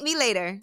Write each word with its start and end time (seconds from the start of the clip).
me 0.00 0.16
later. 0.16 0.60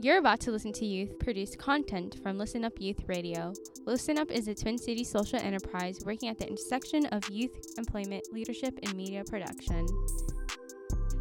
You're 0.00 0.18
about 0.18 0.40
to 0.40 0.50
listen 0.50 0.72
to 0.72 0.86
youth 0.86 1.18
produced 1.18 1.58
content 1.58 2.16
from 2.22 2.38
Listen 2.38 2.64
Up 2.64 2.72
Youth 2.80 3.02
Radio. 3.06 3.52
Listen 3.84 4.18
Up 4.18 4.30
is 4.30 4.48
a 4.48 4.54
Twin 4.54 4.78
Cities 4.78 5.10
social 5.10 5.38
enterprise 5.40 5.98
working 6.04 6.28
at 6.28 6.38
the 6.38 6.48
intersection 6.48 7.06
of 7.06 7.28
youth 7.28 7.50
employment, 7.76 8.24
leadership, 8.32 8.78
and 8.82 8.94
media 8.94 9.24
production. 9.24 9.86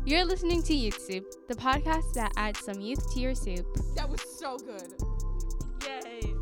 You're 0.06 0.26
listening 0.26 0.64
to 0.64 0.74
Youth 0.74 1.02
Soup, 1.02 1.26
the 1.48 1.56
podcast 1.56 2.14
that 2.14 2.32
adds 2.38 2.60
some 2.60 2.80
youth 2.80 3.14
to 3.14 3.20
your 3.20 3.36
soup. 3.36 3.66
That 3.96 4.08
was 4.08 4.22
so 4.40 4.58
good. 4.58 4.94
Yay. 5.84 6.37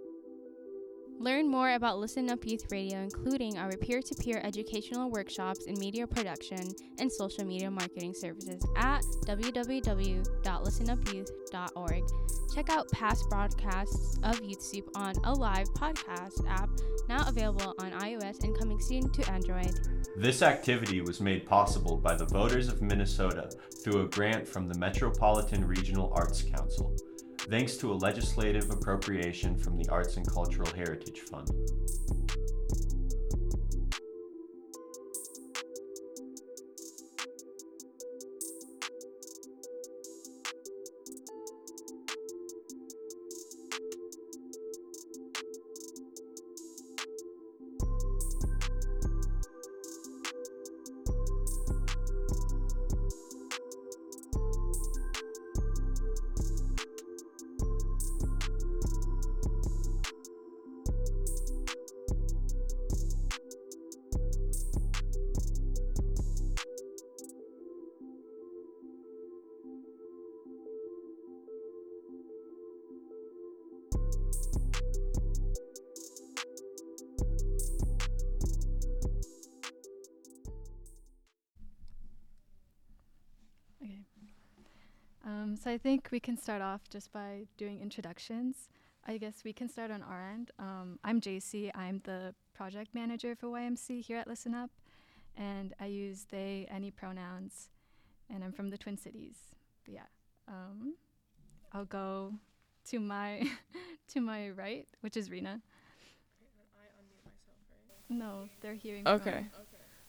Learn 1.22 1.48
more 1.48 1.72
about 1.74 2.00
Listen 2.00 2.28
Up 2.30 2.44
Youth 2.44 2.66
Radio, 2.72 2.98
including 2.98 3.56
our 3.56 3.70
peer 3.76 4.02
to 4.02 4.14
peer 4.16 4.40
educational 4.42 5.08
workshops 5.08 5.66
in 5.66 5.78
media 5.78 6.04
production 6.04 6.66
and 6.98 7.12
social 7.12 7.44
media 7.44 7.70
marketing 7.70 8.12
services 8.12 8.66
at 8.76 9.02
www.listenupyouth.org. 9.24 12.02
Check 12.52 12.70
out 12.70 12.90
past 12.90 13.30
broadcasts 13.30 14.18
of 14.24 14.42
Youth 14.42 14.62
Soup 14.62 14.90
on 14.96 15.14
Alive 15.22 15.68
podcast 15.74 16.44
app, 16.48 16.70
now 17.08 17.24
available 17.28 17.76
on 17.78 17.92
iOS 17.92 18.42
and 18.42 18.58
coming 18.58 18.80
soon 18.80 19.08
to 19.12 19.30
Android. 19.30 19.78
This 20.16 20.42
activity 20.42 21.02
was 21.02 21.20
made 21.20 21.46
possible 21.46 21.98
by 21.98 22.16
the 22.16 22.26
voters 22.26 22.66
of 22.66 22.82
Minnesota 22.82 23.48
through 23.84 24.02
a 24.02 24.08
grant 24.08 24.48
from 24.48 24.66
the 24.66 24.76
Metropolitan 24.76 25.68
Regional 25.68 26.12
Arts 26.16 26.42
Council, 26.42 26.96
thanks 27.50 27.76
to 27.76 27.92
a 27.92 27.94
legislative 27.94 28.70
appropriation 28.70 29.56
from 29.56 29.76
the 29.76 29.88
Arts 29.88 30.16
and 30.16 30.26
Cultural 30.26 30.70
Heritage 30.74 31.20
Fund. 31.20 31.50
We 86.12 86.20
can 86.20 86.36
start 86.36 86.60
off 86.60 86.82
just 86.90 87.10
by 87.10 87.46
doing 87.56 87.80
introductions. 87.80 88.68
I 89.06 89.16
guess 89.16 89.44
we 89.44 89.54
can 89.54 89.66
start 89.66 89.90
on 89.90 90.02
our 90.02 90.22
end. 90.30 90.50
Um, 90.58 90.98
I'm 91.02 91.22
Jacy. 91.22 91.72
I'm 91.74 92.02
the 92.04 92.34
project 92.52 92.94
manager 92.94 93.34
for 93.34 93.46
YMC 93.46 94.02
here 94.04 94.18
at 94.18 94.28
Listen 94.28 94.52
Up, 94.54 94.70
and 95.38 95.72
I 95.80 95.86
use 95.86 96.26
they, 96.30 96.68
any 96.70 96.90
pronouns, 96.90 97.70
and 98.28 98.44
I'm 98.44 98.52
from 98.52 98.68
the 98.68 98.76
Twin 98.76 98.98
Cities. 98.98 99.36
But 99.86 99.94
yeah, 99.94 100.08
um, 100.48 100.96
I'll 101.72 101.86
go 101.86 102.34
to 102.90 103.00
my 103.00 103.48
to 104.08 104.20
my 104.20 104.50
right, 104.50 104.86
which 105.00 105.16
is 105.16 105.30
Rena. 105.30 105.62
No, 108.10 108.50
they're 108.60 108.74
hearing. 108.74 109.04
from- 109.04 109.14
Okay. 109.14 109.46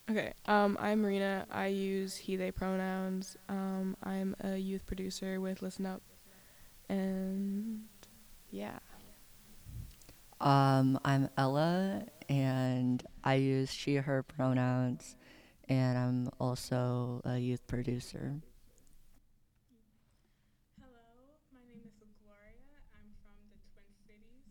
Okay. 0.10 0.34
Um, 0.48 0.78
I'm 0.82 1.02
Marina. 1.02 1.46
I 1.50 1.68
use 1.68 2.16
he, 2.18 2.36
they 2.36 2.52
pronouns. 2.52 3.38
Um, 3.48 3.96
I'm 4.04 4.36
a 4.42 4.58
youth 4.58 4.86
producer 4.86 5.40
with 5.40 5.62
Listen 5.62 5.86
Up. 5.86 6.02
And 6.90 7.84
yeah. 8.52 8.80
Um, 10.42 11.00
I'm 11.06 11.30
Ella, 11.38 12.04
and 12.28 13.02
I 13.24 13.36
use 13.36 13.72
she, 13.72 13.96
her 13.96 14.24
pronouns, 14.24 15.16
and 15.70 15.98
I'm 15.98 16.30
also 16.38 17.22
a 17.24 17.38
youth 17.38 17.66
producer. 17.66 18.42
Hello, 20.82 21.00
my 21.54 21.62
name 21.72 21.88
is 21.88 21.96
Gloria. 22.20 22.76
I'm 22.92 23.16
from 23.24 23.40
the 23.48 23.56
Twin 23.72 23.88
Cities. 24.04 24.44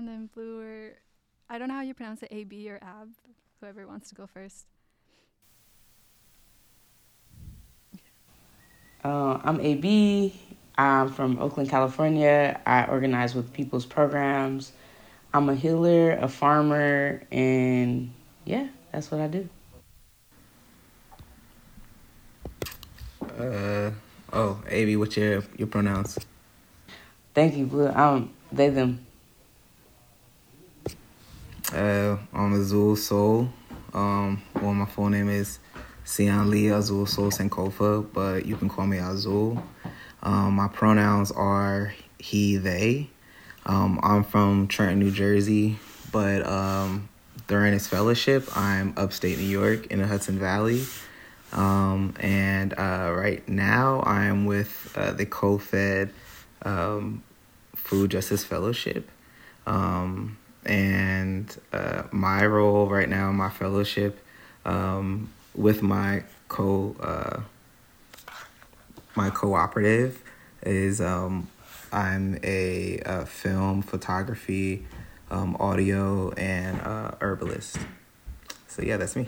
And 0.00 0.08
then 0.08 0.30
blue 0.34 0.62
or 0.62 0.92
I 1.50 1.58
don't 1.58 1.68
know 1.68 1.74
how 1.74 1.82
you 1.82 1.92
pronounce 1.92 2.22
it, 2.22 2.28
AB 2.30 2.70
or 2.70 2.76
AB. 2.76 3.08
Whoever 3.60 3.86
wants 3.86 4.08
to 4.08 4.14
go 4.14 4.26
first. 4.26 4.64
Uh, 9.04 9.38
I'm 9.44 9.60
AB. 9.60 10.40
I'm 10.78 11.10
from 11.10 11.38
Oakland, 11.38 11.68
California. 11.68 12.58
I 12.64 12.86
organize 12.86 13.34
with 13.34 13.52
people's 13.52 13.84
programs. 13.84 14.72
I'm 15.34 15.50
a 15.50 15.54
healer, 15.54 16.12
a 16.12 16.28
farmer, 16.28 17.22
and 17.30 18.10
yeah, 18.46 18.68
that's 18.92 19.10
what 19.10 19.20
I 19.20 19.26
do. 19.26 19.48
Uh 23.38 23.90
oh, 24.32 24.62
AB, 24.66 24.96
what's 24.96 25.18
your 25.18 25.44
your 25.58 25.68
pronouns? 25.68 26.18
Thank 27.34 27.54
you, 27.58 27.66
Blue. 27.66 27.88
Um, 27.88 28.32
they 28.50 28.70
them. 28.70 29.04
Uh, 31.72 32.16
I'm 32.34 32.52
Azul 32.54 32.96
Soul. 32.96 33.48
Um, 33.94 34.42
well, 34.60 34.74
my 34.74 34.86
full 34.86 35.08
name 35.08 35.28
is 35.28 35.60
Sian 36.02 36.50
Lee 36.50 36.66
Azul 36.66 37.06
Soul 37.06 37.30
Sankofa, 37.30 38.12
but 38.12 38.44
you 38.44 38.56
can 38.56 38.68
call 38.68 38.88
me 38.88 38.98
Azul. 38.98 39.62
Um, 40.20 40.54
my 40.54 40.66
pronouns 40.66 41.30
are 41.30 41.94
he, 42.18 42.56
they. 42.56 43.08
Um, 43.66 44.00
I'm 44.02 44.24
from 44.24 44.66
Trenton, 44.66 44.98
New 44.98 45.12
Jersey, 45.12 45.78
but 46.10 46.44
um, 46.44 47.08
during 47.46 47.72
this 47.72 47.86
fellowship, 47.86 48.48
I'm 48.56 48.92
upstate 48.96 49.38
New 49.38 49.44
York 49.44 49.86
in 49.92 50.00
the 50.00 50.08
Hudson 50.08 50.40
Valley. 50.40 50.82
Um, 51.52 52.14
and 52.18 52.74
uh, 52.76 53.14
right 53.16 53.48
now, 53.48 54.02
I'm 54.02 54.44
with 54.44 54.92
uh, 54.96 55.12
the 55.12 55.24
COFED 55.24 56.10
um, 56.62 57.22
Food 57.76 58.10
Justice 58.10 58.42
Fellowship. 58.42 59.08
Um, 59.68 60.36
and 60.64 61.56
uh, 61.72 62.02
my 62.10 62.44
role 62.44 62.86
right 62.86 63.08
now 63.08 63.30
in 63.30 63.36
my 63.36 63.50
fellowship 63.50 64.24
um, 64.64 65.30
with 65.54 65.82
my 65.82 66.24
co 66.48 66.94
uh, 67.00 67.40
my 69.16 69.30
cooperative 69.30 70.22
is 70.62 71.00
um, 71.00 71.48
I'm 71.92 72.38
a, 72.44 73.00
a, 73.04 73.26
film 73.26 73.82
photography, 73.82 74.86
um, 75.30 75.56
audio, 75.58 76.30
and 76.32 76.80
uh, 76.80 77.12
herbalist. 77.20 77.78
So 78.68 78.82
yeah, 78.82 78.96
that's 78.96 79.16
me. 79.16 79.26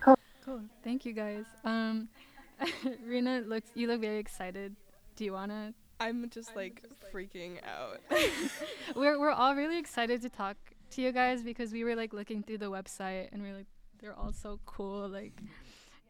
Cool. 0.00 0.16
Cool. 0.44 0.62
Thank 0.82 1.04
you 1.04 1.12
guys. 1.12 1.44
Um, 1.64 2.08
Rena 3.06 3.40
looks. 3.40 3.70
You 3.74 3.88
look 3.88 4.00
very 4.00 4.18
excited. 4.18 4.74
Do 5.16 5.24
you 5.24 5.34
wanna? 5.34 5.74
I'm 6.00 6.28
just 6.30 6.54
like 6.54 6.84
freaking 7.12 7.58
out. 7.64 8.00
we're 8.96 9.18
we're 9.18 9.30
all 9.30 9.54
really 9.54 9.78
excited 9.78 10.22
to 10.22 10.28
talk 10.28 10.56
to 10.90 11.02
you 11.02 11.12
guys 11.12 11.42
because 11.42 11.72
we 11.72 11.84
were 11.84 11.96
like 11.96 12.12
looking 12.12 12.42
through 12.42 12.58
the 12.58 12.70
website 12.70 13.28
and 13.32 13.42
we're 13.42 13.54
like 13.54 13.66
they're 14.00 14.14
all 14.14 14.32
so 14.32 14.60
cool. 14.64 15.08
Like, 15.08 15.40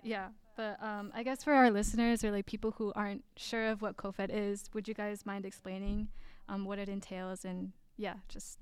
yeah. 0.02 0.28
But 0.56 0.82
um, 0.82 1.12
I 1.14 1.22
guess 1.22 1.44
for 1.44 1.52
our 1.52 1.70
listeners 1.70 2.24
or 2.24 2.30
like 2.30 2.46
people 2.46 2.72
who 2.72 2.92
aren't 2.94 3.24
sure 3.36 3.68
of 3.68 3.80
what 3.80 3.96
COFED 3.96 4.30
is, 4.32 4.64
would 4.74 4.88
you 4.88 4.94
guys 4.94 5.24
mind 5.24 5.46
explaining 5.46 6.08
um, 6.48 6.64
what 6.64 6.78
it 6.78 6.88
entails 6.88 7.44
and 7.44 7.72
yeah, 7.96 8.14
just. 8.28 8.58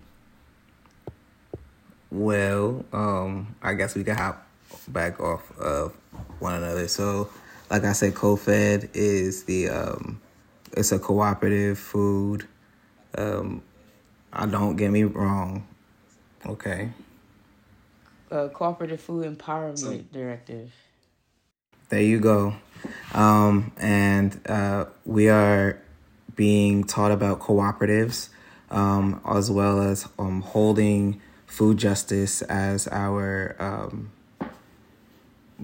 Well, 2.11 2.85
um, 2.93 3.55
I 3.63 3.75
guess 3.75 3.95
we 3.95 4.05
can 4.05 4.17
hop 4.17 4.47
back 4.89 5.21
off 5.21 5.59
of 5.59 5.95
one 6.39 6.55
another. 6.55 6.87
So, 6.89 7.31
like 7.71 7.85
I 7.85 7.93
said, 7.93 8.15
COFED 8.15 8.91
is 8.95 9.45
the 9.45 9.69
um, 9.69 10.21
it's 10.77 10.93
a 10.93 10.99
cooperative 10.99 11.79
food. 11.79 12.47
Um, 13.17 13.63
I 14.33 14.47
don't 14.47 14.77
get 14.77 14.91
me 14.91 15.05
wrong. 15.05 15.67
Okay. 16.45 16.91
Uh, 18.31 18.49
cooperative 18.49 19.01
food 19.01 19.25
empowerment 19.27 19.79
so, 19.79 19.99
directive. 20.13 20.73
There 21.89 22.03
you 22.03 22.21
go. 22.21 22.55
Um, 23.15 23.73
and 23.79 24.41
uh, 24.49 24.87
we 25.05 25.29
are 25.29 25.81
being 26.35 26.85
taught 26.85 27.13
about 27.13 27.41
cooperatives 27.41 28.29
um, 28.71 29.21
as 29.25 29.51
well 29.51 29.81
as 29.81 30.09
um, 30.19 30.43
holding 30.43 31.21
food 31.47 31.79
justice 31.79 32.43
as 32.43 32.87
our 32.89 33.57
um, 33.59 34.11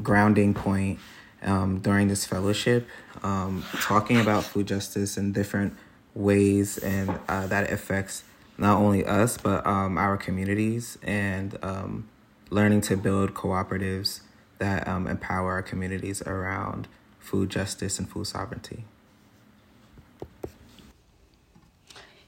grounding 0.02 0.54
point 0.54 0.98
um, 1.42 1.78
during 1.78 2.08
this 2.08 2.24
fellowship, 2.24 2.86
um, 3.22 3.64
talking 3.80 4.20
about 4.20 4.44
food 4.44 4.66
justice 4.66 5.16
in 5.16 5.32
different 5.32 5.74
ways 6.14 6.78
and 6.78 7.18
uh, 7.28 7.46
that 7.46 7.70
affects 7.72 8.24
not 8.58 8.78
only 8.78 9.04
us 9.04 9.38
but 9.38 9.66
um, 9.66 9.96
our 9.96 10.16
communities 10.16 10.98
and 11.02 11.58
um, 11.62 12.08
learning 12.50 12.82
to 12.82 12.96
build 12.96 13.32
cooperatives 13.32 14.20
that 14.58 14.86
um, 14.86 15.06
empower 15.06 15.52
our 15.52 15.62
communities 15.62 16.22
around 16.22 16.86
food 17.18 17.50
justice 17.50 17.98
and 17.98 18.08
food 18.08 18.26
sovereignty. 18.26 18.84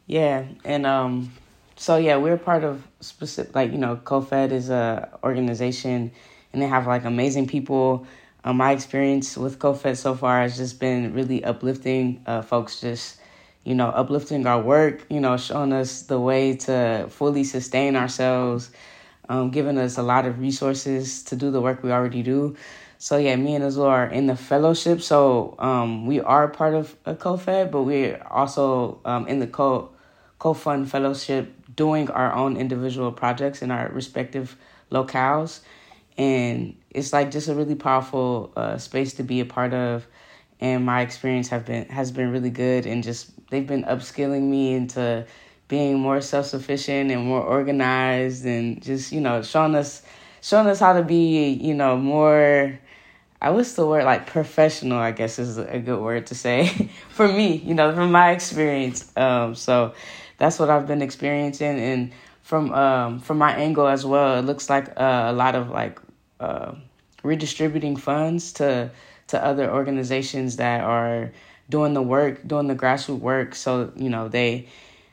Yeah, 0.06 0.44
and 0.64 0.87
um, 0.87 1.32
so 1.76 1.96
yeah, 1.96 2.17
we're 2.17 2.37
part 2.37 2.64
of 2.64 2.87
specific 3.00 3.55
like 3.55 3.72
you 3.72 3.78
know, 3.78 3.96
COFED 3.96 4.52
is 4.52 4.70
a 4.70 5.08
organization, 5.22 6.10
and 6.52 6.60
they 6.60 6.67
have 6.67 6.87
like 6.87 7.05
amazing 7.05 7.46
people 7.46 8.06
um, 8.44 8.58
my 8.58 8.73
experience 8.73 9.37
with 9.38 9.58
COFED 9.58 9.96
so 9.96 10.14
far 10.14 10.43
has 10.43 10.58
just 10.58 10.79
been 10.79 11.14
really 11.14 11.43
uplifting. 11.43 12.23
Uh, 12.26 12.43
folks 12.43 12.81
just, 12.81 13.19
you 13.64 13.75
know, 13.75 13.88
uplifting 13.88 14.46
our 14.46 14.61
work, 14.61 15.06
you 15.08 15.19
know, 15.19 15.38
showing 15.38 15.73
us 15.73 16.02
the 16.02 16.20
way 16.20 16.55
to 16.56 17.06
fully 17.08 17.43
sustain 17.44 17.96
ourselves, 17.96 18.70
um, 19.31 19.50
giving 19.50 19.79
us 19.79 19.96
a 19.96 20.02
lot 20.02 20.26
of 20.26 20.38
resources 20.38 21.23
to 21.25 21.37
do 21.37 21.50
the 21.50 21.61
work 21.61 21.82
we 21.82 21.91
already 21.91 22.23
do. 22.23 22.55
So 22.99 23.17
yeah, 23.17 23.35
me 23.37 23.55
and 23.55 23.64
Azul 23.64 23.87
are 23.87 24.06
in 24.06 24.26
the 24.26 24.37
fellowship. 24.37 25.00
So 25.00 25.56
um, 25.58 26.06
we 26.06 26.20
are 26.20 26.49
part 26.49 26.75
of 26.75 26.94
a 27.06 27.14
COFED, 27.14 27.70
but 27.70 27.82
we're 27.82 28.23
also 28.31 29.00
um, 29.06 29.26
in 29.26 29.41
the 29.41 29.46
co 29.46 29.91
COFED 30.38 30.87
fellowship 30.87 31.50
doing 31.75 32.11
our 32.11 32.32
own 32.35 32.58
individual 32.58 33.11
projects 33.11 33.62
in 33.62 33.70
our 33.70 33.88
respective 33.88 34.56
locales 34.93 35.61
and 36.19 36.77
it's 36.94 37.13
like 37.13 37.31
just 37.31 37.48
a 37.48 37.55
really 37.55 37.74
powerful 37.74 38.53
uh, 38.56 38.79
space 38.79 39.15
to 39.15 39.22
be 39.24 39.41
a 39.41 39.44
part 39.44 39.74
of. 39.74 40.06
And 40.60 40.86
my 40.86 41.03
experience 41.03 41.48
have 41.48 41.67
been 41.67 41.89
has 41.89 42.13
been 42.13 42.31
really 42.31 42.51
good 42.51 42.86
and 42.86 43.03
just 43.03 43.31
they've 43.51 43.67
been 43.67 43.84
upskilling 43.84 44.43
me 44.43 44.72
into 44.72 45.27
being 45.69 45.98
more 45.98 46.20
self-sufficient 46.20 47.10
and 47.10 47.27
more 47.27 47.43
organized 47.43 48.46
and 48.46 48.81
just 48.82 49.13
you 49.13 49.20
know 49.20 49.43
showing 49.43 49.74
us 49.74 50.03
showing 50.41 50.67
us 50.69 50.79
how 50.79 50.93
to 50.93 51.03
be 51.03 51.48
you 51.51 51.74
know 51.74 51.96
more 51.96 52.79
I 53.43 53.51
wish 53.51 53.72
the 53.72 53.84
word 53.84 54.05
like 54.05 54.27
professional 54.27 54.98
I 54.98 55.10
guess 55.10 55.39
is 55.39 55.58
a 55.58 55.81
good 55.81 56.01
word 56.01 56.29
to 56.29 56.34
say 56.34 56.69
for 57.10 57.27
me 57.27 57.56
you 57.56 57.74
know 57.74 57.93
from 57.93 58.13
my 58.13 58.31
experience. 58.31 59.10
Um 59.17 59.56
so 59.56 59.93
that's 60.39 60.58
what 60.58 60.70
I've 60.70 60.86
been 60.86 61.03
experiencing. 61.03 61.79
And 61.81 62.13
from 62.43 62.72
um 62.72 63.19
from 63.19 63.39
my 63.39 63.55
angle 63.56 63.89
as 63.89 64.06
well 64.06 64.39
it 64.39 64.43
looks 64.43 64.70
like 64.70 64.89
uh, 64.96 65.24
a 65.27 65.32
lot 65.32 65.56
of 65.56 65.70
like 65.70 65.98
uh, 66.44 66.74
redistributing 67.22 67.96
funds 67.96 68.53
to 68.55 68.91
to 69.29 69.43
other 69.43 69.70
organizations 69.72 70.56
that 70.56 70.82
are 70.82 71.32
doing 71.70 71.94
the 71.94 72.03
work, 72.03 72.46
doing 72.46 72.67
the 72.67 72.74
grassroots 72.74 73.19
work. 73.20 73.55
So 73.55 73.93
you 73.96 74.10
know 74.10 74.29
they, 74.29 74.69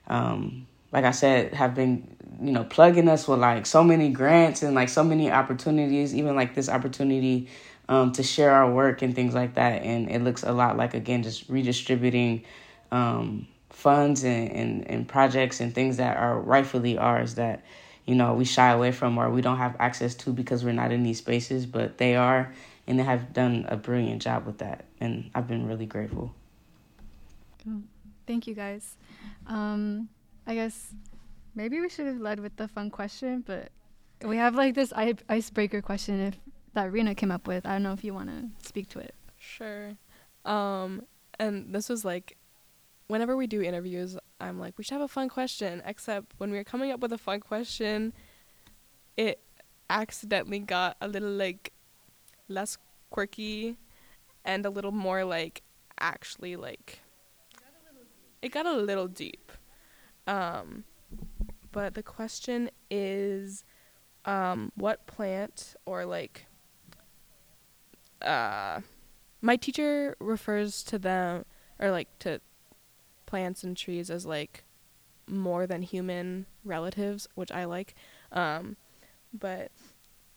um, 0.08 0.68
like 0.92 1.06
I 1.06 1.12
said, 1.12 1.54
have 1.54 1.74
been 1.74 2.16
you 2.42 2.52
know 2.52 2.64
plugging 2.66 3.08
us 3.08 3.28
with 3.28 3.40
like 3.40 3.66
so 3.66 3.84
many 3.84 4.10
grants 4.10 4.62
and 4.62 4.76
like 4.76 4.90
so 4.90 5.04
many 5.04 5.32
opportunities, 5.32 6.14
even 6.14 6.36
like 6.36 6.54
this 6.54 6.70
opportunity 6.70 7.48
um, 7.88 8.12
to 8.14 8.24
share 8.24 8.52
our 8.52 8.72
work 8.72 9.02
and 9.02 9.16
things 9.16 9.34
like 9.34 9.56
that. 9.56 9.82
And 9.84 10.10
it 10.12 10.22
looks 10.22 10.44
a 10.44 10.52
lot 10.52 10.78
like 10.78 10.94
again 10.94 11.24
just 11.24 11.50
redistributing 11.50 12.44
um, 12.92 13.48
funds 13.70 14.24
and, 14.24 14.52
and 14.52 14.88
and 14.90 15.08
projects 15.08 15.62
and 15.62 15.74
things 15.74 15.98
that 15.98 16.18
are 16.18 16.38
rightfully 16.40 16.98
ours 16.98 17.36
that 17.36 17.64
you 18.06 18.16
know, 18.16 18.34
we 18.34 18.46
shy 18.46 18.72
away 18.72 18.92
from 18.92 19.18
or 19.18 19.30
we 19.30 19.42
don't 19.42 19.58
have 19.58 19.76
access 19.80 20.16
to 20.16 20.32
because 20.32 20.64
we're 20.64 20.74
not 20.74 20.92
in 20.92 21.04
these 21.04 21.20
spaces, 21.20 21.66
but 21.66 21.98
they 21.98 22.16
are, 22.16 22.54
and 22.88 23.00
they 23.00 23.04
have 23.04 23.34
done 23.34 23.66
a 23.70 23.78
brilliant 23.78 24.22
job 24.22 24.46
with 24.46 24.58
that. 24.60 24.86
And 25.00 25.30
I've 25.36 25.48
been 25.48 25.68
really 25.68 25.86
grateful. 25.86 26.34
Thank 28.26 28.48
you, 28.48 28.56
guys. 28.56 28.96
Um, 29.48 30.10
I 30.48 30.56
guess 30.56 30.94
maybe 31.56 31.80
we 31.80 31.90
should 31.90 32.08
have 32.08 32.20
led 32.20 32.40
with 32.40 32.56
the 32.56 32.68
fun 32.68 32.90
question, 32.90 33.44
but 33.46 33.70
we 34.24 34.38
have 34.38 34.56
like 34.56 34.74
this 34.74 34.94
icebreaker 34.96 35.82
question 35.82 36.20
if 36.20 36.40
that 36.74 36.92
Rena 36.92 37.16
came 37.16 37.32
up 37.32 37.48
with. 37.48 37.66
I 37.66 37.74
don't 37.74 37.84
know 37.84 37.94
if 37.94 38.04
you 38.04 38.14
want 38.14 38.30
to 38.30 38.68
speak 38.68 38.90
to 38.90 39.00
it. 39.00 39.14
Sure. 39.38 39.94
Um, 40.46 41.04
and 41.40 41.74
this 41.74 41.90
was 41.90 42.04
like 42.06 42.38
whenever 43.08 43.36
we 43.36 43.48
do 43.48 43.62
interviews, 43.62 44.18
I'm 44.42 44.60
like, 44.60 44.78
we 44.78 44.84
should 44.84 44.94
have 44.94 45.02
a 45.02 45.08
fun 45.08 45.30
question. 45.30 45.82
Except 45.86 46.34
when 46.38 46.52
we 46.52 46.58
were 46.58 46.64
coming 46.64 46.92
up 46.92 47.00
with 47.00 47.14
a 47.14 47.18
fun 47.18 47.40
question, 47.40 48.14
it 49.16 49.40
accidentally 49.90 50.60
got 50.60 50.98
a 51.02 51.08
little 51.08 51.30
like 51.32 51.74
less 52.48 52.78
quirky 53.10 53.78
and 54.44 54.66
a 54.66 54.70
little 54.70 54.92
more 54.92 55.24
like 55.24 55.62
actually 56.00 56.56
like 56.56 57.00
it 58.42 58.52
got 58.52 58.66
a 58.66 58.74
little 58.74 59.08
deep. 59.08 59.52
Um, 60.28 60.84
but 61.72 61.94
the 61.94 62.04
question 62.04 62.70
is, 62.90 63.64
um, 64.26 64.72
what 64.76 65.06
plant 65.08 65.76
or 65.86 66.06
like, 66.06 66.48
uh, 68.22 68.82
my 69.42 69.56
teacher 69.56 70.16
refers 70.20 70.84
to 70.84 71.00
them 71.00 71.46
or 71.80 71.92
like 71.92 72.08
to 72.20 72.42
plants 73.32 73.64
and 73.64 73.78
trees 73.78 74.10
as 74.10 74.26
like 74.26 74.66
more 75.26 75.66
than 75.66 75.82
human 75.82 76.46
relatives, 76.66 77.30
which 77.34 77.50
I 77.50 77.64
like. 77.64 77.96
Um, 78.34 78.76
but 79.32 79.72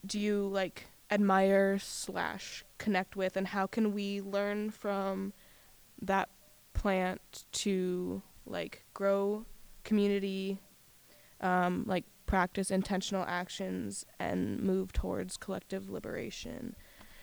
do 0.06 0.20
you 0.20 0.46
like 0.46 0.86
admire 1.10 1.76
slash 1.80 2.64
connect 2.78 3.16
with, 3.16 3.36
and 3.36 3.48
how 3.48 3.66
can 3.66 3.92
we 3.92 4.20
learn 4.20 4.70
from 4.70 5.32
that 6.00 6.28
plant 6.72 7.46
to 7.64 8.22
like 8.46 8.84
grow 8.94 9.44
community, 9.82 10.58
um, 11.40 11.82
like 11.88 12.04
practice 12.26 12.70
intentional 12.70 13.24
actions, 13.26 14.06
and 14.20 14.60
move 14.60 14.92
towards 14.92 15.36
collective 15.36 15.90
liberation? 15.90 16.76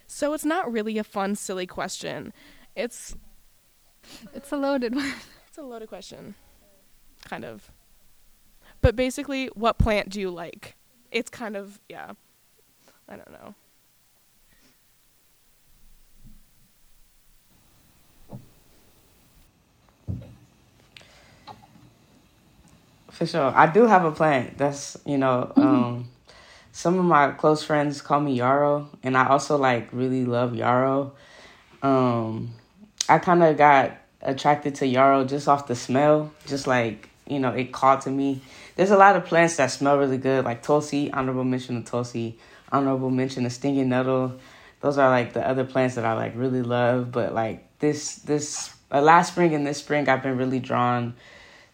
So 0.05 0.33
it's 0.33 0.43
not 0.43 0.69
really 0.69 0.97
a 0.97 1.05
fun, 1.05 1.35
silly 1.35 1.65
question. 1.65 2.33
It's 2.75 3.15
It's 4.33 4.51
a 4.51 4.57
loaded 4.57 4.95
one. 4.95 5.13
It's 5.51 5.57
a 5.57 5.61
loaded 5.61 5.89
question, 5.89 6.33
kind 7.25 7.43
of. 7.43 7.69
But 8.79 8.95
basically, 8.95 9.47
what 9.47 9.77
plant 9.77 10.07
do 10.07 10.21
you 10.21 10.29
like? 10.31 10.77
It's 11.11 11.29
kind 11.29 11.57
of 11.57 11.81
yeah. 11.89 12.11
I 13.09 13.17
don't 13.17 13.31
know. 13.31 13.55
For 23.09 23.25
sure. 23.25 23.51
I 23.53 23.67
do 23.67 23.85
have 23.87 24.05
a 24.05 24.11
plant. 24.11 24.57
That's, 24.57 24.95
you 25.05 25.17
know, 25.17 25.51
um, 25.57 26.07
some 26.71 26.97
of 26.97 27.03
my 27.03 27.31
close 27.31 27.61
friends 27.61 28.01
call 28.01 28.21
me 28.21 28.35
Yarrow, 28.35 28.87
and 29.03 29.17
I 29.17 29.27
also 29.27 29.57
like 29.57 29.89
really 29.91 30.23
love 30.23 30.55
Yarrow. 30.55 31.11
Um, 31.83 32.53
I 33.09 33.19
kind 33.19 33.43
of 33.43 33.57
got 33.57 33.97
attracted 34.21 34.75
to 34.75 34.87
Yarrow 34.87 35.25
just 35.25 35.47
off 35.47 35.67
the 35.67 35.75
smell, 35.75 36.31
just 36.47 36.67
like, 36.67 37.09
you 37.27 37.39
know, 37.39 37.49
it 37.49 37.71
called 37.71 38.01
to 38.01 38.09
me. 38.09 38.41
There's 38.75 38.91
a 38.91 38.97
lot 38.97 39.15
of 39.15 39.25
plants 39.25 39.57
that 39.57 39.67
smell 39.67 39.97
really 39.97 40.17
good, 40.17 40.45
like 40.45 40.63
Tulsi, 40.63 41.11
honorable 41.11 41.43
mention 41.43 41.77
of 41.77 41.85
Tulsi, 41.85 42.37
honorable 42.71 43.09
mention 43.09 43.45
of 43.45 43.51
Stinging 43.51 43.89
Nettle. 43.89 44.39
Those 44.81 44.97
are 44.97 45.09
like 45.09 45.33
the 45.33 45.47
other 45.47 45.63
plants 45.63 45.95
that 45.95 46.05
I 46.05 46.13
like 46.13 46.33
really 46.35 46.61
love, 46.61 47.11
but 47.11 47.33
like 47.33 47.79
this, 47.79 48.15
this, 48.15 48.73
uh, 48.91 49.01
last 49.01 49.33
spring 49.33 49.53
and 49.53 49.65
this 49.65 49.77
spring, 49.77 50.09
I've 50.09 50.23
been 50.23 50.37
really 50.37 50.59
drawn 50.59 51.15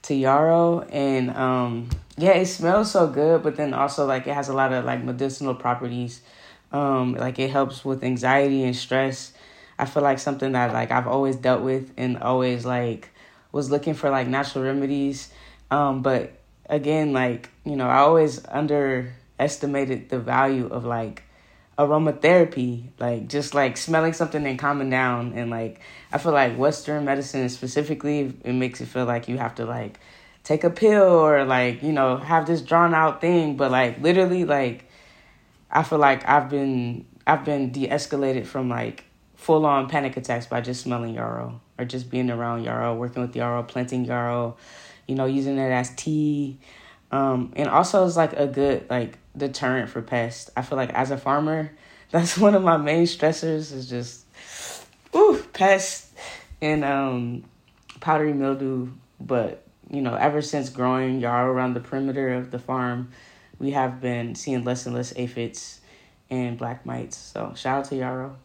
to 0.03 0.15
yarrow 0.15 0.81
and 0.83 1.31
um 1.31 1.89
yeah 2.17 2.31
it 2.31 2.45
smells 2.45 2.91
so 2.91 3.07
good 3.07 3.43
but 3.43 3.57
then 3.57 3.73
also 3.73 4.05
like 4.05 4.25
it 4.25 4.33
has 4.33 4.47
a 4.47 4.53
lot 4.53 4.71
of 4.71 4.85
like 4.85 5.03
medicinal 5.03 5.53
properties 5.53 6.21
um 6.71 7.13
like 7.15 7.39
it 7.39 7.49
helps 7.49 7.83
with 7.83 8.03
anxiety 8.03 8.63
and 8.63 8.75
stress 8.75 9.33
i 9.79 9.85
feel 9.85 10.03
like 10.03 10.19
something 10.19 10.51
that 10.53 10.73
like 10.73 10.91
i've 10.91 11.07
always 11.07 11.35
dealt 11.35 11.61
with 11.61 11.91
and 11.97 12.17
always 12.17 12.65
like 12.65 13.09
was 13.51 13.71
looking 13.71 13.93
for 13.93 14.09
like 14.09 14.27
natural 14.27 14.63
remedies. 14.63 15.29
Um 15.71 16.01
but 16.01 16.33
again 16.69 17.13
like 17.13 17.49
you 17.65 17.75
know 17.75 17.87
i 17.87 17.97
always 17.99 18.45
underestimated 18.47 20.09
the 20.09 20.19
value 20.19 20.67
of 20.67 20.83
like 20.83 21.23
aromatherapy 21.79 22.83
like 22.99 23.29
just 23.29 23.53
like 23.53 23.77
smelling 23.77 24.13
something 24.13 24.45
and 24.45 24.59
calming 24.59 24.89
down. 24.89 25.33
And 25.33 25.49
like 25.49 25.79
i 26.11 26.17
feel 26.17 26.33
like 26.33 26.57
western 26.57 27.05
medicine 27.05 27.49
specifically 27.49 28.33
it 28.43 28.53
makes 28.53 28.81
it 28.81 28.87
feel 28.87 29.05
like 29.05 29.27
you 29.27 29.37
have 29.37 29.55
to 29.55 29.65
like 29.65 29.99
take 30.43 30.63
a 30.63 30.69
pill 30.69 31.03
or 31.03 31.43
like 31.43 31.83
you 31.83 31.91
know 31.91 32.17
have 32.17 32.45
this 32.45 32.61
drawn 32.61 32.93
out 32.93 33.21
thing. 33.21 33.57
But 33.57 33.71
like 33.71 33.99
literally 34.01 34.45
like 34.45 34.85
i 35.69 35.83
feel 35.83 35.99
like 35.99 36.25
i've 36.29 36.49
been 36.49 37.05
i've 37.25 37.43
been 37.43 37.71
de-escalated 37.71 38.45
from 38.45 38.69
like 38.69 39.03
full 39.47 39.65
on 39.65 39.87
panic 39.87 40.17
attacks 40.17 40.45
by 40.45 40.59
just 40.59 40.81
smelling 40.81 41.13
yarrow 41.13 41.59
or 41.79 41.85
just 41.85 42.09
being 42.09 42.29
around 42.29 42.63
yarrow 42.63 42.93
working 42.93 43.21
with 43.21 43.35
yarrow 43.35 43.63
planting 43.63 44.03
yarrow 44.03 44.57
you 45.07 45.15
know 45.15 45.25
using 45.25 45.57
it 45.57 45.71
as 45.71 45.89
tea 45.95 46.57
um 47.11 47.53
and 47.55 47.69
also 47.69 48.05
it's 48.05 48.17
like 48.17 48.33
a 48.33 48.45
good 48.45 48.85
like 48.89 49.17
deterrent 49.37 49.89
for 49.89 50.01
pests. 50.01 50.49
I 50.57 50.61
feel 50.61 50.77
like 50.77 50.91
as 50.93 51.11
a 51.11 51.17
farmer, 51.17 51.71
that's 52.11 52.37
one 52.37 52.55
of 52.55 52.63
my 52.63 52.77
main 52.77 53.05
stressors 53.05 53.71
is 53.71 53.89
just 53.89 54.25
ooh, 55.15 55.41
pests 55.53 56.11
and 56.61 56.83
um 56.83 57.43
powdery 57.99 58.33
mildew. 58.33 58.89
But, 59.19 59.63
you 59.89 60.01
know, 60.01 60.13
ever 60.15 60.41
since 60.41 60.69
growing 60.69 61.19
yarrow 61.19 61.51
around 61.51 61.73
the 61.73 61.79
perimeter 61.79 62.33
of 62.33 62.51
the 62.51 62.59
farm, 62.59 63.09
we 63.59 63.71
have 63.71 63.99
been 63.99 64.35
seeing 64.35 64.63
less 64.63 64.85
and 64.85 64.93
less 64.93 65.11
aphids 65.15 65.81
and 66.29 66.57
black 66.57 66.85
mites. 66.85 67.17
So 67.17 67.53
shout 67.55 67.79
out 67.79 67.85
to 67.85 67.95
yarrow. 67.95 68.37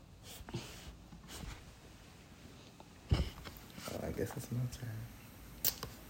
Oh, 3.13 4.01
I 4.02 4.02
guess 4.13 4.33
it's 4.37 4.49
my 4.53 4.61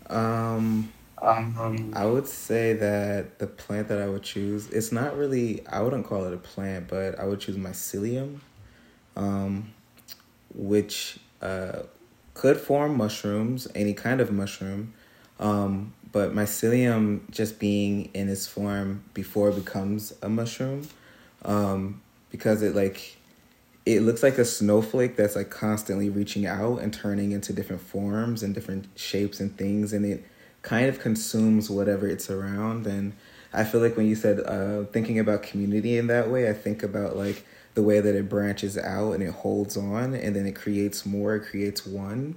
turn. 0.08 0.16
Um 0.16 0.92
um, 1.22 1.92
I 1.94 2.04
would 2.04 2.26
say 2.26 2.72
that 2.74 3.38
the 3.38 3.46
plant 3.46 3.88
that 3.88 4.02
I 4.02 4.08
would 4.08 4.24
choose, 4.24 4.68
it's 4.70 4.90
not 4.90 5.16
really, 5.16 5.64
I 5.68 5.80
wouldn't 5.80 6.04
call 6.04 6.24
it 6.24 6.34
a 6.34 6.36
plant, 6.36 6.88
but 6.88 7.18
I 7.18 7.26
would 7.26 7.38
choose 7.38 7.56
mycelium, 7.56 8.40
um, 9.16 9.72
which 10.52 11.20
uh, 11.40 11.82
could 12.34 12.56
form 12.56 12.96
mushrooms, 12.96 13.68
any 13.74 13.94
kind 13.94 14.20
of 14.20 14.32
mushroom. 14.32 14.94
Um, 15.38 15.94
but 16.10 16.34
mycelium 16.34 17.30
just 17.30 17.60
being 17.60 18.10
in 18.14 18.28
its 18.28 18.48
form 18.48 19.04
before 19.14 19.50
it 19.50 19.54
becomes 19.54 20.12
a 20.22 20.28
mushroom, 20.28 20.88
um, 21.44 22.02
because 22.30 22.62
it 22.62 22.74
like, 22.74 23.16
it 23.84 24.00
looks 24.00 24.22
like 24.22 24.38
a 24.38 24.44
snowflake 24.44 25.16
that's 25.16 25.34
like 25.34 25.50
constantly 25.50 26.08
reaching 26.08 26.46
out 26.46 26.80
and 26.80 26.92
turning 26.92 27.32
into 27.32 27.52
different 27.52 27.82
forms 27.82 28.42
and 28.42 28.54
different 28.54 28.86
shapes 28.96 29.40
and 29.40 29.56
things, 29.56 29.92
and 29.92 30.04
it 30.04 30.24
kind 30.62 30.88
of 30.88 31.00
consumes 31.00 31.68
whatever 31.68 32.06
it's 32.06 32.30
around. 32.30 32.86
And 32.86 33.14
I 33.52 33.64
feel 33.64 33.80
like 33.80 33.96
when 33.96 34.06
you 34.06 34.14
said 34.14 34.40
uh, 34.40 34.84
thinking 34.92 35.18
about 35.18 35.42
community 35.42 35.98
in 35.98 36.06
that 36.06 36.30
way, 36.30 36.48
I 36.48 36.52
think 36.52 36.82
about 36.82 37.16
like 37.16 37.44
the 37.74 37.82
way 37.82 38.00
that 38.00 38.14
it 38.14 38.28
branches 38.28 38.78
out 38.78 39.12
and 39.12 39.22
it 39.22 39.32
holds 39.32 39.76
on 39.76 40.14
and 40.14 40.36
then 40.36 40.46
it 40.46 40.54
creates 40.54 41.04
more, 41.04 41.36
it 41.36 41.46
creates 41.46 41.86
one. 41.86 42.36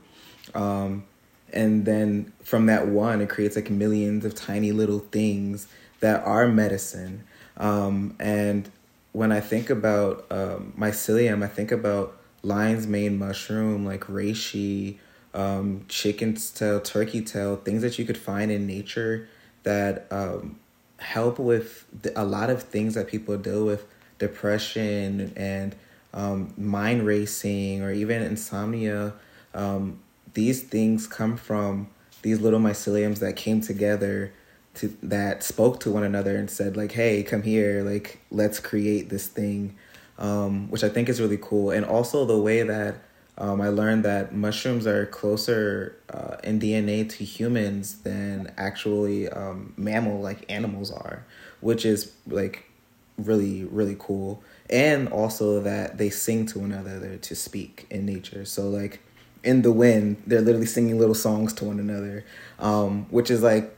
Um, 0.53 1.05
and 1.53 1.85
then 1.85 2.33
from 2.43 2.65
that 2.65 2.87
one, 2.87 3.21
it 3.21 3.29
creates 3.29 3.55
like 3.55 3.69
millions 3.69 4.25
of 4.25 4.33
tiny 4.35 4.71
little 4.71 4.99
things 4.99 5.67
that 5.99 6.23
are 6.23 6.47
medicine. 6.47 7.23
Um, 7.57 8.15
and 8.19 8.69
when 9.15 9.31
I 9.31 9.39
think 9.39 9.69
about 9.69 10.25
um, 10.29 10.73
mycelium, 10.77 11.41
I 11.41 11.47
think 11.47 11.71
about 11.71 12.17
lion's 12.43 12.85
mane 12.85 13.17
mushroom, 13.17 13.85
like 13.85 14.01
reishi, 14.01 14.97
um, 15.33 15.85
chicken's 15.87 16.51
tail, 16.51 16.81
turkey 16.81 17.21
tail, 17.21 17.55
things 17.55 17.81
that 17.81 17.97
you 17.97 18.03
could 18.03 18.17
find 18.17 18.51
in 18.51 18.67
nature 18.67 19.29
that 19.63 20.05
um, 20.11 20.59
help 20.97 21.39
with 21.39 21.85
the, 22.01 22.11
a 22.21 22.25
lot 22.25 22.49
of 22.49 22.63
things 22.63 22.95
that 22.95 23.07
people 23.07 23.37
deal 23.37 23.65
with 23.65 23.85
depression 24.19 25.31
and 25.37 25.77
um, 26.13 26.53
mind 26.57 27.05
racing 27.05 27.83
or 27.83 27.93
even 27.93 28.21
insomnia. 28.21 29.13
Um, 29.53 30.01
these 30.33 30.61
things 30.61 31.07
come 31.07 31.37
from 31.37 31.87
these 32.21 32.41
little 32.41 32.59
myceliums 32.59 33.19
that 33.19 33.37
came 33.37 33.61
together 33.61 34.33
to 34.75 34.95
that 35.03 35.43
spoke 35.43 35.79
to 35.79 35.91
one 35.91 36.03
another 36.03 36.35
and 36.35 36.49
said 36.49 36.75
like 36.77 36.91
hey 36.91 37.23
come 37.23 37.43
here 37.43 37.83
like 37.83 38.19
let's 38.31 38.59
create 38.59 39.09
this 39.09 39.27
thing 39.27 39.75
um, 40.17 40.69
which 40.69 40.83
i 40.83 40.89
think 40.89 41.09
is 41.09 41.19
really 41.19 41.39
cool 41.41 41.71
and 41.71 41.85
also 41.85 42.25
the 42.25 42.37
way 42.37 42.63
that 42.63 42.95
um, 43.37 43.59
I 43.59 43.69
learned 43.69 44.05
that 44.05 44.33
mushrooms 44.33 44.87
are 44.87 45.05
closer 45.07 45.97
uh, 46.09 46.37
in 46.43 46.59
DNA 46.59 47.09
to 47.09 47.25
humans 47.25 48.01
than 48.03 48.53
actually 48.57 49.27
um, 49.29 49.73
mammal 49.75 50.21
like 50.21 50.49
animals 50.49 50.89
are, 50.91 51.25
which 51.59 51.85
is 51.85 52.13
like 52.27 52.69
really 53.17 53.65
really 53.65 53.95
cool. 53.99 54.41
And 54.69 55.09
also 55.09 55.59
that 55.61 55.97
they 55.97 56.09
sing 56.09 56.45
to 56.47 56.59
one 56.59 56.71
another 56.71 57.17
to 57.17 57.35
speak 57.35 57.85
in 57.89 58.05
nature. 58.05 58.45
So 58.45 58.69
like 58.69 59.01
in 59.43 59.61
the 59.61 59.71
wind, 59.71 60.23
they're 60.25 60.41
literally 60.41 60.65
singing 60.65 60.97
little 60.97 61.13
songs 61.13 61.53
to 61.53 61.65
one 61.65 61.79
another, 61.79 62.25
um, 62.57 63.05
which 63.09 63.29
is 63.29 63.43
like 63.43 63.74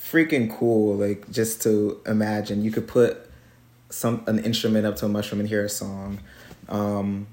freaking 0.00 0.50
cool. 0.56 0.96
Like 0.96 1.30
just 1.30 1.62
to 1.62 2.00
imagine, 2.06 2.64
you 2.64 2.70
could 2.70 2.88
put 2.88 3.28
some 3.90 4.22
an 4.26 4.38
instrument 4.38 4.86
up 4.86 4.96
to 4.96 5.06
a 5.06 5.08
mushroom 5.08 5.40
and 5.40 5.48
hear 5.48 5.64
a 5.64 5.68
song. 5.68 6.20
Um, 6.68 7.26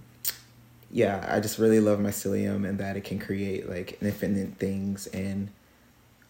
yeah, 0.91 1.25
I 1.29 1.39
just 1.39 1.59
really 1.59 1.79
love 1.79 1.99
mycelium 1.99 2.67
and 2.67 2.79
that 2.79 2.97
it 2.97 3.03
can 3.03 3.19
create 3.19 3.69
like 3.69 3.97
infinite 4.01 4.55
things 4.57 5.07
and 5.07 5.49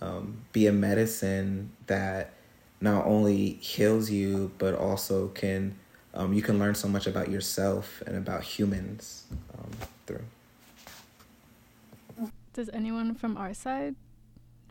um, 0.01 0.39
be 0.51 0.67
a 0.67 0.71
medicine 0.71 1.71
that 1.87 2.33
not 2.79 3.05
only 3.05 3.53
heals 3.53 4.11
you 4.11 4.51
but 4.59 4.75
also 4.75 5.29
can 5.29 5.75
um, 6.13 6.33
you 6.33 6.41
can 6.41 6.59
learn 6.59 6.75
so 6.75 6.87
much 6.87 7.07
about 7.07 7.29
yourself 7.29 8.01
and 8.07 8.17
about 8.17 8.43
humans 8.43 9.25
um, 9.57 9.69
through. 10.05 10.23
Does 12.53 12.69
anyone 12.73 13.13
from 13.13 13.37
our 13.37 13.53
side 13.53 13.95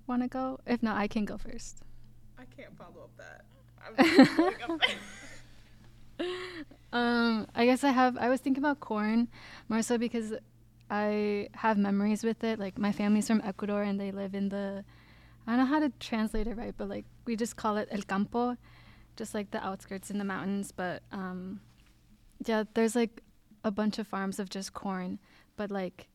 want 0.07 0.23
to 0.23 0.29
go? 0.29 0.61
If 0.67 0.83
not, 0.83 0.97
I 0.97 1.09
can 1.09 1.25
go 1.25 1.37
first. 1.39 1.79
I 2.39 2.45
can't 2.45 2.77
follow 2.77 3.05
up 3.05 3.11
that. 3.19 3.45
I'm 3.99 4.81
um, 6.93 7.47
I 7.55 7.67
guess 7.67 7.85
I 7.85 7.91
have. 7.91 8.17
I 8.17 8.29
was 8.29 8.41
thinking 8.41 8.63
about 8.63 8.81
corn 8.81 9.29
more 9.69 9.83
so 9.83 9.99
because 9.99 10.33
I 10.91 11.49
have 11.55 11.79
memories 11.79 12.25
with 12.25 12.43
it. 12.45 12.59
Like 12.59 12.79
my 12.79 12.93
family's 12.93 13.27
from 13.27 13.43
Ecuador 13.45 13.83
and 13.83 14.01
they 14.01 14.11
live 14.11 14.35
in 14.35 14.49
the. 14.49 14.85
I 15.47 15.53
don't 15.53 15.59
know 15.61 15.67
how 15.67 15.79
to 15.81 15.91
translate 16.01 16.47
it 16.47 16.57
right, 16.57 16.75
but 16.77 16.89
like 16.89 17.05
we 17.25 17.37
just 17.37 17.57
call 17.57 17.77
it 17.77 17.89
el 17.91 18.03
campo, 18.03 18.57
just 19.17 19.35
like 19.35 19.51
the 19.51 19.65
outskirts 19.65 20.11
in 20.11 20.19
the 20.19 20.25
mountains. 20.25 20.73
But 20.73 21.03
um, 21.13 21.61
yeah, 22.45 22.65
there's 22.75 22.97
like 22.97 23.23
a 23.63 23.71
bunch 23.71 23.99
of 23.99 24.07
farms 24.07 24.39
of 24.39 24.49
just 24.49 24.73
corn, 24.73 25.19
but 25.57 25.71
like 25.71 26.09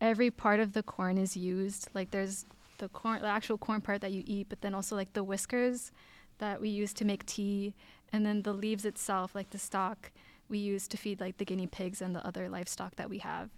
every 0.00 0.30
part 0.30 0.60
of 0.60 0.72
the 0.72 0.82
corn 0.82 1.18
is 1.18 1.36
used. 1.36 1.88
Like 1.94 2.10
there's 2.10 2.46
the 2.78 2.88
corn, 2.88 3.20
the 3.20 3.28
actual 3.28 3.58
corn 3.58 3.80
part 3.80 4.00
that 4.00 4.12
you 4.12 4.22
eat, 4.26 4.48
but 4.48 4.60
then 4.60 4.74
also 4.74 4.96
like 4.96 5.12
the 5.12 5.24
whiskers 5.24 5.92
that 6.38 6.60
we 6.60 6.68
use 6.68 6.92
to 6.94 7.04
make 7.04 7.26
tea, 7.26 7.74
and 8.12 8.24
then 8.24 8.42
the 8.42 8.52
leaves 8.52 8.84
itself, 8.84 9.34
like 9.34 9.50
the 9.50 9.58
stalk, 9.58 10.12
we 10.48 10.58
use 10.58 10.88
to 10.88 10.96
feed 10.96 11.20
like 11.20 11.38
the 11.38 11.44
guinea 11.44 11.66
pigs 11.66 12.00
and 12.00 12.14
the 12.14 12.26
other 12.26 12.48
livestock 12.48 12.96
that 12.96 13.10
we 13.10 13.18
have. 13.18 13.50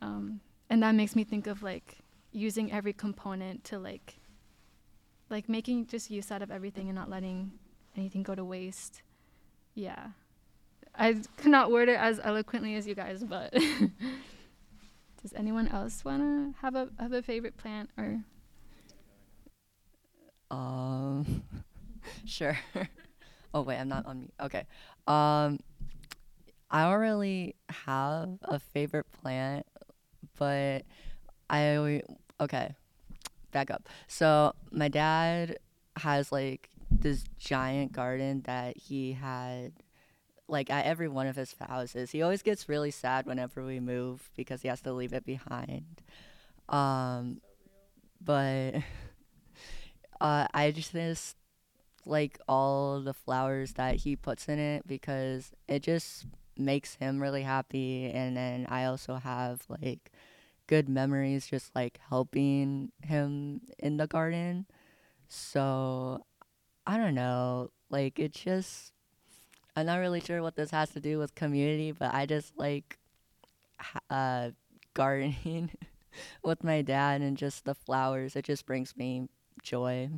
Um, 0.00 0.40
and 0.68 0.82
that 0.82 0.94
makes 0.94 1.16
me 1.16 1.24
think 1.24 1.46
of 1.46 1.62
like 1.62 1.98
using 2.32 2.70
every 2.72 2.92
component 2.92 3.64
to 3.64 3.78
like 3.78 4.20
like 5.28 5.48
making 5.48 5.86
just 5.86 6.10
use 6.10 6.30
out 6.30 6.42
of 6.42 6.50
everything 6.50 6.88
and 6.88 6.96
not 6.96 7.08
letting 7.08 7.52
anything 7.96 8.22
go 8.22 8.34
to 8.34 8.44
waste. 8.44 9.02
Yeah. 9.74 10.08
I 10.94 11.16
cannot 11.36 11.70
word 11.70 11.88
it 11.88 11.98
as 11.98 12.20
eloquently 12.22 12.74
as 12.74 12.86
you 12.86 12.94
guys, 12.94 13.22
but 13.22 13.52
does 15.22 15.32
anyone 15.36 15.68
else 15.68 16.04
want 16.04 16.22
to 16.22 16.60
have 16.60 16.74
a 16.74 16.88
have 16.98 17.12
a 17.12 17.22
favorite 17.22 17.56
plant 17.56 17.90
or 17.96 18.20
um 20.50 21.42
sure. 22.24 22.58
oh 23.54 23.62
wait, 23.62 23.78
I'm 23.78 23.88
not 23.88 24.06
on 24.06 24.18
mute. 24.20 24.32
Okay. 24.40 24.64
Um 25.06 25.58
I 26.70 26.84
don't 26.84 27.00
really 27.00 27.56
have 27.68 28.38
a 28.42 28.58
favorite 28.58 29.06
plant, 29.10 29.66
but 30.38 30.84
I 31.48 32.02
okay. 32.40 32.74
Back 33.52 33.70
up. 33.70 33.88
So 34.06 34.54
my 34.70 34.88
dad 34.88 35.58
has 35.96 36.30
like 36.30 36.70
this 36.90 37.24
giant 37.38 37.92
garden 37.92 38.42
that 38.46 38.76
he 38.76 39.12
had 39.12 39.72
like 40.48 40.70
at 40.70 40.84
every 40.84 41.08
one 41.08 41.26
of 41.26 41.36
his 41.36 41.54
houses. 41.60 42.10
He 42.10 42.22
always 42.22 42.42
gets 42.42 42.68
really 42.68 42.90
sad 42.90 43.26
whenever 43.26 43.64
we 43.64 43.80
move 43.80 44.30
because 44.36 44.62
he 44.62 44.68
has 44.68 44.80
to 44.82 44.92
leave 44.92 45.12
it 45.12 45.24
behind. 45.24 46.02
Um 46.68 47.40
but 48.20 48.74
uh 50.20 50.46
I 50.52 50.70
just 50.72 51.36
like 52.06 52.38
all 52.48 53.00
the 53.00 53.14
flowers 53.14 53.74
that 53.74 53.96
he 53.96 54.16
puts 54.16 54.48
in 54.48 54.58
it 54.58 54.86
because 54.86 55.52
it 55.68 55.82
just 55.82 56.26
makes 56.56 56.94
him 56.96 57.20
really 57.20 57.42
happy 57.42 58.10
and 58.10 58.36
then 58.36 58.66
I 58.68 58.84
also 58.84 59.16
have 59.16 59.62
like 59.68 60.10
good 60.66 60.88
memories 60.88 61.46
just 61.46 61.74
like 61.74 61.98
helping 62.08 62.92
him 63.02 63.62
in 63.78 63.96
the 63.96 64.06
garden. 64.06 64.66
So 65.28 66.24
I 66.86 66.96
don't 66.98 67.14
know, 67.14 67.70
like 67.90 68.18
it 68.18 68.32
just 68.32 68.92
I'm 69.76 69.86
not 69.86 69.98
really 69.98 70.20
sure 70.20 70.42
what 70.42 70.56
this 70.56 70.70
has 70.72 70.90
to 70.90 71.00
do 71.00 71.18
with 71.18 71.34
community, 71.34 71.92
but 71.92 72.14
I 72.14 72.26
just 72.26 72.56
like 72.58 72.98
uh 74.10 74.50
gardening 74.94 75.70
with 76.44 76.64
my 76.64 76.82
dad 76.82 77.20
and 77.22 77.36
just 77.36 77.64
the 77.64 77.74
flowers. 77.74 78.36
It 78.36 78.44
just 78.44 78.66
brings 78.66 78.96
me 78.96 79.28
joy. 79.62 80.10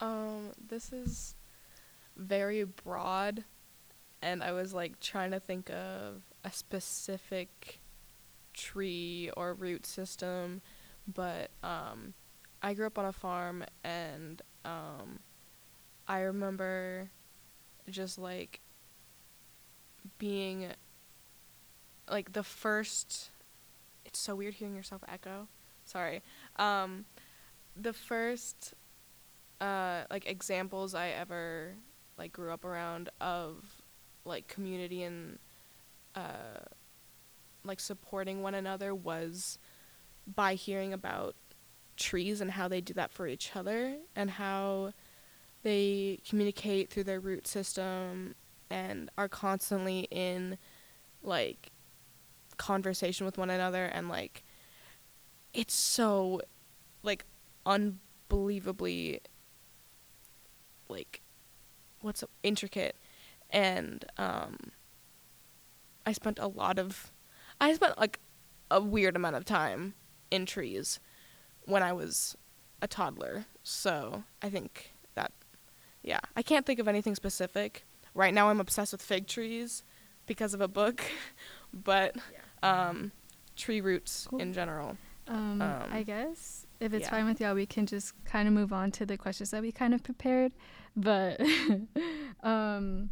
Um, 0.00 0.52
this 0.68 0.92
is 0.92 1.36
very 2.16 2.64
broad, 2.64 3.44
and 4.20 4.42
I 4.42 4.52
was 4.52 4.74
like 4.74 5.00
trying 5.00 5.30
to 5.30 5.40
think 5.40 5.70
of 5.70 6.22
a 6.44 6.52
specific 6.52 7.80
tree 8.52 9.30
or 9.36 9.54
root 9.54 9.86
system, 9.86 10.60
but 11.06 11.50
um, 11.62 12.14
I 12.62 12.74
grew 12.74 12.86
up 12.86 12.98
on 12.98 13.06
a 13.06 13.12
farm, 13.12 13.64
and 13.84 14.42
um, 14.64 15.20
I 16.06 16.20
remember 16.20 17.10
just 17.88 18.18
like 18.18 18.60
being 20.18 20.66
like 22.10 22.32
the 22.32 22.42
first. 22.42 23.30
It's 24.06 24.18
so 24.18 24.34
weird 24.34 24.54
hearing 24.54 24.76
yourself 24.76 25.02
echo. 25.08 25.48
Sorry. 25.84 26.22
Um, 26.56 27.04
the 27.76 27.92
first 27.92 28.74
uh, 29.60 30.04
like 30.10 30.26
examples 30.26 30.94
I 30.94 31.08
ever 31.08 31.74
like 32.16 32.32
grew 32.32 32.52
up 32.52 32.64
around 32.64 33.10
of 33.20 33.82
like 34.24 34.48
community 34.48 35.02
and 35.02 35.38
uh, 36.14 36.60
like 37.64 37.80
supporting 37.80 38.42
one 38.42 38.54
another 38.54 38.94
was 38.94 39.58
by 40.26 40.54
hearing 40.54 40.92
about 40.92 41.34
trees 41.96 42.40
and 42.40 42.52
how 42.52 42.68
they 42.68 42.80
do 42.80 42.94
that 42.94 43.10
for 43.10 43.26
each 43.26 43.54
other 43.54 43.96
and 44.14 44.30
how 44.30 44.92
they 45.62 46.20
communicate 46.28 46.90
through 46.90 47.04
their 47.04 47.20
root 47.20 47.46
system 47.46 48.34
and 48.70 49.10
are 49.16 49.28
constantly 49.28 50.00
in 50.10 50.58
like 51.22 51.70
conversation 52.56 53.26
with 53.26 53.38
one 53.38 53.50
another 53.50 53.84
and 53.84 54.08
like 54.08 54.44
it's 55.52 55.74
so 55.74 56.40
like 57.02 57.24
unbelievably 57.64 59.20
like 60.88 61.20
what's 62.00 62.24
intricate 62.42 62.96
and 63.50 64.04
um 64.16 64.56
I 66.04 66.12
spent 66.12 66.38
a 66.38 66.46
lot 66.46 66.78
of 66.78 67.12
I 67.60 67.72
spent 67.74 67.98
like 67.98 68.20
a 68.70 68.80
weird 68.80 69.16
amount 69.16 69.36
of 69.36 69.44
time 69.44 69.94
in 70.30 70.46
trees 70.46 71.00
when 71.64 71.82
I 71.82 71.92
was 71.92 72.36
a 72.80 72.86
toddler. 72.86 73.46
So, 73.62 74.24
I 74.42 74.50
think 74.50 74.92
that 75.14 75.32
yeah, 76.02 76.20
I 76.36 76.42
can't 76.42 76.64
think 76.64 76.78
of 76.78 76.88
anything 76.88 77.14
specific. 77.14 77.84
Right 78.14 78.32
now 78.32 78.48
I'm 78.48 78.60
obsessed 78.60 78.92
with 78.92 79.02
fig 79.02 79.26
trees 79.26 79.82
because 80.26 80.54
of 80.54 80.60
a 80.60 80.68
book, 80.68 81.02
but 81.72 82.16
um 82.62 83.12
tree 83.56 83.80
roots 83.80 84.26
cool. 84.30 84.40
in 84.40 84.52
general. 84.52 84.96
Um, 85.28 85.60
um, 85.60 85.82
I 85.90 86.02
guess 86.02 86.66
if 86.78 86.92
it's 86.92 87.06
yeah. 87.06 87.10
fine 87.10 87.26
with 87.26 87.40
y'all, 87.40 87.54
we 87.54 87.66
can 87.66 87.86
just 87.86 88.12
kind 88.24 88.46
of 88.46 88.54
move 88.54 88.72
on 88.72 88.92
to 88.92 89.06
the 89.06 89.16
questions 89.16 89.50
that 89.50 89.62
we 89.62 89.72
kind 89.72 89.94
of 89.94 90.02
prepared. 90.04 90.52
But 90.94 91.40
um, 92.42 93.10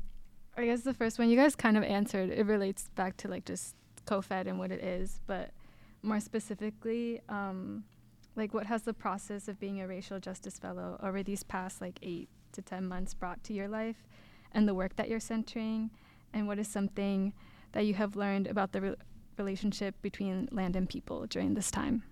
I 0.57 0.67
guess 0.67 0.83
the 0.83 0.95
first 0.95 1.19
one 1.19 1.29
you 1.29 1.37
guys 1.37 1.57
kind 1.57 1.77
of 1.77 1.83
answered. 1.83 2.31
It 2.31 2.47
relates 2.47 2.89
back 2.95 3.17
to 3.19 3.29
like 3.29 3.45
just 3.45 3.75
COFED 4.07 4.47
and 4.47 4.59
what 4.59 4.71
it 4.71 4.83
is, 4.85 5.21
but 5.27 5.51
more 6.03 6.21
specifically, 6.21 7.21
um, 7.29 7.85
like 8.37 8.55
what 8.55 8.67
has 8.67 8.83
the 8.83 8.93
process 8.95 9.49
of 9.49 9.59
being 9.59 9.81
a 9.81 9.89
racial 9.89 10.21
justice 10.21 10.59
fellow 10.59 10.99
over 11.03 11.23
these 11.23 11.43
past 11.43 11.81
like 11.81 11.99
eight 12.03 12.29
to 12.53 12.63
ten 12.63 12.87
months 12.87 13.15
brought 13.15 13.43
to 13.45 13.53
your 13.53 13.69
life, 13.69 14.07
and 14.53 14.69
the 14.69 14.75
work 14.75 14.97
that 14.97 15.09
you're 15.09 15.21
centering, 15.21 15.91
and 16.33 16.47
what 16.47 16.59
is 16.59 16.69
something 16.69 17.33
that 17.73 17.87
you 17.87 17.95
have 17.95 18.15
learned 18.15 18.47
about 18.47 18.73
the 18.73 18.81
re- 18.81 18.95
relationship 19.39 20.01
between 20.03 20.49
land 20.51 20.77
and 20.77 20.89
people 20.89 21.27
during 21.27 21.55
this 21.55 21.71
time. 21.71 22.03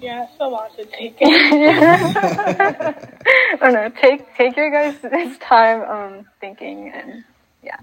Yeah, 0.00 0.24
it's 0.24 0.32
a 0.40 0.48
lot 0.48 0.74
to 0.76 0.84
take. 0.86 1.18
I 3.52 3.56
don't 3.56 3.72
know. 3.72 3.88
Take 4.00 4.34
take 4.36 4.56
your 4.56 4.70
guys' 4.70 5.38
time 5.40 5.82
um 5.82 6.26
thinking 6.40 6.90
and 6.90 7.24
yeah. 7.62 7.76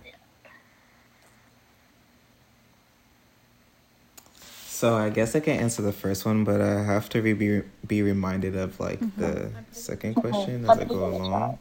So 4.75 4.95
I 4.95 5.09
guess 5.09 5.35
I 5.35 5.39
can 5.39 5.57
answer 5.57 5.81
the 5.81 5.93
first 5.93 6.25
one, 6.25 6.43
but 6.43 6.59
I 6.59 6.83
have 6.83 7.07
to 7.09 7.21
be 7.21 7.61
be 7.87 8.01
reminded 8.01 8.55
of 8.55 8.79
like 8.79 8.99
mm-hmm. 8.99 9.21
the 9.21 9.51
second 9.71 10.15
question 10.15 10.69
as 10.69 10.77
I 10.77 10.83
go 10.83 11.05
along. 11.05 11.57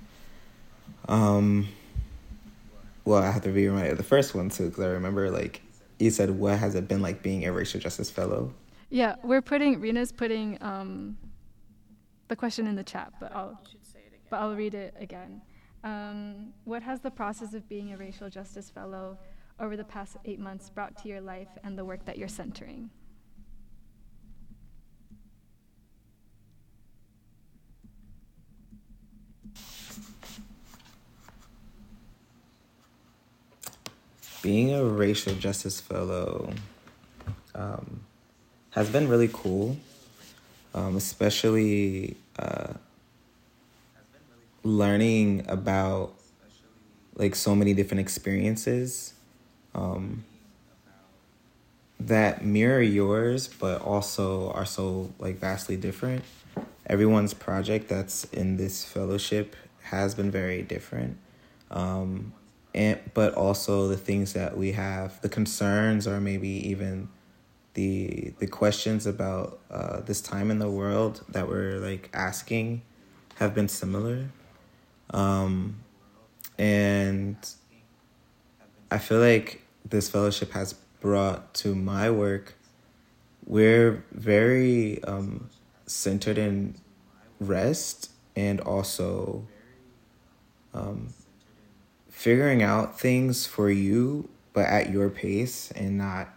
Um, 1.08 1.68
well, 3.04 3.22
I 3.22 3.30
have 3.30 3.42
to 3.42 3.50
be 3.50 3.68
reminded 3.68 3.92
of 3.92 3.98
the 3.98 4.04
first 4.04 4.34
one 4.34 4.50
too 4.50 4.68
because 4.68 4.82
I 4.84 4.88
remember 4.88 5.30
like 5.30 5.62
you 5.98 6.10
said, 6.10 6.30
what 6.30 6.58
has 6.58 6.74
it 6.74 6.88
been 6.88 7.02
like 7.02 7.22
being 7.22 7.46
a 7.46 7.52
racial 7.52 7.80
justice 7.80 8.10
fellow? 8.10 8.52
Yeah, 8.90 9.14
we're 9.22 9.42
putting 9.42 9.80
Rena's 9.80 10.12
putting 10.12 10.58
um, 10.60 11.16
the 12.28 12.36
question 12.36 12.66
in 12.66 12.74
the 12.74 12.84
chat, 12.84 13.12
but 13.20 13.34
I'll 13.34 13.60
but 14.30 14.40
I'll 14.40 14.54
read 14.54 14.74
it 14.74 14.94
again. 14.98 15.42
Um, 15.82 16.52
what 16.64 16.82
has 16.82 17.00
the 17.00 17.10
process 17.10 17.54
of 17.54 17.68
being 17.68 17.92
a 17.92 17.96
racial 17.96 18.30
justice 18.30 18.70
fellow 18.70 19.18
over 19.60 19.76
the 19.76 19.84
past 19.84 20.16
eight 20.24 20.40
months 20.40 20.70
brought 20.70 20.96
to 21.02 21.08
your 21.08 21.20
life 21.20 21.48
and 21.62 21.78
the 21.78 21.84
work 21.84 22.04
that 22.06 22.18
you're 22.18 22.28
centering? 22.28 22.90
being 34.44 34.74
a 34.74 34.84
racial 34.84 35.34
justice 35.36 35.80
fellow 35.80 36.52
um, 37.54 38.00
has 38.72 38.90
been 38.90 39.08
really 39.08 39.30
cool, 39.32 39.74
um, 40.74 40.96
especially 40.96 42.14
uh, 42.38 42.74
learning 44.64 45.44
about 45.46 46.14
like 47.14 47.34
so 47.34 47.54
many 47.54 47.74
different 47.74 48.00
experiences 48.00 49.14
um, 49.74 50.24
that 52.00 52.44
mirror 52.44 52.82
yours, 52.82 53.48
but 53.48 53.80
also 53.82 54.50
are 54.52 54.64
so 54.64 55.12
like 55.18 55.38
vastly 55.38 55.76
different. 55.76 56.24
Everyone's 56.86 57.34
project 57.34 57.88
that's 57.88 58.24
in 58.24 58.56
this 58.56 58.84
fellowship 58.84 59.54
has 59.82 60.14
been 60.14 60.30
very 60.30 60.62
different. 60.62 61.18
Um, 61.70 62.32
and 62.74 62.98
but 63.14 63.34
also 63.34 63.88
the 63.88 63.96
things 63.96 64.32
that 64.32 64.56
we 64.56 64.72
have 64.72 65.20
the 65.20 65.28
concerns 65.28 66.08
or 66.08 66.20
maybe 66.20 66.48
even 66.68 67.08
the 67.74 68.32
the 68.38 68.46
questions 68.46 69.06
about 69.06 69.60
uh, 69.70 70.00
this 70.00 70.20
time 70.20 70.50
in 70.50 70.58
the 70.58 70.70
world 70.70 71.22
that 71.28 71.48
we're 71.48 71.78
like 71.78 72.10
asking 72.12 72.82
have 73.36 73.54
been 73.54 73.68
similar 73.68 74.28
um, 75.10 75.76
and 76.58 77.36
i 78.90 78.98
feel 78.98 79.18
like 79.18 79.62
this 79.88 80.08
fellowship 80.08 80.52
has 80.52 80.72
brought 81.00 81.52
to 81.54 81.74
my 81.74 82.10
work 82.10 82.54
we're 83.46 84.04
very 84.12 85.02
um, 85.04 85.50
centered 85.86 86.38
in 86.38 86.74
rest 87.40 88.10
and 88.36 88.60
also 88.60 89.46
um, 90.72 91.12
figuring 92.08 92.62
out 92.62 92.98
things 92.98 93.46
for 93.46 93.70
you, 93.70 94.28
but 94.52 94.66
at 94.66 94.90
your 94.90 95.10
pace 95.10 95.70
and 95.72 95.98
not 95.98 96.28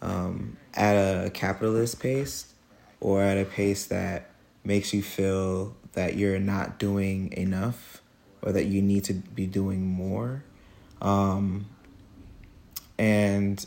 um, 0.00 0.56
at 0.74 0.94
a 0.94 1.30
capitalist 1.30 2.00
pace 2.00 2.52
or 3.00 3.22
at 3.22 3.36
a 3.36 3.44
pace 3.44 3.86
that 3.86 4.30
makes 4.64 4.92
you 4.92 5.02
feel 5.02 5.74
that 5.92 6.16
you're 6.16 6.38
not 6.38 6.78
doing 6.78 7.32
enough 7.32 8.02
or 8.42 8.52
that 8.52 8.66
you 8.66 8.82
need 8.82 9.04
to 9.04 9.14
be 9.14 9.46
doing 9.46 9.86
more. 9.86 10.44
Um, 11.00 11.66
and 12.98 13.64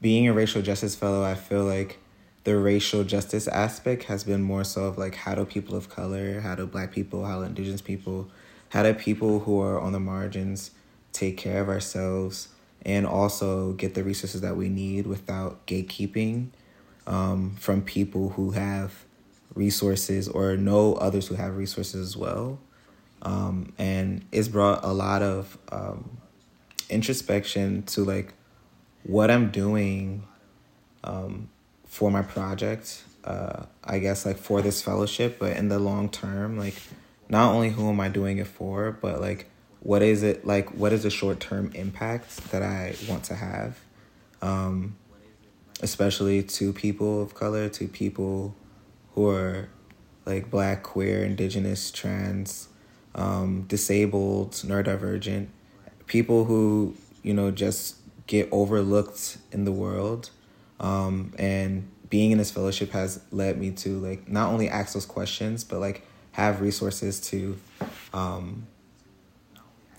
being 0.00 0.28
a 0.28 0.32
racial 0.32 0.62
justice 0.62 0.94
fellow, 0.94 1.24
I 1.24 1.34
feel 1.34 1.64
like 1.64 1.98
the 2.44 2.56
racial 2.56 3.04
justice 3.04 3.48
aspect 3.48 4.04
has 4.04 4.24
been 4.24 4.42
more 4.42 4.64
so 4.64 4.84
of 4.84 4.98
like 4.98 5.14
how 5.14 5.34
do 5.34 5.44
people 5.44 5.76
of 5.76 5.88
color, 5.88 6.40
how 6.40 6.54
do 6.54 6.66
black 6.66 6.92
people, 6.92 7.24
how 7.24 7.38
do 7.38 7.44
indigenous 7.44 7.80
people 7.80 8.30
how 8.74 8.82
do 8.82 8.92
people 8.92 9.38
who 9.38 9.60
are 9.60 9.80
on 9.80 9.92
the 9.92 10.00
margins 10.00 10.72
take 11.12 11.36
care 11.36 11.62
of 11.62 11.68
ourselves 11.68 12.48
and 12.84 13.06
also 13.06 13.72
get 13.74 13.94
the 13.94 14.02
resources 14.02 14.40
that 14.40 14.56
we 14.56 14.68
need 14.68 15.06
without 15.06 15.64
gatekeeping 15.68 16.48
um, 17.06 17.54
from 17.56 17.82
people 17.82 18.30
who 18.30 18.50
have 18.50 19.04
resources 19.54 20.28
or 20.28 20.56
know 20.56 20.94
others 20.94 21.28
who 21.28 21.34
have 21.34 21.56
resources 21.56 22.06
as 22.06 22.16
well. 22.16 22.58
Um, 23.22 23.72
and 23.78 24.24
it's 24.32 24.48
brought 24.48 24.84
a 24.84 24.92
lot 24.92 25.22
of 25.22 25.56
um, 25.72 26.18
introspection 26.90 27.82
to 27.84 28.04
like 28.04 28.34
what 29.04 29.30
I'm 29.30 29.50
doing 29.50 30.24
um, 31.02 31.48
for 31.86 32.10
my 32.10 32.22
project. 32.22 33.04
Uh, 33.24 33.64
I 33.82 34.00
guess 34.00 34.26
like 34.26 34.36
for 34.36 34.60
this 34.60 34.82
fellowship, 34.82 35.38
but 35.38 35.56
in 35.56 35.68
the 35.68 35.78
long 35.78 36.10
term, 36.10 36.58
like 36.58 36.74
not 37.28 37.54
only 37.54 37.70
who 37.70 37.88
am 37.88 38.00
I 38.00 38.08
doing 38.08 38.38
it 38.38 38.46
for, 38.46 38.92
but 38.92 39.20
like 39.20 39.46
what 39.80 40.02
is 40.02 40.22
it 40.22 40.46
like 40.46 40.70
what 40.72 40.92
is 40.92 41.04
the 41.04 41.10
short 41.10 41.40
term 41.40 41.70
impact 41.74 42.50
that 42.50 42.62
I 42.62 42.94
want 43.08 43.24
to 43.24 43.34
have? 43.34 43.78
Um, 44.42 44.96
especially 45.80 46.42
to 46.42 46.72
people 46.72 47.22
of 47.22 47.34
color, 47.34 47.68
to 47.70 47.88
people 47.88 48.54
who 49.14 49.28
are 49.28 49.68
like 50.26 50.50
black, 50.50 50.82
queer, 50.82 51.24
indigenous, 51.24 51.90
trans, 51.90 52.68
um, 53.14 53.62
disabled, 53.62 54.52
neurodivergent, 54.52 55.46
people 56.06 56.44
who, 56.44 56.96
you 57.22 57.34
know, 57.34 57.50
just 57.50 57.96
get 58.26 58.48
overlooked 58.50 59.38
in 59.52 59.64
the 59.64 59.72
world. 59.72 60.30
Um, 60.80 61.32
and 61.38 61.88
being 62.10 62.30
in 62.30 62.38
this 62.38 62.50
fellowship 62.50 62.90
has 62.90 63.20
led 63.30 63.58
me 63.58 63.70
to 63.72 63.98
like 64.00 64.28
not 64.28 64.50
only 64.52 64.68
ask 64.68 64.94
those 64.94 65.06
questions, 65.06 65.64
but 65.64 65.80
like 65.80 66.06
have 66.32 66.60
resources 66.60 67.20
to 67.20 67.58
um, 68.12 68.66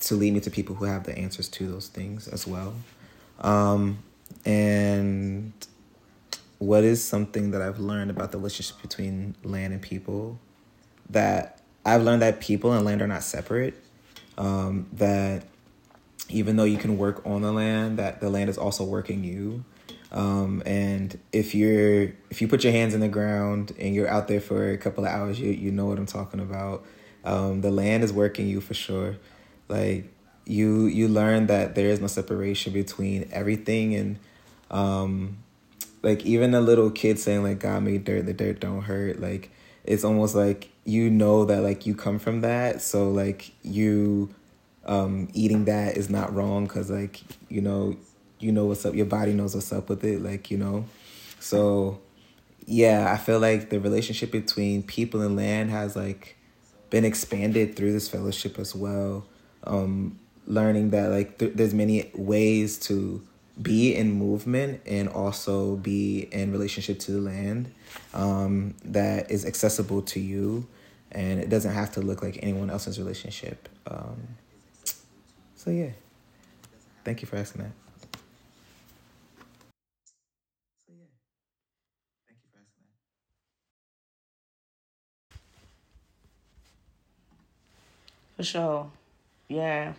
to 0.02 0.16
lead 0.16 0.34
me 0.34 0.40
to 0.42 0.52
people 0.52 0.76
who 0.76 0.86
have 0.86 1.04
the 1.04 1.18
answers 1.18 1.48
to 1.50 1.68
those 1.68 1.88
things 1.88 2.28
as 2.28 2.46
well. 2.46 2.74
Um, 3.40 4.00
and 4.46 5.54
what 6.60 6.84
is 6.84 7.04
something 7.04 7.52
that 7.52 7.62
I've 7.62 7.80
learned 7.80 8.12
about 8.12 8.32
the 8.32 8.38
relationship 8.38 8.82
between 8.82 9.36
land 9.44 9.74
and 9.74 9.82
people? 9.82 10.40
That 11.10 11.62
I've 11.86 12.04
learned 12.04 12.22
that 12.22 12.40
people 12.40 12.74
and 12.74 12.86
land 12.86 13.02
are 13.02 13.08
not 13.08 13.24
separate. 13.24 13.76
Um, 14.38 14.88
that 14.94 15.44
even 16.30 16.56
though 16.56 16.64
you 16.64 16.78
can 16.78 16.98
work 16.98 17.22
on 17.26 17.42
the 17.42 17.52
land, 17.52 18.00
that 18.00 18.22
the 18.22 18.30
land 18.30 18.50
is 18.50 18.58
also 18.58 18.84
working 18.84 19.24
you. 19.24 19.64
Um, 20.12 20.64
and 20.66 21.18
if 21.32 21.54
you're 21.54 22.14
if 22.30 22.42
you 22.42 22.48
put 22.48 22.64
your 22.64 22.74
hands 22.74 22.94
in 22.94 23.02
the 23.02 23.08
ground 23.08 23.74
and 23.80 23.94
you're 23.94 24.08
out 24.08 24.28
there 24.28 24.40
for 24.40 24.72
a 24.72 24.78
couple 24.78 25.06
of 25.06 25.12
hours, 25.12 25.40
you 25.40 25.52
you 25.52 25.72
know 25.72 25.86
what 25.86 25.98
I'm 25.98 26.06
talking 26.06 26.40
about. 26.40 26.86
Um, 27.24 27.62
the 27.62 27.72
land 27.72 28.04
is 28.04 28.14
working 28.14 28.48
you 28.48 28.62
for 28.62 28.74
sure. 28.74 29.18
Like 29.68 30.06
you 30.46 30.86
you 30.86 31.08
learn 31.08 31.48
that 31.48 31.76
there 31.76 31.88
is 31.88 32.00
no 32.00 32.08
separation 32.08 32.72
between 32.72 33.28
everything 33.32 33.96
and 33.96 34.20
um, 34.72 35.38
like 36.06 36.24
even 36.24 36.54
a 36.54 36.62
little 36.62 36.92
kid 36.92 37.18
saying 37.18 37.42
like 37.42 37.60
God 37.60 37.82
made 37.82 38.04
dirt, 38.04 38.28
the 38.28 38.34
dirt 38.34 38.60
don't 38.60 38.84
hurt. 38.84 39.20
Like 39.20 39.50
it's 39.84 40.04
almost 40.04 40.36
like 40.36 40.70
you 40.84 41.10
know 41.10 41.46
that 41.46 41.64
like 41.64 41.88
you 41.88 41.96
come 41.96 42.20
from 42.20 42.42
that, 42.42 42.84
so 42.84 43.10
like 43.10 43.52
you 43.64 44.30
um, 44.86 45.30
eating 45.34 45.66
that 45.66 45.98
is 45.98 46.08
not 46.12 46.32
wrong 46.32 46.66
because 46.66 46.92
like 46.92 47.22
you 47.50 47.60
know 47.60 47.98
you 48.40 48.52
know 48.52 48.66
what's 48.66 48.86
up. 48.86 48.94
Your 48.94 49.08
body 49.08 49.34
knows 49.34 49.56
what's 49.56 49.74
up 49.74 49.90
with 49.90 50.04
it, 50.04 50.22
like 50.22 50.52
you 50.52 50.60
know. 50.60 50.86
So, 51.40 52.00
yeah, 52.68 53.12
I 53.12 53.18
feel 53.18 53.40
like 53.40 53.72
the 53.72 53.80
relationship 53.80 54.32
between 54.32 54.84
people 54.84 55.22
and 55.22 55.36
land 55.36 55.72
has 55.72 55.96
like 55.96 56.38
been 56.92 57.04
expanded 57.04 57.76
through 57.76 57.94
this 57.94 58.08
fellowship 58.08 58.60
as 58.60 58.76
well. 58.76 59.26
Um, 59.64 60.20
learning 60.46 60.92
that 60.92 61.10
like 61.10 61.40
th- 61.40 61.54
there's 61.56 61.74
many 61.74 62.12
ways 62.14 62.78
to 62.78 63.26
be 63.62 63.96
in 63.96 64.12
movement 64.12 64.82
and 64.86 65.08
also 65.08 65.76
be 65.78 66.28
in 66.32 66.52
relationship 66.52 67.00
to 67.00 67.12
the 67.12 67.22
land 67.22 67.72
um, 68.14 68.74
that 68.84 69.32
is 69.32 69.46
accessible 69.46 70.02
to 70.02 70.20
you 70.20 70.68
and 71.12 71.40
it 71.40 71.50
doesn't 71.50 71.74
have 71.74 71.92
to 71.94 72.02
look 72.02 72.22
like 72.22 72.40
anyone 72.42 72.70
else's 72.70 73.00
relationship 73.00 73.70
um, 73.88 74.18
so 75.56 75.72
yeah 75.72 75.92
thank 77.06 77.22
you 77.22 77.28
for 77.28 77.38
asking 77.38 77.64
that 77.64 77.72
For 88.36 88.44
sure. 88.44 88.92
Yeah. 89.48 89.94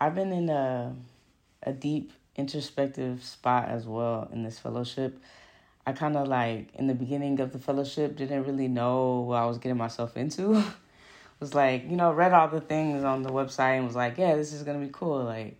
I've 0.00 0.14
been 0.14 0.32
in 0.32 0.48
a 0.48 0.94
a 1.62 1.72
deep 1.72 2.12
introspective 2.38 3.22
spot 3.22 3.68
as 3.68 3.86
well 3.86 4.28
in 4.32 4.42
this 4.42 4.58
fellowship. 4.58 5.20
I 5.86 5.92
kind 5.92 6.16
of 6.16 6.28
like 6.28 6.74
in 6.74 6.86
the 6.86 6.94
beginning 6.94 7.40
of 7.40 7.52
the 7.52 7.58
fellowship 7.58 8.16
didn't 8.16 8.44
really 8.44 8.68
know 8.68 9.20
what 9.20 9.36
I 9.36 9.46
was 9.46 9.58
getting 9.58 9.76
myself 9.76 10.16
into. 10.16 10.62
was 11.40 11.54
like, 11.54 11.88
you 11.88 11.96
know, 11.96 12.12
read 12.12 12.32
all 12.32 12.48
the 12.48 12.60
things 12.60 13.04
on 13.04 13.22
the 13.22 13.30
website 13.30 13.76
and 13.76 13.86
was 13.86 13.96
like, 13.96 14.18
yeah, 14.18 14.34
this 14.34 14.52
is 14.52 14.62
going 14.62 14.80
to 14.80 14.86
be 14.86 14.92
cool. 14.92 15.24
Like, 15.24 15.56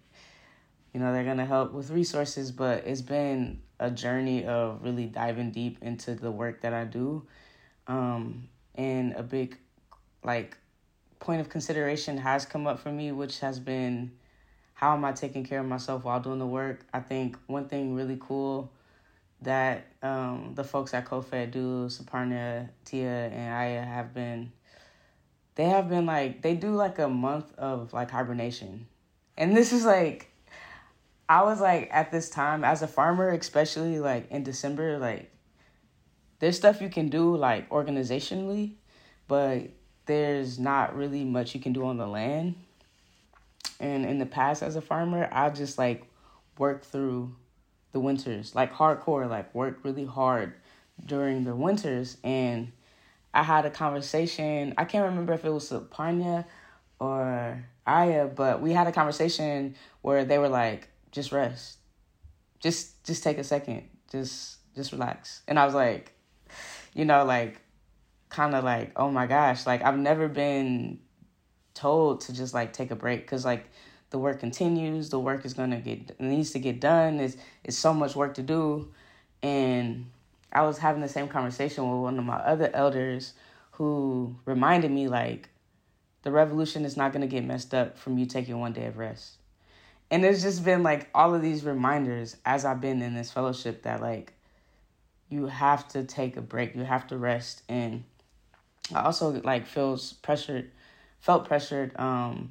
you 0.93 1.01
know, 1.01 1.13
they're 1.13 1.25
going 1.25 1.39
to 1.39 1.45
help 1.45 1.73
with 1.73 1.91
resources, 1.91 2.51
but 2.51 2.87
it's 2.87 3.03
been 3.03 3.61
a 3.79 3.91
journey 3.91 4.45
of 4.45 4.83
really 4.83 5.07
diving 5.07 5.51
deep 5.51 5.79
into 5.83 6.15
the 6.15 6.31
work 6.31 6.63
that 6.63 6.73
I 6.73 6.85
do. 6.85 7.25
Um, 7.87 8.49
and 8.75 9.13
a 9.15 9.23
big 9.23 9.57
like 10.25 10.57
point 11.21 11.41
of 11.41 11.49
consideration 11.49 12.19
has 12.19 12.45
come 12.45 12.67
up 12.67 12.81
for 12.81 12.91
me, 12.91 13.13
which 13.13 13.41
has 13.41 13.59
been 13.59 14.13
how 14.79 14.95
am 14.95 15.05
I 15.05 15.11
taking 15.11 15.43
care 15.43 15.59
of 15.59 15.67
myself 15.67 16.05
while 16.05 16.21
doing 16.21 16.39
the 16.39 16.47
work? 16.47 16.87
I 16.95 17.01
think 17.01 17.37
one 17.49 17.67
thing 17.67 17.97
really 17.97 18.17
cool 18.21 18.71
that 19.43 19.89
um, 20.05 20.53
the 20.55 20.63
folks 20.63 20.95
at 20.95 21.05
COFED 21.05 21.51
do, 21.51 21.87
Saparna, 21.89 22.69
Tia, 22.85 23.27
and 23.27 23.53
Aya 23.53 23.83
have 23.83 24.15
been 24.15 24.53
they 25.57 25.65
have 25.65 25.89
been 25.89 26.07
like 26.07 26.43
they 26.43 26.55
do 26.55 26.77
like 26.77 27.01
a 27.01 27.09
month 27.09 27.53
of 27.59 27.93
like 27.93 28.13
hibernation. 28.13 28.87
And 29.37 29.57
this 29.57 29.73
is 29.73 29.85
like 29.85 30.31
I 31.29 31.43
was 31.43 31.61
like 31.61 31.89
at 31.91 32.13
this 32.13 32.31
time 32.31 32.63
as 32.63 32.81
a 32.81 32.87
farmer, 32.87 33.31
especially 33.31 33.99
like 33.99 34.31
in 34.31 34.45
December, 34.45 34.97
like 34.97 35.33
there's 36.39 36.57
stuff 36.57 36.81
you 36.81 36.89
can 36.89 37.09
do 37.09 37.35
like 37.35 37.69
organizationally, 37.71 38.75
but 39.27 39.71
there's 40.07 40.57
not 40.57 40.95
really 40.95 41.25
much 41.25 41.53
you 41.53 41.61
can 41.61 41.73
do 41.73 41.85
on 41.85 41.97
the 41.97 42.07
land. 42.07 42.55
And 43.81 44.05
in 44.05 44.19
the 44.19 44.27
past 44.27 44.63
as 44.63 44.77
a 44.77 44.81
farmer, 44.81 45.29
I 45.31 45.51
just 45.51 45.79
like 45.79 46.05
work 46.59 46.85
through 46.85 47.37
the 47.93 48.01
winters, 48.01 48.55
like 48.55 48.73
hardcore, 48.73 49.29
like 49.29 49.55
work 49.55 49.81
really 49.83 50.05
hard 50.05 50.55
during 51.05 51.45
the 51.45 51.55
winters 51.55 52.17
and 52.25 52.73
I 53.33 53.43
had 53.43 53.67
a 53.67 53.71
conversation. 53.71 54.75
I 54.77 54.85
can't 54.85 55.05
remember 55.05 55.33
if 55.33 55.45
it 55.45 55.51
was 55.51 55.71
Panya 55.71 56.45
or 56.99 57.65
Aya, 57.87 58.27
but 58.27 58.61
we 58.61 58.73
had 58.73 58.87
a 58.87 58.93
conversation 58.93 59.77
where 60.03 60.25
they 60.25 60.39
were 60.39 60.49
like, 60.49 60.89
just 61.13 61.33
rest. 61.33 61.79
Just 62.61 63.05
just 63.05 63.23
take 63.23 63.39
a 63.39 63.45
second. 63.45 63.89
Just 64.11 64.59
just 64.75 64.93
relax. 64.93 65.43
And 65.47 65.59
I 65.59 65.65
was 65.65 65.75
like, 65.75 66.13
you 66.95 67.05
know, 67.05 67.25
like 67.25 67.61
kind 68.29 68.55
of 68.55 68.65
like, 68.65 68.93
oh 68.97 69.11
my 69.11 69.27
gosh, 69.27 69.67
like 69.67 69.83
I've 69.83 69.99
never 69.99 70.29
been 70.29 71.01
told 71.79 72.21
to 72.23 72.33
just 72.33 72.55
like 72.55 72.73
take 72.73 72.91
a 72.91 72.97
break 72.97 73.27
cuz 73.27 73.45
like 73.45 73.67
the 74.11 74.19
work 74.19 74.41
continues, 74.41 75.11
the 75.11 75.19
work 75.19 75.45
is 75.45 75.55
going 75.55 75.71
to 75.71 75.77
get 75.77 76.19
needs 76.21 76.51
to 76.53 76.59
get 76.59 76.81
done. 76.81 77.21
It's 77.21 77.37
it's 77.65 77.79
so 77.79 77.95
much 77.95 78.17
work 78.17 78.35
to 78.35 78.43
do 78.43 78.89
and 79.43 80.07
I 80.53 80.63
was 80.63 80.79
having 80.79 81.03
the 81.03 81.09
same 81.09 81.29
conversation 81.29 81.89
with 81.91 82.01
one 82.01 82.19
of 82.19 82.25
my 82.25 82.37
other 82.37 82.71
elders 82.73 83.35
who 83.73 84.37
reminded 84.45 84.91
me 84.91 85.09
like 85.09 85.51
the 86.23 86.33
revolution 86.33 86.85
is 86.85 86.97
not 86.97 87.13
going 87.13 87.21
to 87.21 87.29
get 87.29 87.45
messed 87.45 87.75
up 87.75 87.99
from 87.99 88.19
you 88.19 88.27
taking 88.27 88.59
one 88.59 88.73
day 88.73 88.87
of 88.87 88.99
rest. 88.99 89.37
And 90.11 90.25
there's 90.25 90.43
just 90.43 90.65
been 90.65 90.83
like 90.83 91.09
all 91.15 91.35
of 91.35 91.43
these 91.43 91.65
reminders 91.65 92.37
as 92.45 92.65
I've 92.65 92.81
been 92.81 93.03
in 93.03 93.15
this 93.15 93.31
fellowship 93.31 93.83
that 93.83 94.01
like 94.01 94.33
you 95.29 95.47
have 95.47 95.87
to 95.89 96.05
take 96.05 96.37
a 96.37 96.41
break, 96.41 96.75
you 96.75 96.83
have 96.83 97.07
to 97.09 97.19
rest 97.19 97.63
and 97.69 98.05
I 98.95 99.03
also 99.03 99.41
like 99.43 99.67
feels 99.67 100.15
pressured 100.15 100.71
felt 101.21 101.47
pressured 101.47 101.99
um 101.99 102.51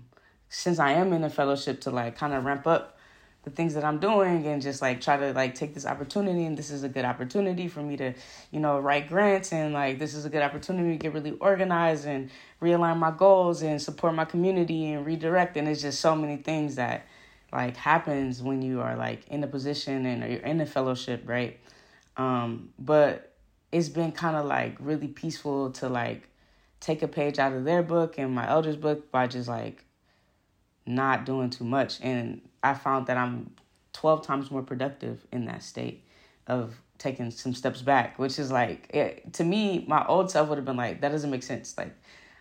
since 0.50 0.80
I 0.80 0.94
am 0.94 1.14
in 1.14 1.24
a 1.24 1.30
fellowship 1.30 1.82
to 1.82 1.92
like 1.92 2.16
kind 2.16 2.34
of 2.34 2.46
ramp 2.46 2.68
up 2.68 2.98
the 3.44 3.56
things 3.56 3.76
that 3.76 3.84
I'm 3.86 4.00
doing 4.00 4.46
and 4.46 4.62
just 4.62 4.82
like 4.82 5.00
try 5.00 5.16
to 5.16 5.32
like 5.32 5.56
take 5.56 5.74
this 5.74 5.86
opportunity 5.86 6.46
and 6.46 6.58
this 6.58 6.70
is 6.70 6.84
a 6.84 6.90
good 6.90 7.06
opportunity 7.06 7.70
for 7.70 7.82
me 7.82 7.96
to, 7.96 8.14
you 8.52 8.60
know, 8.60 8.78
write 8.78 9.08
grants 9.08 9.54
and 9.54 9.74
like 9.74 10.00
this 10.00 10.14
is 10.14 10.26
a 10.26 10.30
good 10.30 10.42
opportunity 10.42 10.92
to 10.92 10.98
get 10.98 11.14
really 11.14 11.32
organized 11.40 12.06
and 12.06 12.30
realign 12.62 12.98
my 12.98 13.12
goals 13.12 13.62
and 13.62 13.82
support 13.82 14.14
my 14.14 14.26
community 14.26 14.92
and 14.92 15.06
redirect 15.06 15.56
and 15.56 15.68
it's 15.68 15.82
just 15.82 16.02
so 16.02 16.14
many 16.14 16.36
things 16.36 16.76
that 16.76 17.06
like 17.54 17.78
happens 17.78 18.44
when 18.44 18.62
you 18.62 18.82
are 18.82 18.98
like 18.98 19.26
in 19.30 19.42
a 19.44 19.48
position 19.48 20.06
and 20.06 20.30
you're 20.30 20.42
in 20.42 20.60
a 20.60 20.66
fellowship, 20.66 21.24
right? 21.26 21.58
Um, 22.18 22.74
but 22.78 23.34
it's 23.72 23.88
been 23.88 24.12
kind 24.12 24.36
of 24.36 24.46
like 24.46 24.76
really 24.80 25.08
peaceful 25.08 25.72
to 25.72 25.88
like 25.88 26.30
take 26.80 27.02
a 27.02 27.08
page 27.08 27.40
out 27.40 27.54
of 27.54 27.64
their 27.66 27.84
book 27.84 28.18
and 28.18 28.34
my 28.34 28.48
elders 28.48 28.76
book 28.76 29.12
by 29.12 29.28
just 29.28 29.50
like 29.50 29.84
not 30.86 31.26
doing 31.26 31.50
too 31.50 31.64
much 31.64 32.00
and 32.02 32.42
I 32.64 32.74
found 32.74 33.08
that 33.08 33.18
I'm 33.18 33.52
12 33.94 34.26
times 34.26 34.52
more 34.52 34.62
productive 34.62 35.26
in 35.32 35.46
that 35.46 35.64
state 35.64 36.04
of 36.48 36.80
taking 36.98 37.32
some 37.32 37.54
steps 37.54 37.82
back, 37.82 38.18
which 38.18 38.40
is 38.40 38.52
like, 38.52 38.90
it, 38.94 39.34
to 39.34 39.44
me, 39.44 39.86
my 39.88 40.06
old 40.06 40.32
self 40.32 40.50
would 40.50 40.58
have 40.58 40.66
been 40.66 40.78
like, 40.78 41.02
that 41.02 41.12
doesn't 41.12 41.30
make 41.30 41.44
sense. 41.44 41.78
Like, 41.78 41.94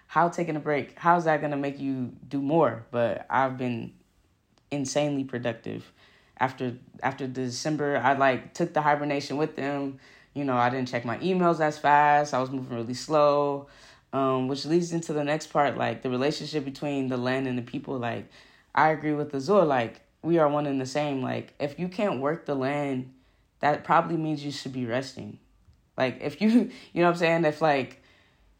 how 0.07 0.29
taking 0.29 0.57
a 0.57 0.61
break, 0.61 0.99
how's 0.99 1.25
that 1.25 1.41
going 1.41 1.51
to 1.51 1.57
make 1.57 1.79
you 1.79 2.13
do 2.29 2.41
more? 2.41 2.87
But 2.91 3.27
I've 3.29 3.59
been 3.59 3.93
insanely 4.71 5.25
productive. 5.25 5.93
After 6.39 6.77
after 7.03 7.27
December, 7.27 7.97
I 7.97 8.13
like 8.13 8.53
took 8.53 8.75
the 8.75 8.83
hibernation 8.83 9.39
with 9.39 9.57
them. 9.57 9.99
You 10.35 10.45
know, 10.45 10.57
I 10.57 10.69
didn't 10.69 10.89
check 10.89 11.07
my 11.07 11.17
emails 11.19 11.61
as 11.61 11.79
fast. 11.79 12.35
I 12.35 12.41
was 12.41 12.51
moving 12.51 12.77
really 12.77 12.95
slow. 12.95 13.69
Um, 14.17 14.49
which 14.49 14.65
leads 14.65 14.93
into 14.93 15.13
the 15.13 15.25
next 15.25 15.49
part, 15.49 15.77
like 15.77 16.03
the 16.03 16.11
relationship 16.11 16.65
between 16.65 17.09
the 17.09 17.17
land 17.17 17.47
and 17.47 17.59
the 17.59 17.63
people. 17.63 17.99
Like, 17.99 18.29
I 18.75 18.91
agree 18.91 19.13
with 19.13 19.35
Azul. 19.35 19.65
Like, 19.67 20.01
we 20.27 20.39
are 20.39 20.49
one 20.49 20.67
and 20.67 20.81
the 20.81 20.87
same. 20.87 21.23
Like 21.23 21.55
if 21.59 21.79
you 21.79 21.89
can't 21.89 22.21
work 22.21 22.45
the 22.45 22.55
land, 22.55 23.15
that 23.61 23.85
probably 23.85 24.17
means 24.17 24.45
you 24.45 24.51
should 24.51 24.73
be 24.73 24.85
resting. 24.85 25.39
Like 25.97 26.19
if 26.21 26.41
you 26.43 26.49
you 26.93 27.03
know 27.03 27.05
what 27.05 27.13
I'm 27.13 27.17
saying, 27.17 27.45
if 27.45 27.63
like 27.63 28.03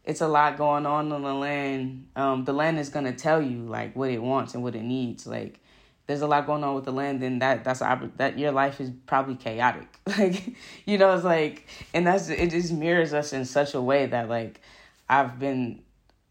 it's 0.03 0.21
a 0.21 0.27
lot 0.27 0.57
going 0.57 0.85
on 0.85 1.11
on 1.11 1.21
the 1.21 1.33
land, 1.33 2.07
um, 2.15 2.45
the 2.45 2.53
land 2.53 2.79
is 2.79 2.89
gonna 2.89 3.13
tell 3.13 3.41
you 3.41 3.59
like 3.59 3.95
what 3.95 4.09
it 4.09 4.21
wants 4.21 4.55
and 4.55 4.63
what 4.63 4.75
it 4.75 4.83
needs. 4.83 5.27
Like 5.27 5.59
there's 6.07 6.21
a 6.21 6.27
lot 6.27 6.47
going 6.47 6.63
on 6.63 6.73
with 6.73 6.85
the 6.85 6.93
land, 6.93 7.21
then 7.21 7.39
that 7.39 7.65
that's 7.65 7.81
that 8.15 8.39
your 8.39 8.53
life 8.53 8.79
is 8.79 8.91
probably 9.05 9.35
chaotic. 9.35 9.87
Like 10.17 10.55
you 10.85 10.97
know, 10.97 11.13
it's 11.13 11.25
like, 11.25 11.67
and 11.93 12.07
that's 12.07 12.29
it. 12.29 12.49
Just 12.49 12.71
mirrors 12.71 13.13
us 13.13 13.33
in 13.33 13.43
such 13.43 13.73
a 13.73 13.81
way 13.81 14.05
that 14.05 14.29
like 14.29 14.61
I've 15.09 15.39
been 15.39 15.83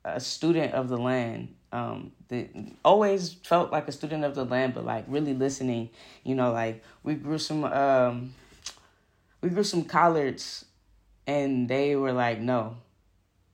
a 0.05 0.21
student 0.21 0.73
of 0.75 0.89
the 0.89 0.97
land 0.97 1.55
um 1.73 2.13
the, 2.29 2.49
always 2.85 3.33
felt 3.33 3.73
like 3.73 3.89
a 3.89 3.93
student 3.93 4.25
of 4.25 4.35
the 4.35 4.45
land 4.45 4.73
but 4.73 4.85
like 4.85 5.05
really 5.09 5.35
listening 5.35 5.91
you 6.23 6.35
know 6.35 6.53
like 6.53 6.83
we 7.03 7.15
grew 7.15 7.39
some 7.39 7.65
um 7.65 8.33
we 9.41 9.49
grew 9.49 9.65
some 9.65 9.85
collards 9.85 10.65
and 11.27 11.69
they 11.69 11.97
were 11.97 12.13
like 12.13 12.41
no. 12.41 12.77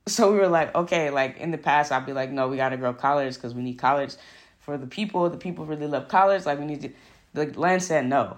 So 0.05 0.31
we 0.31 0.37
were 0.37 0.47
like 0.47 0.75
okay 0.75 1.09
like 1.09 1.37
in 1.37 1.51
the 1.51 1.57
past 1.57 1.91
i'd 1.91 2.05
be 2.05 2.13
like 2.13 2.29
no 2.29 2.49
we 2.49 2.57
got 2.57 2.69
to 2.69 2.77
grow 2.77 2.93
collards 2.93 3.37
because 3.37 3.55
we 3.55 3.63
need 3.63 3.75
collards 3.75 4.17
for 4.63 4.77
the 4.77 4.87
people. 4.87 5.29
The 5.29 5.37
people 5.37 5.65
really 5.65 5.87
love 5.87 6.07
collards. 6.07 6.45
Like 6.45 6.57
we 6.57 6.65
need 6.65 6.81
to 6.81 6.89
the 7.33 7.59
land 7.59 7.83
said 7.83 8.07
no. 8.07 8.37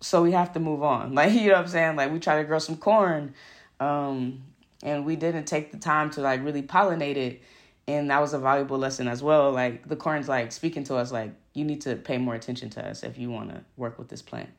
So 0.00 0.22
we 0.22 0.32
have 0.32 0.52
to 0.54 0.60
move 0.60 0.82
on. 0.82 1.14
Like 1.14 1.32
you 1.32 1.48
know 1.48 1.54
what 1.54 1.62
i'm 1.62 1.68
saying? 1.68 1.96
Like 1.96 2.12
we 2.12 2.18
try 2.18 2.36
to 2.36 2.44
grow 2.44 2.58
some 2.58 2.76
corn 2.76 3.34
um 3.78 4.42
and 4.82 5.04
we 5.04 5.16
didn't 5.16 5.44
take 5.44 5.72
the 5.72 5.78
time 5.78 6.10
to 6.10 6.20
like 6.20 6.44
really 6.44 6.62
pollinate 6.62 7.16
it 7.16 7.42
and 7.88 8.10
that 8.10 8.20
was 8.20 8.34
a 8.34 8.38
valuable 8.38 8.78
lesson 8.78 9.06
as 9.06 9.22
well. 9.22 9.52
Like 9.52 9.88
the 9.88 9.96
corn's 9.96 10.28
like 10.28 10.52
speaking 10.52 10.84
to 10.84 10.96
us 10.96 11.12
like 11.12 11.32
you 11.54 11.64
need 11.64 11.80
to 11.82 11.96
pay 11.96 12.18
more 12.18 12.34
attention 12.34 12.70
to 12.70 12.86
us 12.86 13.02
if 13.02 13.16
you 13.18 13.30
want 13.30 13.50
to 13.50 13.62
work 13.76 13.98
with 13.98 14.08
this 14.08 14.22
plant. 14.22 14.50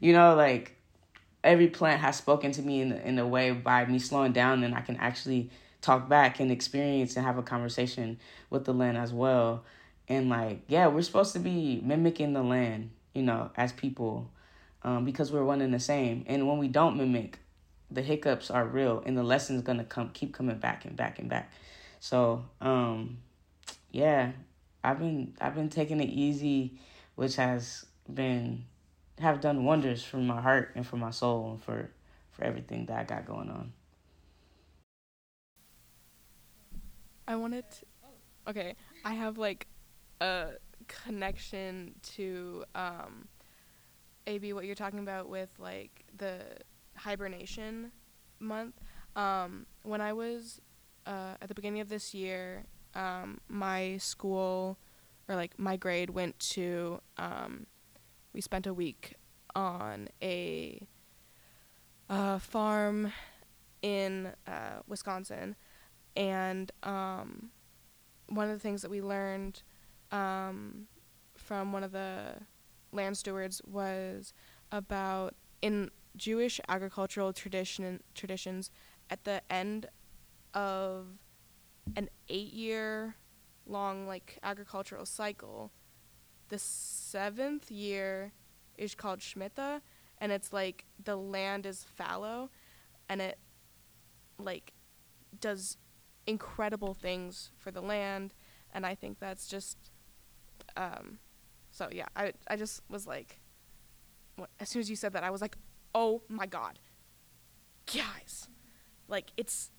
You 0.00 0.12
know 0.12 0.34
like 0.34 0.76
every 1.42 1.68
plant 1.68 2.00
has 2.00 2.16
spoken 2.16 2.52
to 2.52 2.62
me 2.62 2.80
in, 2.80 2.92
in 2.92 3.18
a 3.18 3.26
way 3.26 3.50
by 3.52 3.84
me 3.86 3.98
slowing 3.98 4.32
down 4.32 4.64
and 4.64 4.74
i 4.74 4.80
can 4.80 4.96
actually 4.96 5.48
talk 5.80 6.08
back 6.08 6.40
and 6.40 6.50
experience 6.50 7.16
and 7.16 7.24
have 7.24 7.38
a 7.38 7.42
conversation 7.42 8.18
with 8.50 8.64
the 8.64 8.74
land 8.74 8.96
as 8.96 9.12
well. 9.12 9.64
And 10.08 10.28
like 10.28 10.62
yeah 10.68 10.86
we're 10.86 11.02
supposed 11.02 11.32
to 11.32 11.38
be 11.38 11.80
mimicking 11.84 12.32
the 12.32 12.42
land 12.42 12.90
you 13.12 13.22
know 13.22 13.50
as 13.56 13.72
people 13.72 14.30
um, 14.84 15.04
because 15.04 15.32
we're 15.32 15.44
one 15.44 15.60
and 15.60 15.74
the 15.74 15.80
same. 15.80 16.24
And 16.28 16.46
when 16.46 16.58
we 16.58 16.68
don't 16.68 16.96
mimic 16.96 17.40
the 17.90 18.02
hiccups 18.02 18.50
are 18.50 18.66
real 18.66 19.02
and 19.06 19.16
the 19.16 19.22
lessons 19.22 19.62
gonna 19.62 19.84
come 19.84 20.10
keep 20.10 20.32
coming 20.34 20.58
back 20.58 20.84
and 20.84 20.96
back 20.96 21.18
and 21.18 21.28
back 21.28 21.50
so, 22.00 22.44
um, 22.60 23.18
yeah, 23.90 24.32
I've 24.84 24.98
been 24.98 25.34
I've 25.40 25.54
been 25.54 25.68
taking 25.68 26.00
it 26.00 26.08
easy, 26.08 26.78
which 27.16 27.36
has 27.36 27.86
been 28.12 28.64
have 29.18 29.40
done 29.40 29.64
wonders 29.64 30.04
for 30.04 30.18
my 30.18 30.40
heart 30.40 30.72
and 30.76 30.86
for 30.86 30.96
my 30.96 31.10
soul 31.10 31.50
and 31.50 31.62
for 31.62 31.90
for 32.30 32.44
everything 32.44 32.86
that 32.86 32.98
I 32.98 33.04
got 33.04 33.26
going 33.26 33.50
on. 33.50 33.72
I 37.26 37.36
wanted 37.36 37.64
to, 37.70 37.86
okay, 38.50 38.74
I 39.04 39.14
have 39.14 39.38
like 39.38 39.66
a 40.20 40.52
connection 40.86 41.94
to 42.14 42.64
um 42.74 43.26
AB 44.26 44.52
what 44.52 44.64
you're 44.66 44.74
talking 44.76 45.00
about 45.00 45.28
with 45.28 45.50
like 45.58 46.04
the 46.16 46.42
hibernation 46.98 47.92
month. 48.38 48.80
Um 49.16 49.66
when 49.82 50.00
I 50.00 50.12
was 50.12 50.60
uh, 51.06 51.34
at 51.40 51.48
the 51.48 51.54
beginning 51.54 51.80
of 51.80 51.88
this 51.88 52.12
year, 52.12 52.64
um, 52.94 53.40
my 53.48 53.96
school 53.96 54.78
or 55.28 55.34
like 55.34 55.58
my 55.58 55.76
grade 55.76 56.10
went 56.10 56.38
to. 56.38 57.00
Um, 57.16 57.66
we 58.32 58.40
spent 58.40 58.66
a 58.66 58.74
week 58.74 59.14
on 59.54 60.08
a 60.22 60.86
farm 62.38 63.12
in 63.82 64.32
uh, 64.46 64.80
Wisconsin, 64.86 65.56
and 66.16 66.70
um, 66.82 67.50
one 68.28 68.48
of 68.48 68.52
the 68.52 68.60
things 68.60 68.82
that 68.82 68.90
we 68.90 69.00
learned 69.00 69.62
um, 70.12 70.86
from 71.36 71.72
one 71.72 71.82
of 71.82 71.92
the 71.92 72.34
land 72.92 73.16
stewards 73.16 73.62
was 73.66 74.32
about 74.72 75.34
in 75.62 75.90
Jewish 76.18 76.60
agricultural 76.68 77.32
tradition 77.32 78.02
traditions 78.14 78.70
at 79.10 79.24
the 79.24 79.40
end 79.50 79.86
of 80.54 81.06
an 81.96 82.08
eight 82.28 82.52
year 82.52 83.16
long 83.66 84.06
like 84.06 84.38
agricultural 84.42 85.06
cycle. 85.06 85.72
The 86.48 86.58
seventh 86.58 87.70
year 87.70 88.32
is 88.76 88.94
called 88.94 89.20
Shemitah 89.20 89.80
and 90.18 90.32
it's 90.32 90.52
like 90.52 90.84
the 91.02 91.16
land 91.16 91.66
is 91.66 91.84
fallow 91.84 92.50
and 93.08 93.20
it 93.20 93.38
like 94.38 94.72
does 95.40 95.76
incredible 96.26 96.94
things 96.94 97.50
for 97.56 97.70
the 97.70 97.80
land, 97.80 98.34
and 98.72 98.86
I 98.86 98.94
think 98.94 99.18
that's 99.18 99.48
just. 99.48 99.76
Um, 100.76 101.18
so 101.70 101.88
yeah, 101.90 102.06
I 102.14 102.32
I 102.46 102.56
just 102.56 102.82
was 102.88 103.06
like, 103.06 103.40
as 104.60 104.68
soon 104.68 104.80
as 104.80 104.90
you 104.90 104.96
said 104.96 105.12
that, 105.14 105.24
I 105.24 105.30
was 105.30 105.40
like, 105.40 105.56
oh 105.94 106.22
my 106.28 106.46
god, 106.46 106.78
guys, 107.92 108.48
like 109.08 109.32
it's 109.36 109.70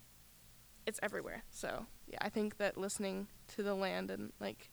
it's 0.86 1.00
everywhere. 1.02 1.44
So 1.50 1.86
yeah, 2.06 2.18
I 2.20 2.28
think 2.28 2.56
that 2.58 2.76
listening 2.76 3.28
to 3.54 3.62
the 3.62 3.74
land 3.74 4.10
and 4.10 4.32
like 4.40 4.70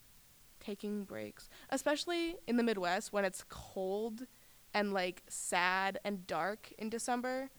taking 0.59 1.03
breaks, 1.03 1.49
especially 1.69 2.35
in 2.47 2.57
the 2.57 2.63
Midwest 2.63 3.13
when 3.13 3.25
it's 3.25 3.43
cold 3.49 4.25
and 4.73 4.93
like 4.93 5.23
sad 5.27 5.99
and 6.03 6.25
dark 6.27 6.73
in 6.77 6.89
December, 6.89 7.49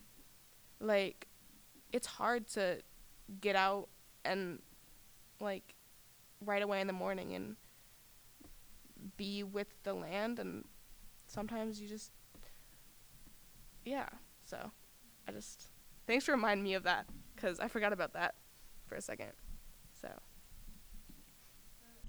like 0.80 1.28
it's 1.92 2.06
hard 2.06 2.46
to 2.48 2.78
get 3.40 3.56
out 3.56 3.88
and 4.24 4.60
like 5.40 5.74
right 6.44 6.62
away 6.62 6.80
in 6.80 6.86
the 6.86 6.92
morning 6.92 7.34
and 7.34 7.56
be 9.16 9.42
with 9.42 9.68
the 9.84 9.94
land 9.94 10.38
and 10.38 10.64
sometimes 11.26 11.80
you 11.80 11.88
just 11.88 12.12
yeah 13.88 14.08
so 14.44 14.70
i 15.26 15.32
just 15.32 15.68
thanks 16.06 16.24
for 16.24 16.32
reminding 16.32 16.62
me 16.62 16.74
of 16.74 16.82
that 16.82 17.06
because 17.34 17.58
i 17.60 17.68
forgot 17.68 17.92
about 17.92 18.12
that 18.12 18.34
for 18.86 18.96
a 18.96 19.00
second 19.00 19.32
so 20.00 20.08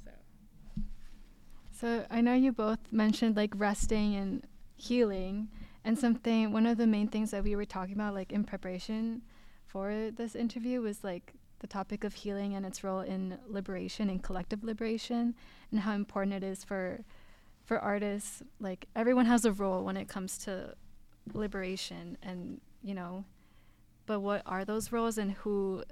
so 0.04 0.12
So 1.72 2.06
I 2.12 2.20
know 2.20 2.34
you 2.34 2.52
both 2.52 2.92
mentioned 2.92 3.38
like 3.38 3.54
resting 3.56 4.14
and 4.14 4.46
healing, 4.76 5.48
and 5.86 5.96
mm-hmm. 5.96 6.02
something. 6.02 6.52
One 6.52 6.66
of 6.66 6.78
the 6.78 6.86
main 6.88 7.08
things 7.08 7.32
that 7.32 7.42
we 7.42 7.56
were 7.56 7.64
talking 7.64 7.96
about, 7.96 8.14
like 8.14 8.34
in 8.34 8.44
preparation 8.44 9.22
for 9.66 10.12
this 10.12 10.36
interview, 10.36 10.82
was 10.82 11.06
like 11.06 11.36
the 11.60 11.68
topic 11.68 12.04
of 12.04 12.16
healing 12.16 12.54
and 12.54 12.66
its 12.66 12.84
role 12.84 13.00
in 13.00 13.38
liberation 13.48 14.10
and 14.10 14.22
collective 14.22 14.62
liberation, 14.62 15.36
and 15.72 15.80
how 15.80 15.94
important 15.94 16.34
it 16.34 16.44
is 16.44 16.66
for 16.66 17.06
for 17.64 17.80
artists. 17.80 18.44
Like 18.60 18.88
everyone 18.94 19.28
has 19.28 19.46
a 19.46 19.54
role 19.54 19.86
when 19.86 19.96
it 19.96 20.10
comes 20.10 20.38
to 20.40 20.76
liberation, 21.34 22.18
and 22.24 22.60
you 22.84 22.94
know, 22.94 23.24
but 24.06 24.20
what 24.22 24.42
are 24.46 24.66
those 24.66 24.92
roles 24.92 25.18
and 25.18 25.34
who 25.34 25.84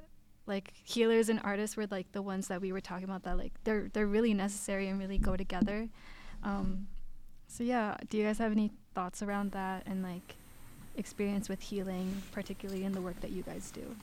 like 0.48 0.74
healers 0.84 1.30
and 1.30 1.40
artists 1.44 1.76
were 1.78 1.88
like 1.92 2.12
the 2.14 2.22
ones 2.22 2.48
that 2.48 2.62
we 2.62 2.72
were 2.72 2.82
talking 2.82 3.04
about 3.04 3.24
that 3.24 3.38
like 3.38 3.52
they're 3.64 3.90
they're 3.94 4.08
really 4.08 4.34
necessary 4.34 4.88
and 4.88 4.98
really 4.98 5.18
go 5.18 5.36
together 5.36 5.90
um, 6.44 6.88
so 7.48 7.64
yeah 7.64 7.96
do 8.10 8.18
you 8.18 8.24
guys 8.24 8.38
have 8.38 8.52
any 8.52 8.72
thoughts 8.96 9.22
around 9.22 9.52
that 9.52 9.84
and 9.86 10.02
like 10.02 10.36
experience 10.96 11.50
with 11.50 11.62
healing 11.62 12.24
particularly 12.32 12.84
in 12.86 12.94
the 12.94 13.02
work 13.02 13.20
that 13.22 13.32
you 13.32 13.44
guys 13.44 13.70
do 13.72 13.96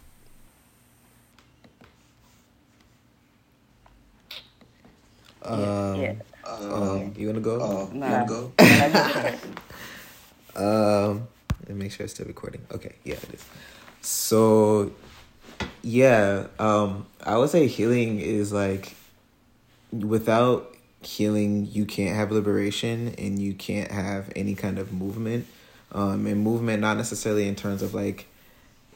Um, 5.43 6.01
yeah. 6.01 6.15
um, 6.47 7.13
you 7.19 7.27
wanna 7.27 7.41
go? 7.41 7.91
Nah. 7.93 8.07
You 8.07 8.13
wanna 8.13 8.27
go? 8.27 8.53
Um, 10.57 11.29
me 11.69 11.75
make 11.75 11.93
sure 11.93 12.05
it's 12.05 12.15
still 12.15 12.27
recording. 12.27 12.67
Okay, 12.73 12.95
yeah, 13.05 13.15
it 13.15 13.35
is. 13.35 13.45
So, 14.01 14.93
yeah, 15.83 16.47
um, 16.59 17.07
I 17.25 17.39
would 17.39 17.51
say 17.51 17.67
healing 17.67 18.21
is 18.21 18.53
like 18.53 18.95
without 19.93 20.75
healing, 21.03 21.67
you 21.71 21.85
can't 21.85 22.17
have 22.17 22.33
liberation 22.33 23.15
and 23.19 23.39
you 23.39 23.55
can't 23.55 23.91
have 23.91 24.31
any 24.35 24.55
kind 24.55 24.79
of 24.79 24.93
movement. 24.93 25.47
Um, 25.93 26.27
and 26.27 26.43
movement 26.43 26.81
not 26.81 26.97
necessarily 26.97 27.47
in 27.47 27.55
terms 27.55 27.81
of 27.83 27.95
like, 27.95 28.27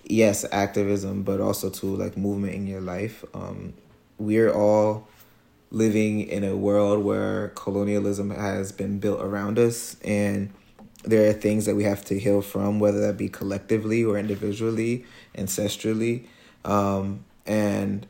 yes, 0.04 0.44
activism, 0.50 1.22
but 1.22 1.40
also 1.40 1.70
to 1.70 1.86
like 1.86 2.16
movement 2.16 2.54
in 2.54 2.66
your 2.66 2.80
life. 2.80 3.24
Um, 3.34 3.74
we're 4.18 4.52
all 4.52 5.06
living 5.70 6.22
in 6.22 6.42
a 6.44 6.56
world 6.56 7.04
where 7.04 7.48
colonialism 7.48 8.30
has 8.30 8.72
been 8.72 8.98
built 8.98 9.20
around 9.20 9.58
us 9.58 9.96
and 10.02 10.50
there 11.04 11.28
are 11.28 11.32
things 11.32 11.66
that 11.66 11.76
we 11.76 11.84
have 11.84 12.04
to 12.06 12.18
heal 12.18 12.42
from, 12.42 12.80
whether 12.80 13.00
that 13.00 13.16
be 13.16 13.28
collectively 13.28 14.04
or 14.04 14.18
individually, 14.18 15.04
ancestrally. 15.36 16.24
Um, 16.64 17.24
and 17.46 18.06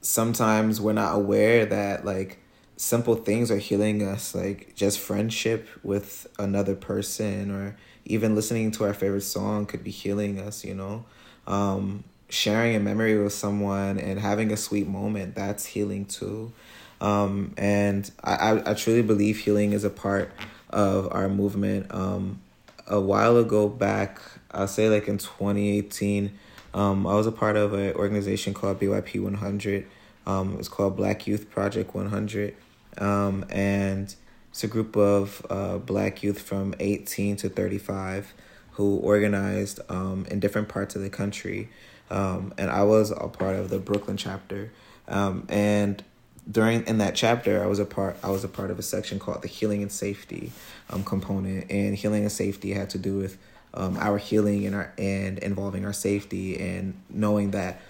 sometimes 0.00 0.80
we're 0.80 0.92
not 0.92 1.14
aware 1.14 1.66
that 1.66 2.04
like 2.04 2.38
simple 2.76 3.14
things 3.14 3.50
are 3.50 3.58
healing 3.58 4.02
us, 4.02 4.34
like 4.34 4.74
just 4.74 4.98
friendship 4.98 5.68
with 5.82 6.26
another 6.38 6.74
person 6.74 7.50
or 7.50 7.76
even 8.04 8.34
listening 8.34 8.70
to 8.70 8.84
our 8.84 8.94
favorite 8.94 9.22
song 9.22 9.66
could 9.66 9.82
be 9.82 9.90
healing 9.90 10.38
us, 10.40 10.64
you 10.64 10.74
know. 10.74 11.04
Um, 11.46 12.04
sharing 12.28 12.74
a 12.74 12.80
memory 12.80 13.16
with 13.18 13.32
someone 13.32 13.98
and 13.98 14.18
having 14.18 14.52
a 14.52 14.56
sweet 14.56 14.86
moment, 14.86 15.34
that's 15.34 15.64
healing 15.64 16.04
too. 16.04 16.52
Um, 17.00 17.54
and 17.56 18.10
I, 18.22 18.34
I, 18.34 18.70
I 18.70 18.74
truly 18.74 19.02
believe 19.02 19.38
healing 19.38 19.72
is 19.72 19.84
a 19.84 19.90
part 19.90 20.32
of 20.76 21.08
our 21.10 21.28
movement. 21.28 21.86
Um, 21.92 22.40
a 22.86 23.00
while 23.00 23.38
ago 23.38 23.66
back, 23.68 24.20
I'll 24.50 24.68
say 24.68 24.88
like 24.90 25.08
in 25.08 25.16
2018, 25.18 26.38
um, 26.74 27.06
I 27.06 27.14
was 27.14 27.26
a 27.26 27.32
part 27.32 27.56
of 27.56 27.72
an 27.72 27.94
organization 27.94 28.52
called 28.52 28.78
BYP 28.78 29.20
100. 29.20 29.86
Um, 30.26 30.56
it's 30.58 30.68
called 30.68 30.96
Black 30.96 31.26
Youth 31.26 31.50
Project 31.50 31.94
100. 31.94 32.54
Um, 32.98 33.46
and 33.48 34.14
it's 34.50 34.64
a 34.64 34.68
group 34.68 34.96
of 34.96 35.44
uh, 35.48 35.78
black 35.78 36.22
youth 36.22 36.42
from 36.42 36.74
18 36.78 37.36
to 37.36 37.48
35 37.48 38.34
who 38.72 38.96
organized 38.98 39.80
um, 39.88 40.26
in 40.30 40.38
different 40.38 40.68
parts 40.68 40.94
of 40.94 41.00
the 41.00 41.08
country. 41.08 41.70
Um, 42.10 42.52
and 42.58 42.70
I 42.70 42.82
was 42.82 43.10
a 43.10 43.28
part 43.28 43.56
of 43.56 43.70
the 43.70 43.78
Brooklyn 43.78 44.18
chapter. 44.18 44.70
Um, 45.08 45.46
and 45.48 46.04
during 46.50 46.86
in 46.86 46.98
that 46.98 47.14
chapter 47.14 47.62
i 47.62 47.66
was 47.66 47.80
a 47.80 47.84
part 47.84 48.16
i 48.22 48.30
was 48.30 48.44
a 48.44 48.48
part 48.48 48.70
of 48.70 48.78
a 48.78 48.82
section 48.82 49.18
called 49.18 49.42
the 49.42 49.48
healing 49.48 49.82
and 49.82 49.90
safety 49.90 50.52
um, 50.90 51.04
component. 51.04 51.70
And 51.70 51.94
healing 51.94 52.22
and 52.22 52.32
safety 52.32 52.72
had 52.72 52.90
to 52.90 52.98
do 52.98 53.16
with 53.18 53.38
um, 53.74 53.96
our 53.98 54.18
healing 54.18 54.66
and 54.66 54.74
our 54.74 54.92
and 54.98 55.38
involving 55.38 55.84
our 55.84 55.92
safety 55.92 56.58
and 56.58 56.94
knowing 57.10 57.50
that 57.50 57.80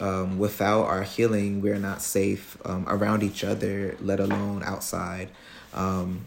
um, 0.00 0.38
without 0.38 0.84
our 0.84 1.02
healing 1.02 1.62
we're 1.62 1.78
not 1.78 2.02
safe 2.02 2.58
um, 2.64 2.84
around 2.88 3.22
each 3.22 3.44
other 3.44 3.96
let 4.00 4.20
alone 4.20 4.62
outside. 4.64 5.30
Um, 5.74 6.24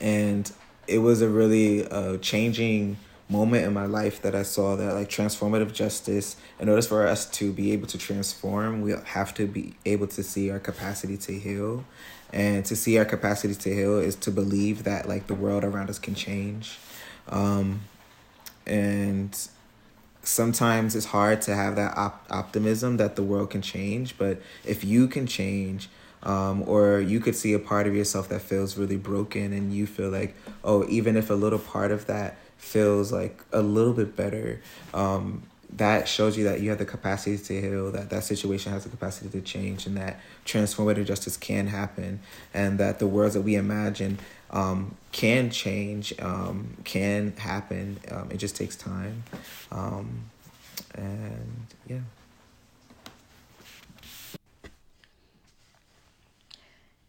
and 0.00 0.50
it 0.86 0.98
was 0.98 1.22
a 1.22 1.28
really 1.28 1.86
uh, 1.86 2.18
changing 2.18 2.96
moment 3.28 3.64
in 3.64 3.72
my 3.72 3.86
life 3.86 4.20
that 4.22 4.34
I 4.34 4.42
saw 4.42 4.76
that 4.76 4.94
like 4.94 5.08
transformative 5.08 5.72
justice, 5.72 6.36
in 6.60 6.68
order 6.68 6.82
for 6.82 7.06
us 7.06 7.26
to 7.30 7.52
be 7.52 7.72
able 7.72 7.86
to 7.88 7.98
transform, 7.98 8.82
we 8.82 8.94
have 9.04 9.34
to 9.34 9.46
be 9.46 9.74
able 9.84 10.06
to 10.08 10.22
see 10.22 10.50
our 10.50 10.58
capacity 10.58 11.16
to 11.18 11.38
heal. 11.38 11.84
And 12.32 12.64
to 12.64 12.74
see 12.74 12.98
our 12.98 13.04
capacity 13.04 13.54
to 13.54 13.74
heal 13.74 13.98
is 13.98 14.16
to 14.16 14.30
believe 14.30 14.84
that 14.84 15.08
like 15.08 15.28
the 15.28 15.34
world 15.34 15.62
around 15.62 15.88
us 15.88 15.98
can 15.98 16.14
change. 16.14 16.78
Um, 17.28 17.82
and 18.66 19.36
sometimes 20.22 20.96
it's 20.96 21.06
hard 21.06 21.42
to 21.42 21.54
have 21.54 21.76
that 21.76 21.96
op- 21.96 22.26
optimism 22.30 22.96
that 22.96 23.16
the 23.16 23.22
world 23.22 23.50
can 23.50 23.62
change, 23.62 24.18
but 24.18 24.40
if 24.64 24.82
you 24.84 25.06
can 25.06 25.26
change, 25.26 25.88
um, 26.24 26.64
or 26.66 27.00
you 27.00 27.20
could 27.20 27.36
see 27.36 27.52
a 27.52 27.58
part 27.58 27.86
of 27.86 27.94
yourself 27.94 28.28
that 28.30 28.40
feels 28.40 28.78
really 28.78 28.96
broken 28.96 29.52
and 29.52 29.74
you 29.74 29.86
feel 29.86 30.08
like, 30.08 30.34
oh, 30.64 30.86
even 30.88 31.16
if 31.16 31.28
a 31.30 31.34
little 31.34 31.58
part 31.58 31.92
of 31.92 32.06
that 32.06 32.36
feels 32.64 33.12
like 33.12 33.42
a 33.52 33.62
little 33.62 33.92
bit 33.92 34.16
better 34.16 34.60
um, 34.92 35.42
that 35.70 36.08
shows 36.08 36.36
you 36.36 36.44
that 36.44 36.60
you 36.60 36.70
have 36.70 36.78
the 36.78 36.84
capacity 36.84 37.36
to 37.36 37.60
heal 37.60 37.90
that 37.90 38.10
that 38.10 38.24
situation 38.24 38.72
has 38.72 38.84
the 38.84 38.90
capacity 38.90 39.28
to 39.28 39.40
change 39.40 39.86
and 39.86 39.96
that 39.96 40.20
transformative 40.44 41.04
justice 41.04 41.36
can 41.36 41.66
happen 41.66 42.20
and 42.52 42.78
that 42.78 42.98
the 42.98 43.06
worlds 43.06 43.34
that 43.34 43.42
we 43.42 43.54
imagine 43.54 44.18
um, 44.50 44.96
can 45.12 45.50
change 45.50 46.14
um, 46.20 46.76
can 46.84 47.32
happen 47.36 47.98
um, 48.10 48.30
it 48.30 48.36
just 48.38 48.56
takes 48.56 48.76
time 48.76 49.24
um, 49.72 50.24
and 50.94 51.66
yeah 51.88 51.98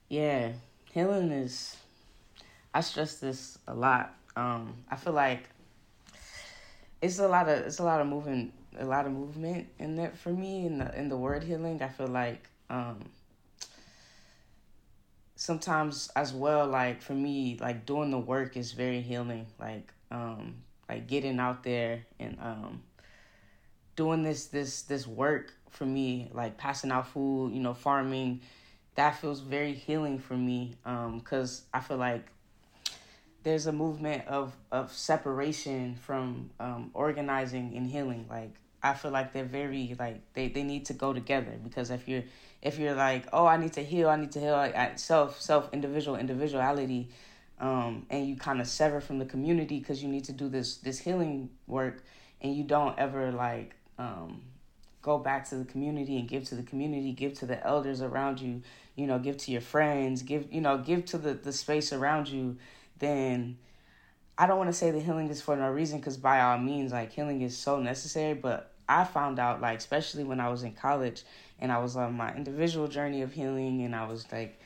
Yeah, 0.09 0.51
healing 0.93 1.31
is. 1.31 1.75
I 2.73 2.81
stress 2.81 3.15
this 3.15 3.57
a 3.67 3.73
lot. 3.73 4.13
Um, 4.35 4.73
I 4.89 4.95
feel 4.95 5.13
like 5.13 5.49
it's 7.01 7.19
a 7.19 7.27
lot 7.27 7.47
of 7.47 7.59
it's 7.59 7.79
a 7.79 7.83
lot 7.83 8.01
of 8.01 8.07
moving 8.07 8.51
a 8.77 8.85
lot 8.85 9.05
of 9.05 9.13
movement 9.13 9.67
in 9.79 9.95
that 9.95 10.17
for 10.17 10.29
me 10.29 10.65
in 10.65 10.79
the 10.79 10.97
in 10.97 11.09
the 11.09 11.17
word 11.17 11.43
healing. 11.43 11.81
I 11.81 11.87
feel 11.87 12.07
like 12.07 12.47
um, 12.69 13.05
sometimes 15.35 16.09
as 16.15 16.33
well, 16.33 16.67
like 16.67 17.01
for 17.01 17.13
me, 17.13 17.57
like 17.59 17.85
doing 17.85 18.11
the 18.11 18.19
work 18.19 18.57
is 18.57 18.71
very 18.73 19.01
healing. 19.01 19.47
Like 19.59 19.93
um, 20.11 20.55
like 20.89 21.07
getting 21.07 21.39
out 21.39 21.63
there 21.63 22.05
and 22.19 22.37
um, 22.41 22.83
doing 23.95 24.23
this 24.23 24.47
this 24.47 24.81
this 24.83 25.07
work 25.07 25.53
for 25.69 25.85
me, 25.85 26.29
like 26.33 26.57
passing 26.57 26.91
out 26.91 27.07
food, 27.07 27.53
you 27.53 27.61
know, 27.61 27.73
farming 27.73 28.41
that 28.95 29.19
feels 29.19 29.41
very 29.41 29.73
healing 29.73 30.19
for 30.19 30.35
me 30.35 30.73
because 30.83 31.59
um, 31.59 31.65
I 31.73 31.79
feel 31.81 31.97
like 31.97 32.27
there's 33.45 33.67
a 33.67 33.71
movement 33.71 34.27
of, 34.27 34.57
of 34.71 34.91
separation 34.91 35.95
from 35.95 36.49
um, 36.59 36.89
organizing 36.95 37.77
and 37.77 37.85
healing. 37.85 38.25
Like, 38.27 38.55
I 38.81 38.95
feel 38.95 39.11
like 39.11 39.33
they're 39.33 39.43
very 39.43 39.95
like 39.97 40.21
they, 40.33 40.47
they 40.47 40.63
need 40.63 40.85
to 40.87 40.93
go 40.93 41.13
together 41.13 41.53
because 41.63 41.89
if 41.89 42.07
you're 42.07 42.23
if 42.61 42.77
you're 42.77 42.93
like 42.93 43.25
oh 43.33 43.47
I 43.47 43.57
need 43.57 43.73
to 43.73 43.83
heal 43.83 44.09
I 44.09 44.15
need 44.15 44.31
to 44.33 44.39
heal 44.39 44.71
self 44.95 45.41
self 45.41 45.73
individual 45.73 46.17
individuality 46.17 47.09
um, 47.59 48.05
and 48.11 48.27
you 48.27 48.35
kind 48.35 48.61
of 48.61 48.67
sever 48.67 49.01
from 49.01 49.17
the 49.17 49.25
community 49.25 49.79
because 49.79 50.03
you 50.03 50.09
need 50.09 50.25
to 50.25 50.33
do 50.33 50.49
this 50.49 50.77
this 50.77 50.99
healing 50.99 51.49
work 51.65 52.03
and 52.41 52.55
you 52.55 52.63
don't 52.63 52.97
ever 52.99 53.31
like 53.31 53.75
um, 53.97 54.43
go 55.01 55.17
back 55.17 55.49
to 55.49 55.55
the 55.55 55.65
community 55.65 56.19
and 56.19 56.27
give 56.27 56.43
to 56.43 56.55
the 56.55 56.63
community 56.63 57.11
give 57.11 57.33
to 57.39 57.47
the 57.47 57.65
elders 57.65 58.03
around 58.03 58.39
you 58.39 58.61
you 58.95 59.07
know 59.07 59.17
give 59.17 59.37
to 59.37 59.51
your 59.51 59.61
friends 59.61 60.21
give 60.21 60.53
you 60.53 60.61
know 60.61 60.77
give 60.77 61.05
to 61.05 61.17
the 61.17 61.33
the 61.33 61.51
space 61.51 61.91
around 61.91 62.27
you 62.27 62.55
then 62.99 63.57
I 64.37 64.47
don't 64.47 64.57
want 64.57 64.69
to 64.69 64.73
say 64.73 64.91
the 64.91 64.99
healing 64.99 65.29
is 65.29 65.41
for 65.41 65.55
no 65.55 65.69
reason 65.69 65.99
because 65.99 66.17
by 66.17 66.41
all 66.41 66.57
means, 66.57 66.91
like 66.91 67.11
healing 67.11 67.41
is 67.41 67.57
so 67.57 67.79
necessary. 67.79 68.33
But 68.33 68.71
I 68.87 69.05
found 69.05 69.39
out, 69.39 69.61
like, 69.61 69.77
especially 69.77 70.23
when 70.23 70.39
I 70.39 70.49
was 70.49 70.63
in 70.63 70.73
college 70.73 71.23
and 71.59 71.71
I 71.71 71.79
was 71.79 71.95
on 71.95 72.13
my 72.13 72.33
individual 72.35 72.87
journey 72.87 73.21
of 73.21 73.33
healing 73.33 73.81
and 73.83 73.95
I 73.95 74.05
was 74.07 74.29
like, 74.31 74.59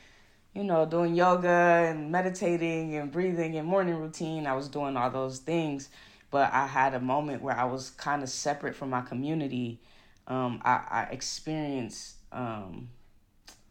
you 0.56 0.64
know, 0.64 0.86
doing 0.86 1.14
yoga 1.14 1.88
and 1.88 2.12
meditating 2.12 2.96
and 2.96 3.12
breathing 3.12 3.56
and 3.58 3.68
morning 3.68 3.96
routine. 3.96 4.48
I 4.48 4.56
was 4.56 4.68
doing 4.68 4.98
all 4.98 5.12
those 5.12 5.40
things. 5.40 5.90
But 6.32 6.52
I 6.54 6.68
had 6.68 6.94
a 6.94 7.00
moment 7.00 7.42
where 7.42 7.58
I 7.58 7.66
was 7.66 7.92
kind 7.92 8.22
of 8.24 8.30
separate 8.30 8.76
from 8.76 8.90
my 8.90 9.02
community. 9.02 9.80
Um, 10.28 10.62
I, 10.64 10.82
I 10.90 11.08
experienced 11.12 12.16
um, 12.32 12.90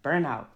burnout 0.02 0.46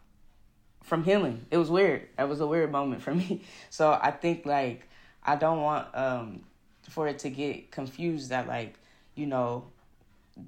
from 0.82 1.04
healing. 1.04 1.46
It 1.50 1.56
was 1.56 1.70
weird. 1.70 2.08
It 2.18 2.28
was 2.28 2.40
a 2.40 2.46
weird 2.46 2.70
moment 2.70 3.02
for 3.02 3.14
me. 3.14 3.42
So 3.70 3.92
I 3.92 4.10
think, 4.10 4.46
like, 4.46 4.88
I 5.24 5.36
don't 5.36 5.60
want 5.60 5.88
um 5.94 6.42
for 6.88 7.08
it 7.08 7.20
to 7.20 7.30
get 7.30 7.70
confused 7.70 8.30
that 8.30 8.48
like, 8.48 8.74
you 9.14 9.26
know, 9.26 9.64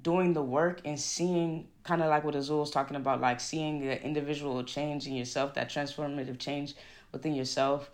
doing 0.01 0.33
the 0.33 0.41
work 0.41 0.81
and 0.85 0.99
seeing 0.99 1.67
kind 1.83 2.01
of 2.01 2.09
like 2.09 2.23
what 2.23 2.35
Axúl 2.35 2.59
was 2.59 2.71
talking 2.71 2.95
about, 2.95 3.21
like 3.21 3.39
seeing 3.39 3.79
the 3.79 4.01
individual 4.03 4.63
change 4.63 5.07
in 5.07 5.13
yourself, 5.13 5.53
that 5.53 5.69
transformative 5.69 6.39
change 6.39 6.75
within 7.11 7.33
yourself 7.33 7.89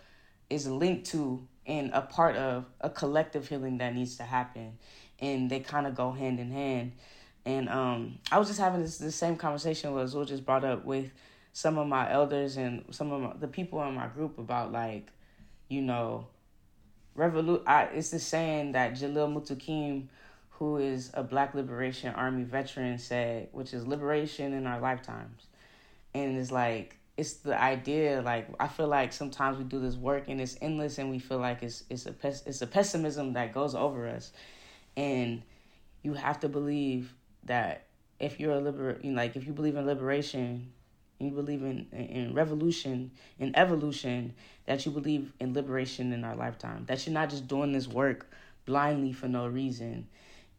is 0.49 0.67
linked 0.67 1.05
to 1.07 1.45
and 1.67 1.91
a 1.93 2.01
part 2.01 2.35
of 2.35 2.65
a 2.81 2.89
collective 2.89 3.47
healing 3.47 3.77
that 3.77 3.93
needs 3.93 4.17
to 4.17 4.23
happen. 4.23 4.77
And 5.19 5.49
they 5.49 5.59
kind 5.59 5.85
of 5.85 5.95
go 5.95 6.11
hand 6.11 6.39
in 6.39 6.51
hand. 6.51 6.93
And 7.45 7.69
um, 7.69 8.19
I 8.31 8.39
was 8.39 8.47
just 8.47 8.59
having 8.59 8.81
this 8.81 8.97
the 8.97 9.11
same 9.11 9.35
conversation 9.35 9.93
what 9.93 10.05
Axúl 10.05 10.27
just 10.27 10.45
brought 10.45 10.63
up 10.63 10.85
with 10.85 11.11
some 11.53 11.77
of 11.77 11.87
my 11.87 12.11
elders 12.11 12.57
and 12.57 12.83
some 12.91 13.11
of 13.11 13.21
my, 13.21 13.33
the 13.39 13.47
people 13.47 13.81
in 13.83 13.93
my 13.93 14.07
group 14.07 14.37
about 14.37 14.71
like, 14.71 15.11
you 15.67 15.81
know, 15.81 16.27
Revolu- 17.17 17.63
I, 17.67 17.83
it's 17.85 18.11
the 18.11 18.19
saying 18.19 18.71
that 18.73 18.93
Jalil 18.93 19.33
Muntaqim, 19.33 20.07
who 20.51 20.77
is 20.77 21.11
a 21.13 21.23
Black 21.23 21.53
Liberation 21.53 22.13
Army 22.13 22.43
veteran, 22.43 22.97
said, 22.97 23.49
which 23.51 23.73
is 23.73 23.85
liberation 23.85 24.53
in 24.53 24.65
our 24.65 24.79
lifetimes. 24.79 25.47
And 26.13 26.37
it's 26.37 26.51
like, 26.51 26.97
it's 27.17 27.33
the 27.33 27.59
idea, 27.59 28.21
like, 28.21 28.47
I 28.59 28.67
feel 28.67 28.87
like 28.87 29.11
sometimes 29.11 29.57
we 29.57 29.65
do 29.65 29.79
this 29.79 29.95
work 29.95 30.25
and 30.27 30.39
it's 30.39 30.57
endless 30.61 30.97
and 30.97 31.09
we 31.09 31.19
feel 31.19 31.39
like 31.39 31.63
it's, 31.63 31.83
it's, 31.89 32.05
a, 32.05 32.13
pes- 32.13 32.43
it's 32.45 32.61
a 32.61 32.67
pessimism 32.67 33.33
that 33.33 33.53
goes 33.53 33.75
over 33.75 34.07
us. 34.07 34.31
And 34.95 35.41
you 36.03 36.13
have 36.13 36.39
to 36.41 36.49
believe 36.49 37.13
that 37.43 37.87
if 38.19 38.39
you're 38.39 38.53
a 38.53 38.59
liber, 38.59 38.99
you 39.01 39.11
know, 39.11 39.17
like, 39.17 39.35
if 39.35 39.45
you 39.45 39.53
believe 39.53 39.75
in 39.75 39.85
liberation, 39.85 40.71
you 41.25 41.31
believe 41.31 41.63
in, 41.63 41.87
in 41.91 42.33
revolution, 42.33 43.11
in 43.39 43.55
evolution, 43.55 44.33
that 44.65 44.85
you 44.85 44.91
believe 44.91 45.33
in 45.39 45.53
liberation 45.53 46.13
in 46.13 46.23
our 46.23 46.35
lifetime. 46.35 46.85
That 46.87 47.05
you're 47.05 47.13
not 47.13 47.29
just 47.29 47.47
doing 47.47 47.71
this 47.71 47.87
work 47.87 48.29
blindly 48.65 49.13
for 49.13 49.27
no 49.27 49.47
reason. 49.47 50.07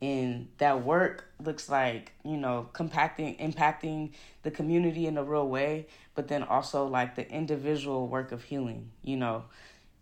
And 0.01 0.49
that 0.59 0.85
work 0.85 1.27
looks 1.43 1.69
like, 1.69 2.13
you 2.25 2.37
know, 2.37 2.69
compacting, 2.73 3.37
impacting 3.37 4.11
the 4.43 4.51
community 4.51 5.07
in 5.07 5.17
a 5.17 5.23
real 5.23 5.49
way, 5.49 5.87
but 6.17 6.27
then 6.27 6.43
also 6.43 6.87
like 6.87 7.15
the 7.15 7.31
individual 7.31 8.09
work 8.09 8.33
of 8.33 8.43
healing, 8.43 8.91
you 9.03 9.17
know. 9.17 9.45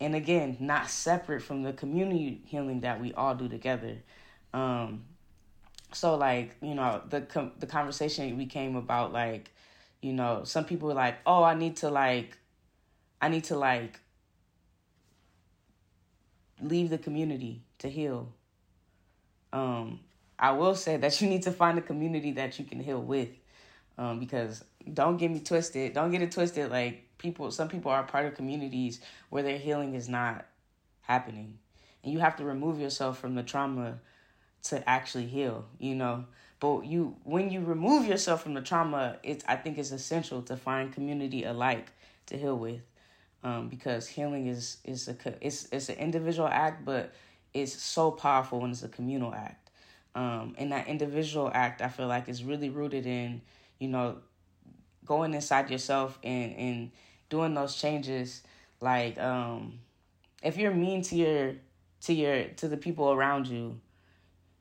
And 0.01 0.15
again, 0.15 0.57
not 0.59 0.89
separate 0.89 1.43
from 1.43 1.63
the 1.63 1.75
community 1.75 2.41
healing 2.47 2.81
that 2.81 2.99
we 2.99 3.13
all 3.13 3.35
do 3.35 3.49
together. 3.49 3.99
Um, 4.55 5.05
so 5.93 6.17
like, 6.17 6.57
you 6.63 6.75
know, 6.75 7.03
the 7.09 7.21
com- 7.21 7.53
the 7.59 7.67
conversation 7.67 8.37
became 8.39 8.77
about 8.77 9.13
like, 9.13 9.53
you 10.03 10.13
know, 10.13 10.43
some 10.45 10.65
people 10.65 10.91
are 10.91 10.95
like, 10.95 11.19
"Oh, 11.27 11.43
I 11.43 11.55
need 11.55 11.77
to 11.79 11.91
like 11.91 12.39
I 13.21 13.29
need 13.29 13.45
to 13.45 13.57
like 13.57 14.01
leave 16.63 16.91
the 16.91 16.99
community 16.99 17.63
to 17.79 17.89
heal. 17.89 18.33
Um, 19.53 20.01
I 20.39 20.53
will 20.53 20.75
say 20.75 20.97
that 20.97 21.21
you 21.21 21.29
need 21.29 21.43
to 21.43 21.53
find 21.53 21.79
a 21.79 21.83
community 21.83 22.33
that 22.33 22.59
you 22.59 22.65
can 22.65 22.81
heal 22.81 23.01
with. 23.01 23.29
Um, 23.99 24.19
because 24.19 24.65
don't 24.95 25.19
get 25.19 25.31
me 25.31 25.41
twisted. 25.41 25.93
Don't 25.93 26.11
get 26.11 26.23
it 26.23 26.33
twisted. 26.33 26.71
Like 26.71 27.05
people, 27.19 27.51
some 27.51 27.69
people 27.69 27.91
are 27.91 28.03
part 28.03 28.25
of 28.25 28.35
communities 28.35 29.01
where 29.29 29.43
their 29.43 29.59
healing 29.59 29.95
is 29.95 30.09
not 30.09 30.47
happening, 31.03 31.59
and 32.03 32.13
you 32.13 32.21
have 32.21 32.37
to 32.37 32.45
remove 32.45 32.81
yourself 32.81 33.19
from 33.19 33.35
the 33.35 33.43
trauma 33.43 33.99
to 34.65 34.89
actually 34.89 35.27
heal. 35.27 35.67
You 35.79 35.97
know, 35.97 36.25
but 36.61 36.85
you 36.85 37.17
when 37.25 37.51
you 37.51 37.61
remove 37.61 38.07
yourself 38.07 38.43
from 38.43 38.55
the 38.55 38.61
trauma, 38.61 39.17
it's 39.23 39.43
I 39.49 39.57
think 39.57 39.79
it's 39.79 39.91
essential 39.91 40.43
to 40.43 40.57
find 40.57 40.93
community 40.93 41.45
alike 41.45 41.91
to 42.27 42.37
heal 42.37 42.57
with 42.57 42.83
um, 43.43 43.69
because 43.69 44.07
healing 44.07 44.47
is 44.47 44.77
is 44.85 45.09
a 45.09 45.17
it's 45.41 45.69
it's 45.73 45.89
an 45.89 45.97
individual 45.97 46.49
act, 46.49 46.85
but 46.85 47.13
it's 47.55 47.73
so 47.73 48.11
powerful 48.11 48.61
when 48.61 48.71
it's 48.71 48.83
a 48.83 48.89
communal 48.89 49.35
act. 49.35 49.71
Um, 50.15 50.55
and 50.59 50.73
that 50.73 50.89
individual 50.89 51.51
act, 51.55 51.81
I 51.83 51.89
feel 51.89 52.09
like, 52.09 52.29
is 52.29 52.45
really 52.45 52.69
rooted 52.69 53.07
in 53.07 53.41
you 53.79 53.89
know 53.89 54.19
going 55.07 55.33
inside 55.33 55.71
yourself 55.71 56.19
and 56.23 56.55
and 56.57 56.91
doing 57.31 57.55
those 57.55 57.75
changes. 57.75 58.43
Like 58.83 59.19
um, 59.19 59.79
if 60.43 60.59
you're 60.59 60.75
mean 60.75 61.01
to 61.03 61.17
your 61.17 61.55
to 62.03 62.13
your 62.13 62.45
to 62.45 62.69
the 62.69 62.77
people 62.77 63.13
around 63.13 63.47
you, 63.47 63.81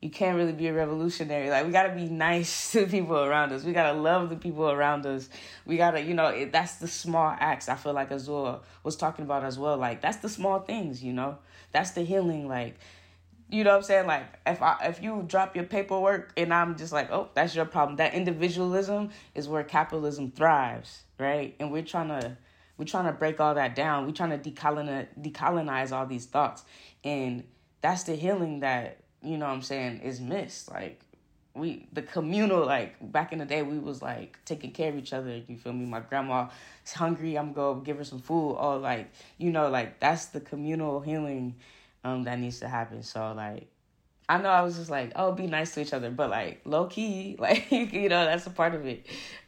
you 0.02 0.10
can't 0.10 0.38
really 0.38 0.54
be 0.54 0.68
a 0.68 0.74
revolutionary. 0.74 1.50
Like 1.50 1.66
we 1.66 1.72
gotta 1.72 1.94
be 1.94 2.06
nice 2.06 2.72
to 2.72 2.86
the 2.86 2.88
people 2.88 3.18
around 3.18 3.52
us. 3.52 3.64
We 3.64 3.74
gotta 3.74 3.98
love 3.98 4.30
the 4.30 4.38
people 4.38 4.70
around 4.70 5.06
us. 5.06 5.30
We 5.66 5.78
gotta, 5.78 6.02
you 6.02 6.14
know, 6.14 6.28
it, 6.28 6.52
that's 6.52 6.76
the 6.76 6.88
small 6.88 7.36
acts. 7.40 7.68
I 7.68 7.76
feel 7.76 7.94
like 7.94 8.10
Axúl 8.10 8.62
was 8.84 8.96
talking 8.96 9.26
about 9.26 9.44
as 9.44 9.60
well. 9.60 9.78
Like 9.78 10.02
that's 10.02 10.18
the 10.18 10.30
small 10.30 10.60
things, 10.60 11.04
you 11.04 11.14
know. 11.14 11.38
That's 11.72 11.92
the 11.92 12.02
healing. 12.02 12.48
Like, 12.48 12.80
you 13.50 13.64
know 13.64 13.72
what 13.72 13.78
I'm 13.78 13.84
saying? 13.84 14.08
Like 14.08 14.40
if 14.46 14.62
I 14.62 14.78
if 14.84 15.04
you 15.04 15.24
drop 15.28 15.56
your 15.56 15.66
paperwork 15.66 16.32
and 16.38 16.54
I'm 16.54 16.78
just 16.78 16.94
like, 16.94 17.12
oh, 17.12 17.30
that's 17.34 17.54
your 17.54 17.66
problem. 17.66 17.98
That 17.98 18.14
individualism 18.14 19.10
is 19.36 19.50
where 19.50 19.64
capitalism 19.64 20.32
thrives, 20.32 21.04
right? 21.20 21.56
And 21.60 21.72
we're 21.72 21.84
trying 21.84 22.08
to 22.08 22.38
we're 22.78 22.86
trying 22.86 23.08
to 23.08 23.12
break 23.12 23.42
all 23.42 23.56
that 23.56 23.76
down. 23.76 24.06
We're 24.06 24.14
trying 24.14 24.40
to 24.40 24.50
decolonize 24.52 25.08
decolonize 25.22 25.92
all 25.92 26.06
these 26.06 26.26
thoughts, 26.26 26.64
and 27.04 27.44
that's 27.82 28.04
the 28.04 28.16
healing 28.16 28.62
that 28.62 29.00
you 29.22 29.38
know 29.38 29.48
what 29.48 29.54
I'm 29.54 29.62
saying, 29.62 30.02
is 30.02 30.20
missed. 30.20 30.72
Like 30.72 31.00
we 31.54 31.88
the 31.94 32.02
communal 32.02 32.66
like 32.66 32.96
back 33.12 33.34
in 33.34 33.40
the 33.40 33.46
day 33.46 33.62
we 33.64 33.80
was 33.80 34.02
like 34.02 34.38
taking 34.46 34.72
care 34.72 34.90
of 34.90 34.98
each 34.98 35.14
other, 35.14 35.42
you 35.48 35.58
feel 35.58 35.74
me? 35.74 35.86
My 35.86 36.00
grandma 36.00 36.50
is 36.86 36.94
hungry, 36.94 37.38
I'm 37.38 37.54
gonna 37.54 37.76
go 37.76 37.82
give 37.82 37.98
her 37.98 38.04
some 38.04 38.20
food 38.20 38.54
or 38.54 38.78
like, 38.78 39.12
you 39.38 39.52
know, 39.52 39.70
like 39.70 40.00
that's 40.00 40.28
the 40.28 40.40
communal 40.40 41.02
healing 41.02 41.56
um 42.04 42.24
that 42.24 42.40
needs 42.40 42.60
to 42.60 42.68
happen. 42.68 43.04
So 43.04 43.34
like 43.36 43.68
I 44.30 44.38
know 44.38 44.50
I 44.50 44.62
was 44.62 44.78
just 44.78 44.92
like, 44.92 45.12
oh, 45.16 45.32
be 45.32 45.48
nice 45.48 45.74
to 45.74 45.82
each 45.82 45.92
other, 45.92 46.12
but 46.12 46.30
like 46.30 46.62
low 46.64 46.86
key, 46.86 47.36
like 47.40 47.72
you 47.72 48.10
know, 48.10 48.26
that's 48.26 48.46
a 48.48 48.52
part 48.52 48.76
of 48.76 48.86
it. 48.86 49.06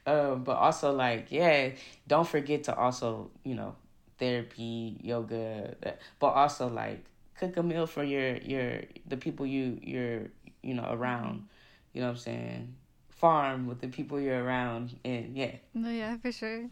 Um, 0.07 0.43
but 0.43 0.57
also 0.57 0.91
like, 0.91 1.31
yeah, 1.31 1.69
don't 2.07 2.27
forget 2.27 2.63
to 2.63 2.75
also, 2.75 3.29
you 3.43 3.53
know, 3.53 3.75
therapy, 4.17 4.97
yoga, 5.03 5.75
but 6.19 6.27
also 6.27 6.67
like 6.67 7.05
cook 7.41 7.57
a 7.57 7.63
meal 7.63 7.87
for 7.87 8.03
your 8.03 8.37
your 8.37 8.81
the 9.07 9.17
people 9.17 9.45
you 9.45 9.79
you're 9.81 10.27
you 10.61 10.73
know 10.73 10.87
around. 10.89 11.47
You 11.93 12.01
know 12.01 12.07
what 12.07 12.13
I'm 12.13 12.19
saying? 12.19 12.75
Farm 13.09 13.67
with 13.67 13.81
the 13.81 13.87
people 13.87 14.19
you're 14.19 14.43
around, 14.43 14.95
and 15.03 15.35
yeah. 15.35 15.55
No, 15.73 15.89
yeah, 15.89 16.17
for 16.17 16.31
sure. 16.31 16.69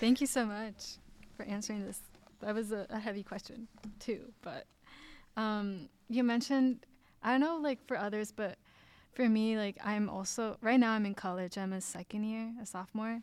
Thank 0.00 0.20
you 0.20 0.26
so 0.26 0.46
much 0.46 0.96
for 1.36 1.44
answering 1.44 1.84
this. 1.84 2.00
That 2.40 2.54
was 2.54 2.72
a, 2.72 2.86
a 2.90 2.98
heavy 2.98 3.22
question 3.22 3.68
too, 3.98 4.32
but 4.42 4.66
um, 5.36 5.88
you 6.08 6.22
mentioned 6.22 6.86
I 7.22 7.32
don't 7.32 7.40
know 7.40 7.56
like 7.56 7.84
for 7.86 7.96
others, 7.96 8.32
but 8.32 8.56
for 9.12 9.28
me, 9.28 9.58
like 9.58 9.76
I'm 9.84 10.08
also 10.08 10.56
right 10.62 10.78
now 10.78 10.92
I'm 10.92 11.04
in 11.04 11.14
college. 11.14 11.58
I'm 11.58 11.72
a 11.72 11.80
second 11.80 12.24
year, 12.24 12.52
a 12.62 12.66
sophomore, 12.66 13.22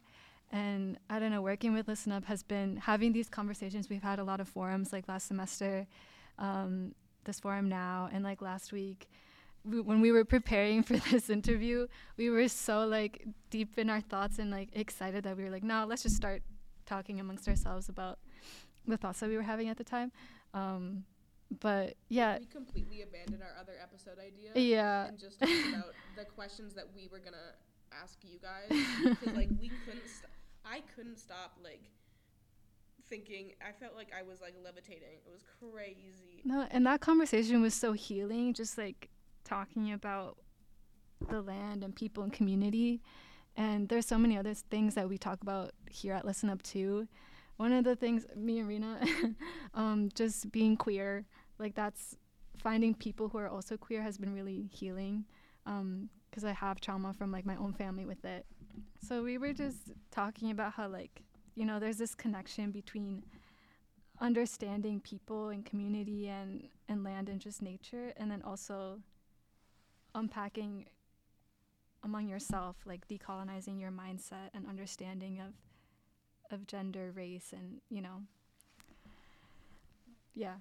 and 0.51 0.97
I 1.09 1.19
don't 1.19 1.31
know. 1.31 1.41
Working 1.41 1.73
with 1.73 1.87
Listen 1.87 2.11
Up 2.11 2.25
has 2.25 2.43
been 2.43 2.77
having 2.77 3.13
these 3.13 3.29
conversations. 3.29 3.89
We've 3.89 4.03
had 4.03 4.19
a 4.19 4.23
lot 4.23 4.39
of 4.41 4.47
forums 4.47 4.91
like 4.91 5.07
last 5.07 5.27
semester 5.27 5.87
um, 6.39 6.93
this 7.25 7.39
forum 7.39 7.69
now. 7.69 8.09
And 8.11 8.23
like 8.23 8.41
last 8.41 8.71
week, 8.71 9.07
we, 9.65 9.79
when 9.79 10.01
we 10.01 10.11
were 10.11 10.25
preparing 10.25 10.83
for 10.83 10.97
this 11.11 11.29
interview, 11.29 11.87
we 12.17 12.29
were 12.29 12.47
so 12.47 12.85
like 12.85 13.25
deep 13.49 13.77
in 13.77 13.89
our 13.89 14.01
thoughts 14.01 14.39
and 14.39 14.51
like 14.51 14.69
excited 14.73 15.23
that 15.23 15.37
we 15.37 15.43
were 15.43 15.49
like, 15.49 15.63
no, 15.63 15.85
let's 15.87 16.03
just 16.03 16.15
start 16.15 16.41
talking 16.85 17.19
amongst 17.19 17.47
ourselves 17.47 17.89
about 17.89 18.19
the 18.87 18.97
thoughts 18.97 19.19
that 19.21 19.29
we 19.29 19.37
were 19.37 19.43
having 19.43 19.69
at 19.69 19.77
the 19.77 19.83
time. 19.83 20.11
Um, 20.53 21.05
but 21.61 21.95
yeah, 22.09 22.39
we 22.39 22.45
completely 22.45 23.01
abandoned 23.03 23.41
our 23.43 23.59
other 23.59 23.73
episode 23.81 24.17
idea. 24.19 24.51
Yeah, 24.55 25.07
and 25.07 25.19
just 25.19 25.39
talked 25.39 25.51
about 25.69 25.93
the 26.17 26.25
questions 26.25 26.73
that 26.73 26.87
we 26.95 27.07
were 27.11 27.19
gonna 27.19 27.53
ask 28.01 28.17
you 28.23 28.39
guys. 28.39 29.17
Like 29.35 29.49
we 29.59 29.71
couldn't. 29.85 30.07
St- 30.07 30.31
I 30.65 30.81
couldn't 30.95 31.19
stop 31.19 31.57
like 31.63 31.81
thinking. 33.09 33.53
I 33.61 33.71
felt 33.71 33.95
like 33.95 34.09
I 34.17 34.23
was 34.23 34.41
like 34.41 34.55
levitating. 34.63 35.19
It 35.25 35.31
was 35.31 35.43
crazy. 35.59 36.41
No, 36.43 36.67
and 36.71 36.85
that 36.85 37.01
conversation 37.01 37.61
was 37.61 37.73
so 37.73 37.93
healing, 37.93 38.53
just 38.53 38.77
like 38.77 39.09
talking 39.43 39.91
about 39.91 40.37
the 41.29 41.41
land 41.41 41.83
and 41.83 41.95
people 41.95 42.23
and 42.23 42.33
community. 42.33 43.01
And 43.55 43.87
there's 43.87 44.05
so 44.05 44.17
many 44.17 44.37
other 44.37 44.53
things 44.53 44.95
that 44.95 45.07
we 45.07 45.17
talk 45.17 45.41
about 45.41 45.71
here 45.89 46.13
at 46.13 46.25
Listen 46.25 46.49
Up 46.49 46.61
too. 46.63 47.07
One 47.57 47.71
of 47.71 47.83
the 47.83 47.95
things, 47.95 48.25
me 48.35 48.59
and 48.59 48.67
Rena, 48.67 48.99
um, 49.75 50.09
just 50.15 50.51
being 50.51 50.75
queer, 50.75 51.25
like 51.59 51.75
that's 51.75 52.17
finding 52.57 52.95
people 52.95 53.29
who 53.29 53.37
are 53.37 53.47
also 53.47 53.77
queer 53.77 54.01
has 54.01 54.17
been 54.17 54.33
really 54.33 54.69
healing 54.71 55.25
because 55.65 56.43
um, 56.43 56.49
I 56.49 56.53
have 56.53 56.81
trauma 56.81 57.13
from 57.13 57.31
like 57.31 57.45
my 57.45 57.55
own 57.55 57.73
family 57.73 58.05
with 58.05 58.25
it. 58.25 58.45
So 59.07 59.23
we 59.23 59.37
were 59.37 59.53
just 59.53 59.91
talking 60.11 60.49
about 60.49 60.73
how 60.73 60.87
like 60.87 61.21
you 61.55 61.65
know 61.65 61.79
there's 61.79 61.97
this 61.97 62.15
connection 62.15 62.71
between 62.71 63.23
understanding 64.19 64.99
people 65.01 65.49
and 65.49 65.65
community 65.65 66.29
and 66.29 66.69
and 66.87 67.03
land 67.03 67.29
and 67.29 67.39
just 67.39 67.61
nature, 67.61 68.13
and 68.17 68.29
then 68.31 68.41
also 68.41 68.99
unpacking 70.15 70.85
among 72.03 72.27
yourself, 72.27 72.77
like 72.85 73.07
decolonizing 73.07 73.79
your 73.79 73.91
mindset 73.91 74.49
and 74.53 74.67
understanding 74.67 75.39
of 75.39 75.53
of 76.51 76.67
gender, 76.67 77.11
race, 77.15 77.53
and 77.53 77.81
you 77.89 78.01
know, 78.01 78.21
yeah. 80.35 80.55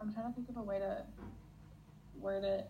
I'm 0.00 0.12
trying 0.12 0.28
to 0.28 0.32
think 0.34 0.48
of 0.48 0.56
a 0.56 0.62
way 0.62 0.78
to 0.78 1.02
word 2.20 2.44
it. 2.44 2.68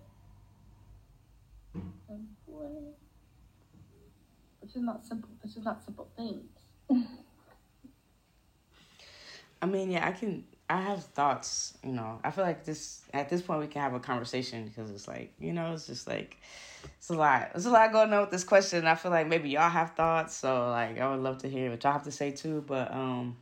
Which 4.60 4.74
is 4.74 4.82
not 4.82 5.06
simple. 5.06 5.28
This 5.42 5.56
is 5.56 5.64
not 5.64 5.82
simple 5.84 6.08
things. 6.16 6.44
I 9.62 9.66
mean, 9.66 9.90
yeah, 9.90 10.06
I 10.06 10.12
can. 10.12 10.44
I 10.70 10.82
have 10.82 11.04
thoughts. 11.04 11.76
You 11.82 11.92
know, 11.92 12.20
I 12.22 12.30
feel 12.30 12.44
like 12.44 12.64
this 12.64 13.02
at 13.14 13.28
this 13.28 13.42
point 13.42 13.60
we 13.60 13.66
can 13.66 13.82
have 13.82 13.94
a 13.94 14.00
conversation 14.00 14.64
because 14.66 14.90
it's 14.90 15.08
like 15.08 15.32
you 15.38 15.52
know 15.52 15.72
it's 15.72 15.86
just 15.86 16.06
like 16.06 16.36
it's 16.98 17.08
a 17.08 17.14
lot. 17.14 17.52
It's 17.54 17.66
a 17.66 17.70
lot 17.70 17.92
going 17.92 18.12
on 18.12 18.20
with 18.22 18.30
this 18.30 18.44
question. 18.44 18.86
I 18.86 18.94
feel 18.94 19.10
like 19.10 19.26
maybe 19.26 19.50
y'all 19.50 19.70
have 19.70 19.92
thoughts, 19.92 20.36
so 20.36 20.68
like 20.68 20.98
I 20.98 21.10
would 21.10 21.22
love 21.22 21.38
to 21.38 21.48
hear 21.48 21.70
what 21.70 21.82
y'all 21.82 21.92
have 21.92 22.04
to 22.04 22.12
say 22.12 22.30
too. 22.30 22.62
But 22.66 22.92
um, 22.92 23.36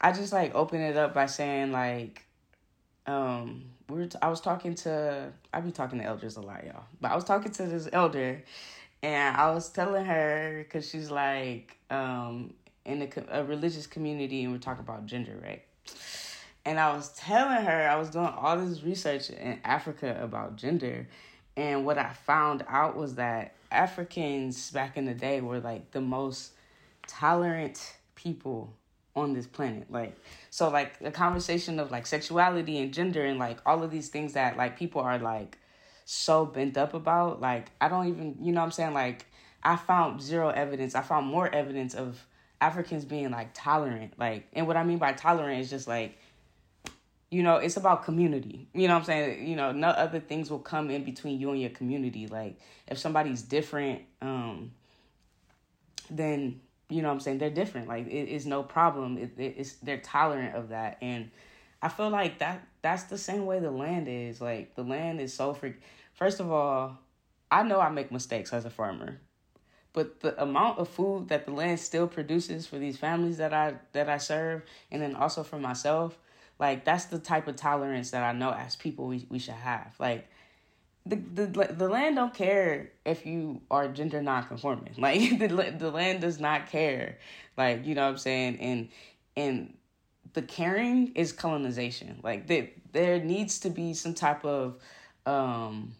I 0.00 0.12
just 0.12 0.32
like 0.32 0.54
open 0.54 0.80
it 0.80 0.96
up 0.96 1.14
by 1.14 1.26
saying 1.26 1.72
like 1.72 2.23
um 3.06 3.64
we 3.88 3.98
were 3.98 4.06
t- 4.06 4.18
I 4.22 4.28
was 4.28 4.40
talking 4.40 4.74
to 4.76 5.32
I 5.52 5.60
be 5.60 5.70
talking 5.70 5.98
to 5.98 6.04
elders 6.04 6.36
a 6.36 6.40
lot, 6.40 6.64
y'all. 6.64 6.84
But 7.00 7.12
I 7.12 7.14
was 7.14 7.24
talking 7.24 7.52
to 7.52 7.66
this 7.66 7.88
elder 7.92 8.42
and 9.02 9.36
I 9.36 9.52
was 9.52 9.68
telling 9.70 10.04
her 10.04 10.66
cuz 10.70 10.88
she's 10.88 11.10
like 11.10 11.76
um 11.90 12.54
in 12.84 13.02
a, 13.02 13.40
a 13.40 13.44
religious 13.44 13.86
community 13.86 14.44
and 14.44 14.52
we're 14.52 14.58
talking 14.58 14.84
about 14.84 15.06
gender, 15.06 15.38
right? 15.42 15.62
And 16.64 16.80
I 16.80 16.94
was 16.94 17.10
telling 17.10 17.64
her 17.64 17.88
I 17.88 17.96
was 17.96 18.10
doing 18.10 18.26
all 18.26 18.56
this 18.56 18.82
research 18.82 19.30
in 19.30 19.60
Africa 19.64 20.18
about 20.22 20.56
gender 20.56 21.06
and 21.56 21.84
what 21.84 21.98
I 21.98 22.10
found 22.10 22.64
out 22.68 22.96
was 22.96 23.14
that 23.16 23.54
Africans 23.70 24.70
back 24.70 24.96
in 24.96 25.04
the 25.04 25.14
day 25.14 25.40
were 25.40 25.60
like 25.60 25.90
the 25.90 26.00
most 26.00 26.52
tolerant 27.06 27.96
people 28.14 28.72
on 29.16 29.32
this 29.32 29.46
planet 29.46 29.90
like 29.90 30.16
so 30.50 30.68
like 30.68 30.98
the 30.98 31.10
conversation 31.10 31.78
of 31.78 31.90
like 31.90 32.06
sexuality 32.06 32.78
and 32.78 32.92
gender 32.92 33.24
and 33.24 33.38
like 33.38 33.58
all 33.64 33.82
of 33.82 33.90
these 33.90 34.08
things 34.08 34.32
that 34.32 34.56
like 34.56 34.76
people 34.76 35.00
are 35.00 35.18
like 35.18 35.58
so 36.04 36.44
bent 36.44 36.76
up 36.76 36.94
about 36.94 37.40
like 37.40 37.70
i 37.80 37.88
don't 37.88 38.08
even 38.08 38.36
you 38.40 38.52
know 38.52 38.60
i'm 38.60 38.70
saying? 38.70 38.92
Like 38.92 39.26
i 39.62 39.76
found 39.76 40.20
zero 40.20 40.50
evidence. 40.50 40.94
I 40.94 41.02
found 41.02 41.26
more 41.26 41.48
evidence 41.48 41.94
of 41.94 42.26
africans 42.60 43.04
being 43.04 43.30
like 43.30 43.50
tolerant 43.52 44.18
like 44.18 44.46
and 44.54 44.66
what 44.66 44.76
i 44.76 44.84
mean 44.84 44.96
by 44.96 45.12
tolerant 45.12 45.60
is 45.60 45.68
just 45.68 45.86
like 45.86 46.16
you 47.30 47.42
know 47.42 47.56
it's 47.56 47.76
about 47.76 48.04
community. 48.04 48.68
You 48.72 48.88
know 48.88 48.94
what 48.94 49.00
i'm 49.00 49.04
saying? 49.04 49.46
You 49.46 49.56
know 49.56 49.72
no 49.72 49.88
other 49.88 50.20
things 50.20 50.50
will 50.50 50.60
come 50.60 50.90
in 50.90 51.04
between 51.04 51.38
you 51.38 51.50
and 51.50 51.60
your 51.60 51.70
community. 51.70 52.26
Like 52.26 52.58
if 52.88 52.98
somebody's 52.98 53.42
different 53.42 54.02
um 54.22 54.72
then 56.10 56.60
you 56.88 57.02
know 57.02 57.08
what 57.08 57.14
I'm 57.14 57.20
saying? 57.20 57.38
They're 57.38 57.50
different. 57.50 57.88
Like 57.88 58.06
it 58.06 58.28
is 58.28 58.46
no 58.46 58.62
problem. 58.62 59.18
It, 59.18 59.32
it, 59.38 59.54
it's 59.58 59.74
they're 59.74 60.00
tolerant 60.00 60.54
of 60.54 60.68
that. 60.68 60.98
And 61.00 61.30
I 61.82 61.88
feel 61.88 62.10
like 62.10 62.38
that 62.38 62.66
that's 62.82 63.04
the 63.04 63.18
same 63.18 63.46
way 63.46 63.60
the 63.60 63.70
land 63.70 64.08
is. 64.08 64.40
Like 64.40 64.74
the 64.74 64.84
land 64.84 65.20
is 65.20 65.32
so 65.32 65.54
freak 65.54 65.76
first 66.14 66.40
of 66.40 66.50
all 66.50 66.98
I 67.50 67.62
know 67.62 67.80
I 67.80 67.90
make 67.90 68.10
mistakes 68.10 68.52
as 68.52 68.64
a 68.64 68.70
farmer 68.70 69.20
but 69.92 70.20
the 70.20 70.40
amount 70.42 70.78
of 70.78 70.88
food 70.88 71.28
that 71.28 71.46
the 71.46 71.52
land 71.52 71.78
still 71.78 72.08
produces 72.08 72.66
for 72.66 72.78
these 72.78 72.96
families 72.96 73.36
that 73.36 73.52
I 73.52 73.74
that 73.92 74.08
I 74.08 74.18
serve 74.18 74.62
and 74.90 75.02
then 75.02 75.14
also 75.14 75.42
for 75.42 75.58
myself 75.58 76.18
like 76.58 76.84
that's 76.84 77.06
the 77.06 77.18
type 77.18 77.48
of 77.48 77.56
tolerance 77.56 78.12
that 78.12 78.22
I 78.22 78.32
know 78.32 78.52
as 78.52 78.76
people 78.76 79.06
we, 79.06 79.26
we 79.28 79.38
should 79.40 79.54
have. 79.54 79.94
Like 79.98 80.28
the, 81.06 81.16
the 81.16 81.74
the 81.74 81.88
land 81.88 82.16
don't 82.16 82.32
care 82.32 82.90
if 83.04 83.26
you 83.26 83.60
are 83.70 83.88
gender 83.88 84.22
non-conforming. 84.22 84.94
Like 84.98 85.38
the 85.38 85.74
the 85.78 85.90
land 85.90 86.20
does 86.20 86.40
not 86.40 86.68
care. 86.68 87.18
Like 87.56 87.86
you 87.86 87.94
know 87.94 88.04
what 88.04 88.10
i'm 88.12 88.18
saying? 88.18 88.58
And 88.60 88.88
and 89.36 89.74
the 90.32 90.42
caring 90.42 91.12
is 91.14 91.32
colonization. 91.32 92.20
Like 92.22 92.46
that 92.46 92.72
there 92.92 93.20
needs 93.20 93.60
to 93.60 93.70
be 93.70 93.92
some 93.94 94.14
type 94.14 94.44
of 94.44 94.76
um 95.26 95.94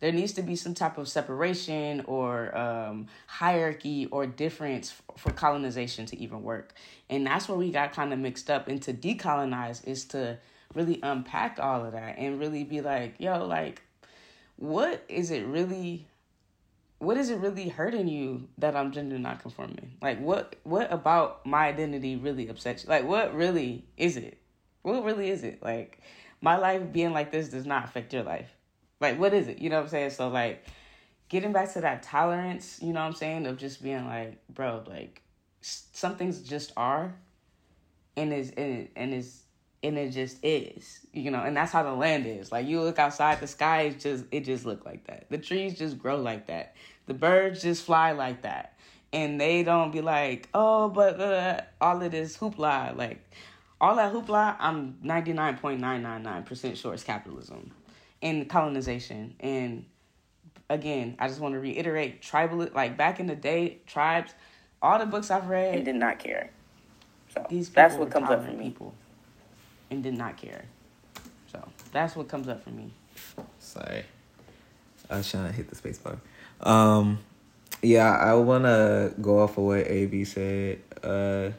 there 0.00 0.12
needs 0.12 0.32
to 0.32 0.42
be 0.42 0.56
some 0.56 0.74
type 0.74 0.98
of 0.98 1.08
separation 1.08 2.02
or 2.06 2.56
um, 2.58 3.06
hierarchy 3.28 4.06
or 4.06 4.26
difference 4.26 4.92
for 5.16 5.30
colonization 5.30 6.06
to 6.06 6.18
even 6.18 6.42
work. 6.42 6.74
And 7.08 7.24
that's 7.24 7.48
where 7.48 7.56
we 7.56 7.70
got 7.70 7.92
kind 7.92 8.12
of 8.12 8.18
mixed 8.18 8.50
up. 8.50 8.66
And 8.66 8.82
to 8.82 8.92
decolonize 8.92 9.86
is 9.86 10.04
to 10.06 10.38
really 10.74 10.98
unpack 11.04 11.60
all 11.60 11.84
of 11.84 11.92
that 11.92 12.18
and 12.18 12.40
really 12.40 12.64
be 12.64 12.80
like 12.80 13.14
yo 13.18 13.44
like 13.46 13.82
what 14.56 15.04
is 15.08 15.30
it 15.30 15.46
really 15.46 16.06
what 16.98 17.16
is 17.16 17.30
it 17.30 17.38
really 17.38 17.68
hurting 17.68 18.06
you 18.06 18.48
that 18.58 18.76
I'm 18.76 18.92
gender 18.92 19.18
nonconforming? 19.18 19.94
Like 20.00 20.20
what 20.20 20.56
what 20.62 20.92
about 20.92 21.44
my 21.44 21.66
identity 21.66 22.16
really 22.16 22.48
upsets 22.48 22.84
you? 22.84 22.90
Like 22.90 23.04
what 23.04 23.34
really 23.34 23.84
is 23.96 24.16
it? 24.16 24.38
What 24.82 25.04
really 25.04 25.30
is 25.30 25.42
it? 25.42 25.62
Like 25.62 26.00
my 26.40 26.56
life 26.56 26.92
being 26.92 27.12
like 27.12 27.32
this 27.32 27.48
does 27.48 27.66
not 27.66 27.84
affect 27.84 28.12
your 28.12 28.22
life. 28.22 28.50
Like 29.00 29.18
what 29.18 29.34
is 29.34 29.48
it? 29.48 29.58
You 29.58 29.68
know 29.68 29.76
what 29.76 29.84
I'm 29.84 29.88
saying? 29.88 30.10
So 30.10 30.28
like 30.28 30.64
getting 31.28 31.52
back 31.52 31.72
to 31.72 31.80
that 31.80 32.04
tolerance, 32.04 32.78
you 32.80 32.92
know 32.92 33.00
what 33.00 33.06
I'm 33.06 33.14
saying, 33.14 33.46
of 33.46 33.58
just 33.58 33.82
being 33.82 34.06
like, 34.06 34.40
bro, 34.48 34.84
like 34.86 35.22
some 35.60 36.16
things 36.16 36.40
just 36.40 36.72
are 36.76 37.14
and 38.16 38.32
is 38.32 38.50
and, 38.50 38.88
and 38.94 39.12
is 39.14 39.41
and 39.82 39.98
it 39.98 40.10
just 40.10 40.38
is 40.44 41.00
you 41.12 41.30
know 41.30 41.42
and 41.42 41.56
that's 41.56 41.72
how 41.72 41.82
the 41.82 41.92
land 41.92 42.26
is. 42.26 42.52
Like 42.52 42.66
you 42.66 42.80
look 42.80 42.98
outside 42.98 43.40
the 43.40 43.46
sky 43.46 43.82
is 43.82 44.02
just 44.02 44.24
it 44.30 44.40
just 44.40 44.64
look 44.66 44.84
like 44.84 45.06
that. 45.06 45.26
The 45.30 45.38
trees 45.38 45.78
just 45.78 45.98
grow 45.98 46.16
like 46.16 46.46
that. 46.46 46.74
The 47.06 47.14
birds 47.14 47.62
just 47.62 47.84
fly 47.84 48.12
like 48.12 48.42
that. 48.42 48.74
And 49.12 49.40
they 49.40 49.62
don't 49.62 49.92
be 49.92 50.00
like 50.00 50.48
oh 50.54 50.88
but 50.88 51.20
uh, 51.20 51.60
all 51.80 52.02
of 52.02 52.12
this 52.12 52.36
hoopla 52.36 52.96
like 52.96 53.20
all 53.80 53.96
that 53.96 54.12
hoopla 54.12 54.56
i'm 54.60 54.96
99.999% 55.04 56.76
sure 56.76 56.94
it's 56.94 57.04
capitalism 57.04 57.72
and 58.22 58.48
colonization. 58.48 59.34
And 59.40 59.84
again 60.70 61.16
i 61.18 61.28
just 61.28 61.40
want 61.40 61.54
to 61.54 61.60
reiterate 61.60 62.22
tribal 62.22 62.66
like 62.74 62.96
back 62.96 63.20
in 63.20 63.26
the 63.26 63.36
day 63.36 63.78
tribes 63.86 64.32
all 64.80 64.98
the 64.98 65.06
books 65.06 65.30
i've 65.30 65.48
read 65.48 65.74
and 65.74 65.84
did 65.84 65.96
not 65.96 66.18
care. 66.18 66.50
So 67.34 67.46
these 67.48 67.68
that's 67.70 67.96
what 67.96 68.10
comes 68.10 68.30
up 68.30 68.44
for 68.44 68.52
me. 68.52 68.70
people 68.70 68.94
and 69.92 70.02
did 70.02 70.16
not 70.16 70.36
care. 70.36 70.64
So 71.52 71.62
that's 71.92 72.16
what 72.16 72.28
comes 72.28 72.48
up 72.48 72.64
for 72.64 72.70
me. 72.70 72.90
Sorry. 73.58 74.04
I 75.10 75.18
was 75.18 75.30
trying 75.30 75.46
to 75.46 75.52
hit 75.52 75.68
the 75.68 75.76
space 75.76 75.98
bar. 75.98 76.18
Um, 76.60 77.18
Yeah, 77.84 78.12
I 78.12 78.34
wanna 78.34 79.12
go 79.20 79.40
off 79.40 79.58
of 79.58 79.64
what 79.64 79.86
AB 79.90 80.24
said. 80.24 80.78
Uh, 81.02 81.50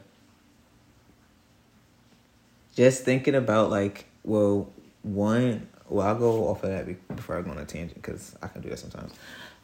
just 2.74 3.04
thinking 3.04 3.34
about 3.34 3.70
like, 3.70 4.06
well, 4.24 4.70
one. 5.02 5.68
Well, 5.88 6.06
I'll 6.06 6.14
go 6.14 6.48
off 6.48 6.64
of 6.64 6.70
that 6.70 7.14
before 7.14 7.38
I 7.38 7.42
go 7.42 7.50
on 7.50 7.58
a 7.58 7.66
tangent 7.66 7.94
because 7.94 8.34
I 8.42 8.48
can 8.48 8.62
do 8.62 8.70
that 8.70 8.78
sometimes. 8.78 9.12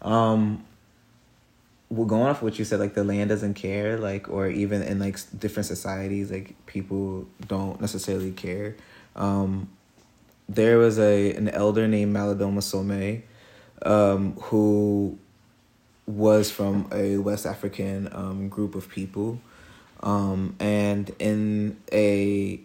Um, 0.03 0.65
well, 1.91 2.07
going 2.07 2.29
off 2.29 2.41
what 2.41 2.57
you 2.59 2.65
said, 2.65 2.79
like 2.79 2.95
the 2.95 3.03
land 3.03 3.31
doesn't 3.31 3.55
care, 3.55 3.99
like, 3.99 4.29
or 4.29 4.49
even 4.49 4.83
in 4.83 5.01
like 5.01 5.19
different 5.39 5.67
societies, 5.67 6.31
like 6.31 6.55
people 6.67 7.27
don't 7.49 7.81
necessarily 7.81 8.31
care. 8.31 8.77
Um, 9.17 9.69
there 10.49 10.79
was 10.79 11.01
a 11.01 11.35
an 11.35 11.49
elder 11.49 11.89
named 11.89 12.15
Malidoma 12.15 12.61
Somé, 12.61 13.23
um, 13.83 14.35
who 14.35 15.19
was 16.07 16.51
from 16.51 16.89
a 16.93 17.19
West 17.19 17.45
African 17.45 18.09
um, 18.13 18.49
group 18.49 18.77
of 18.77 18.89
people, 18.89 19.41
um, 20.01 20.55
and 20.61 21.11
in 21.19 21.77
a 21.93 22.61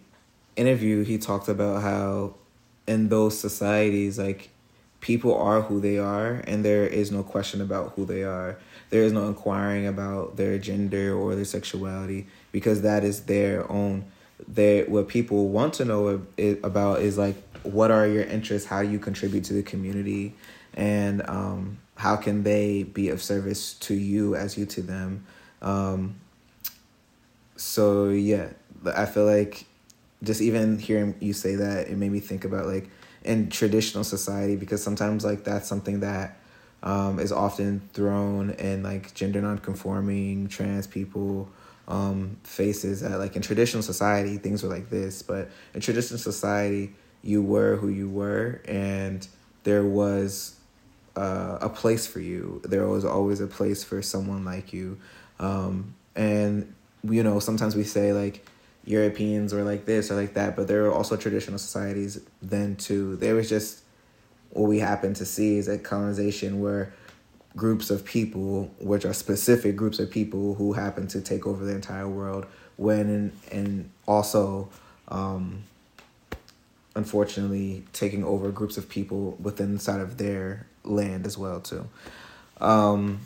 interview, 0.54 1.02
he 1.02 1.18
talked 1.18 1.48
about 1.48 1.82
how 1.82 2.34
in 2.86 3.08
those 3.08 3.36
societies, 3.38 4.20
like 4.20 4.50
people 5.00 5.34
are 5.36 5.62
who 5.62 5.80
they 5.80 5.98
are, 5.98 6.42
and 6.46 6.64
there 6.64 6.86
is 6.86 7.10
no 7.10 7.22
question 7.22 7.60
about 7.60 7.92
who 7.92 8.04
they 8.04 8.22
are. 8.22 8.58
There 8.90 9.02
is 9.02 9.12
no 9.12 9.26
inquiring 9.28 9.86
about 9.86 10.36
their 10.36 10.58
gender 10.58 11.14
or 11.14 11.34
their 11.34 11.44
sexuality 11.44 12.26
because 12.52 12.82
that 12.82 13.04
is 13.04 13.24
their 13.24 13.70
own. 13.70 14.04
Their 14.46 14.84
what 14.84 15.08
people 15.08 15.48
want 15.48 15.74
to 15.74 15.84
know 15.84 16.26
about 16.62 17.00
is 17.00 17.16
like 17.16 17.36
what 17.62 17.90
are 17.90 18.06
your 18.06 18.24
interests? 18.24 18.68
How 18.68 18.82
do 18.82 18.88
you 18.88 18.98
contribute 18.98 19.44
to 19.44 19.54
the 19.54 19.62
community, 19.62 20.34
and 20.74 21.28
um, 21.28 21.78
how 21.96 22.16
can 22.16 22.42
they 22.42 22.84
be 22.84 23.08
of 23.08 23.22
service 23.22 23.74
to 23.74 23.94
you 23.94 24.36
as 24.36 24.56
you 24.56 24.66
to 24.66 24.82
them? 24.82 25.26
Um, 25.62 26.16
so 27.56 28.08
yeah, 28.08 28.50
I 28.94 29.06
feel 29.06 29.24
like 29.24 29.66
just 30.22 30.40
even 30.40 30.78
hearing 30.78 31.14
you 31.20 31.32
say 31.32 31.56
that 31.56 31.88
it 31.88 31.96
made 31.96 32.12
me 32.12 32.20
think 32.20 32.44
about 32.44 32.66
like 32.66 32.88
in 33.26 33.50
traditional 33.50 34.04
society 34.04 34.56
because 34.56 34.82
sometimes 34.82 35.24
like 35.24 35.44
that's 35.44 35.68
something 35.68 36.00
that 36.00 36.38
um, 36.82 37.18
is 37.18 37.32
often 37.32 37.80
thrown 37.92 38.50
in 38.50 38.82
like 38.82 39.14
gender 39.14 39.40
non-conforming 39.40 40.48
trans 40.48 40.86
people 40.86 41.50
um, 41.88 42.36
faces 42.44 43.00
that 43.00 43.18
like 43.18 43.36
in 43.36 43.42
traditional 43.42 43.82
society 43.82 44.36
things 44.38 44.62
were 44.62 44.68
like 44.68 44.90
this. 44.90 45.22
But 45.22 45.50
in 45.74 45.80
traditional 45.80 46.18
society 46.18 46.94
you 47.22 47.42
were 47.42 47.76
who 47.76 47.88
you 47.88 48.08
were 48.08 48.62
and 48.66 49.26
there 49.64 49.84
was 49.84 50.56
uh, 51.16 51.58
a 51.60 51.68
place 51.68 52.06
for 52.06 52.20
you. 52.20 52.60
There 52.64 52.86
was 52.86 53.04
always 53.04 53.40
a 53.40 53.46
place 53.46 53.82
for 53.82 54.02
someone 54.02 54.44
like 54.44 54.72
you. 54.72 54.98
Um, 55.40 55.94
and 56.14 56.72
you 57.02 57.22
know 57.22 57.40
sometimes 57.40 57.76
we 57.76 57.84
say 57.84 58.12
like 58.12 58.44
Europeans 58.86 59.52
were 59.52 59.64
like 59.64 59.84
this 59.84 60.10
or 60.10 60.14
like 60.14 60.34
that, 60.34 60.56
but 60.56 60.68
there 60.68 60.84
were 60.84 60.92
also 60.92 61.16
traditional 61.16 61.58
societies 61.58 62.20
then 62.40 62.76
too. 62.76 63.16
There 63.16 63.34
was 63.34 63.48
just 63.48 63.80
what 64.50 64.68
we 64.68 64.78
happen 64.78 65.12
to 65.14 65.26
see 65.26 65.58
is 65.58 65.66
that 65.66 65.84
colonization 65.84 66.60
where 66.60 66.92
groups 67.56 67.90
of 67.90 68.04
people, 68.04 68.70
which 68.78 69.04
are 69.04 69.12
specific 69.12 69.74
groups 69.76 69.98
of 69.98 70.10
people 70.10 70.54
who 70.54 70.72
happen 70.74 71.08
to 71.08 71.20
take 71.20 71.46
over 71.46 71.64
the 71.64 71.74
entire 71.74 72.08
world, 72.08 72.46
when 72.76 73.32
and, 73.50 73.90
also 74.06 74.68
um, 75.08 75.64
unfortunately 76.94 77.82
taking 77.92 78.22
over 78.22 78.52
groups 78.52 78.76
of 78.76 78.88
people 78.88 79.36
within 79.42 79.70
inside 79.72 80.00
of 80.00 80.16
their 80.16 80.66
land 80.84 81.26
as 81.26 81.36
well 81.36 81.60
too. 81.60 81.88
Um, 82.60 83.20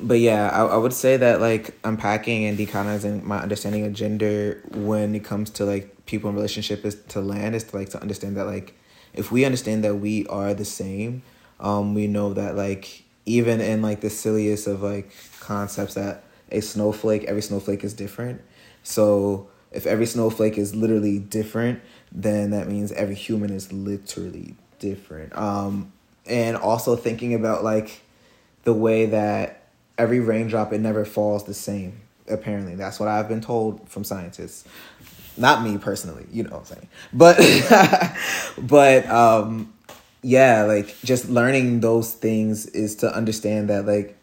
but 0.00 0.18
yeah, 0.18 0.50
I, 0.52 0.66
I 0.66 0.76
would 0.76 0.92
say 0.92 1.16
that 1.16 1.40
like 1.40 1.74
unpacking 1.84 2.44
and 2.44 2.58
decolonizing 2.58 3.22
my 3.22 3.38
understanding 3.38 3.84
of 3.84 3.92
gender 3.92 4.62
when 4.72 5.14
it 5.14 5.24
comes 5.24 5.50
to 5.50 5.64
like 5.64 6.06
people 6.06 6.30
in 6.30 6.36
relationship 6.36 6.84
is 6.84 6.96
to 7.08 7.20
land 7.20 7.54
is 7.54 7.64
to 7.64 7.76
like 7.76 7.90
to 7.90 8.00
understand 8.00 8.36
that 8.36 8.46
like 8.46 8.74
if 9.12 9.32
we 9.32 9.44
understand 9.44 9.82
that 9.84 9.96
we 9.96 10.26
are 10.26 10.54
the 10.54 10.64
same, 10.64 11.22
um, 11.58 11.94
we 11.94 12.06
know 12.06 12.34
that 12.34 12.54
like 12.54 13.04
even 13.24 13.60
in 13.60 13.82
like 13.82 14.00
the 14.00 14.10
silliest 14.10 14.66
of 14.66 14.82
like 14.82 15.10
concepts 15.40 15.94
that 15.94 16.22
a 16.52 16.60
snowflake, 16.60 17.24
every 17.24 17.42
snowflake 17.42 17.82
is 17.82 17.94
different. 17.94 18.40
So 18.82 19.48
if 19.72 19.86
every 19.86 20.06
snowflake 20.06 20.58
is 20.58 20.74
literally 20.74 21.18
different, 21.18 21.80
then 22.12 22.50
that 22.50 22.68
means 22.68 22.92
every 22.92 23.16
human 23.16 23.50
is 23.50 23.72
literally 23.72 24.54
different. 24.78 25.36
Um, 25.36 25.92
and 26.26 26.56
also 26.56 26.94
thinking 26.94 27.34
about 27.34 27.64
like 27.64 28.02
the 28.64 28.72
way 28.72 29.06
that 29.06 29.65
every 29.98 30.20
raindrop 30.20 30.72
it 30.72 30.80
never 30.80 31.04
falls 31.04 31.44
the 31.44 31.54
same 31.54 32.00
apparently. 32.28 32.74
That's 32.74 32.98
what 32.98 33.08
i've 33.08 33.28
been 33.28 33.40
told 33.40 33.88
from 33.88 34.04
scientists. 34.04 34.64
Not 35.36 35.62
me 35.62 35.78
personally 35.78 36.26
you 36.32 36.42
know 36.42 36.50
what 36.50 36.58
i'm 36.60 36.64
saying. 36.64 36.88
But 37.12 38.16
but 38.58 39.06
um 39.08 39.72
yeah 40.22 40.64
like 40.64 40.96
just 41.02 41.28
learning 41.28 41.80
those 41.80 42.12
things 42.12 42.66
is 42.66 42.96
to 42.96 43.14
understand 43.14 43.70
that 43.70 43.86
like 43.86 44.16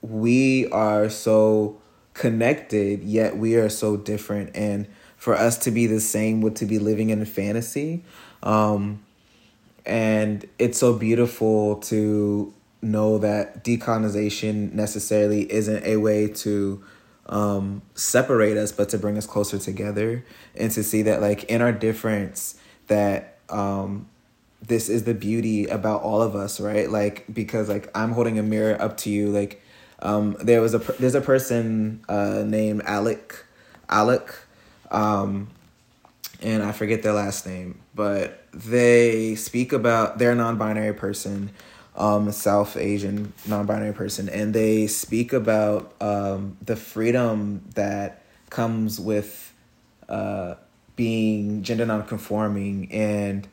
we 0.00 0.68
are 0.70 1.08
so 1.10 1.80
connected 2.14 3.02
yet 3.02 3.36
we 3.36 3.56
are 3.56 3.68
so 3.68 3.96
different. 3.96 4.56
And 4.56 4.86
for 5.16 5.34
us 5.34 5.58
to 5.58 5.70
be 5.70 5.86
the 5.86 6.00
same 6.00 6.40
would 6.40 6.56
to 6.56 6.66
be 6.66 6.78
living 6.78 7.10
in 7.10 7.20
a 7.20 7.26
fantasy. 7.26 8.04
Um 8.42 9.00
and 9.86 10.48
it's 10.58 10.78
so 10.78 10.94
beautiful 10.94 11.76
to 11.76 12.53
know 12.84 13.18
that 13.18 13.64
decolonization 13.64 14.72
necessarily 14.72 15.50
isn't 15.50 15.84
a 15.84 15.96
way 15.96 16.28
to 16.28 16.84
um, 17.26 17.82
separate 17.94 18.56
us, 18.56 18.70
but 18.72 18.88
to 18.90 18.98
bring 18.98 19.16
us 19.16 19.26
closer 19.26 19.58
together 19.58 20.24
and 20.54 20.70
to 20.72 20.82
see 20.82 21.02
that, 21.02 21.20
like, 21.20 21.44
in 21.44 21.62
our 21.62 21.72
difference, 21.72 22.56
that 22.86 23.38
um, 23.48 24.08
this 24.62 24.88
is 24.88 25.04
the 25.04 25.14
beauty 25.14 25.66
about 25.66 26.02
all 26.02 26.22
of 26.22 26.36
us, 26.36 26.60
right? 26.60 26.90
Like, 26.90 27.24
because, 27.32 27.68
like, 27.68 27.90
I'm 27.96 28.12
holding 28.12 28.38
a 28.38 28.42
mirror 28.42 28.80
up 28.80 28.98
to 28.98 29.10
you. 29.10 29.30
Like, 29.30 29.62
um, 30.00 30.36
there 30.40 30.60
was 30.60 30.74
a 30.74 30.78
there's 30.78 31.14
a 31.14 31.20
person 31.20 32.04
uh, 32.08 32.42
named 32.44 32.82
Alec, 32.84 33.44
Alec, 33.88 34.34
um, 34.90 35.48
and 36.42 36.62
I 36.62 36.72
forget 36.72 37.02
their 37.02 37.14
last 37.14 37.46
name, 37.46 37.80
but 37.94 38.44
they 38.52 39.34
speak 39.34 39.72
about 39.72 40.18
they're 40.18 40.32
a 40.32 40.34
non-binary 40.34 40.94
person 40.94 41.50
um, 41.96 42.30
South 42.32 42.76
Asian 42.76 43.32
non-binary 43.46 43.92
person, 43.92 44.28
and 44.28 44.54
they 44.54 44.86
speak 44.86 45.32
about 45.32 45.94
um, 46.00 46.56
the 46.60 46.76
freedom 46.76 47.62
that 47.74 48.22
comes 48.50 48.98
with 48.98 49.54
uh, 50.08 50.54
being 50.96 51.62
gender 51.62 51.86
non-conforming 51.86 52.90
and 52.92 53.48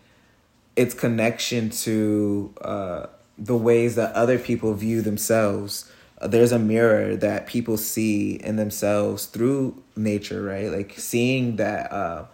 its 0.75 0.93
connection 0.93 1.69
to 1.69 2.53
uh, 2.61 3.07
the 3.37 3.55
ways 3.55 3.95
that 3.95 4.13
other 4.13 4.39
people 4.39 4.73
view 4.73 5.01
themselves. 5.01 5.91
There's 6.23 6.51
a 6.51 6.59
mirror 6.59 7.15
that 7.15 7.47
people 7.47 7.77
see 7.77 8.35
in 8.35 8.55
themselves 8.55 9.25
through 9.25 9.81
nature, 9.95 10.43
right? 10.43 10.71
Like 10.71 10.93
seeing 10.97 11.55
that 11.55 11.91
uh, 11.91 12.25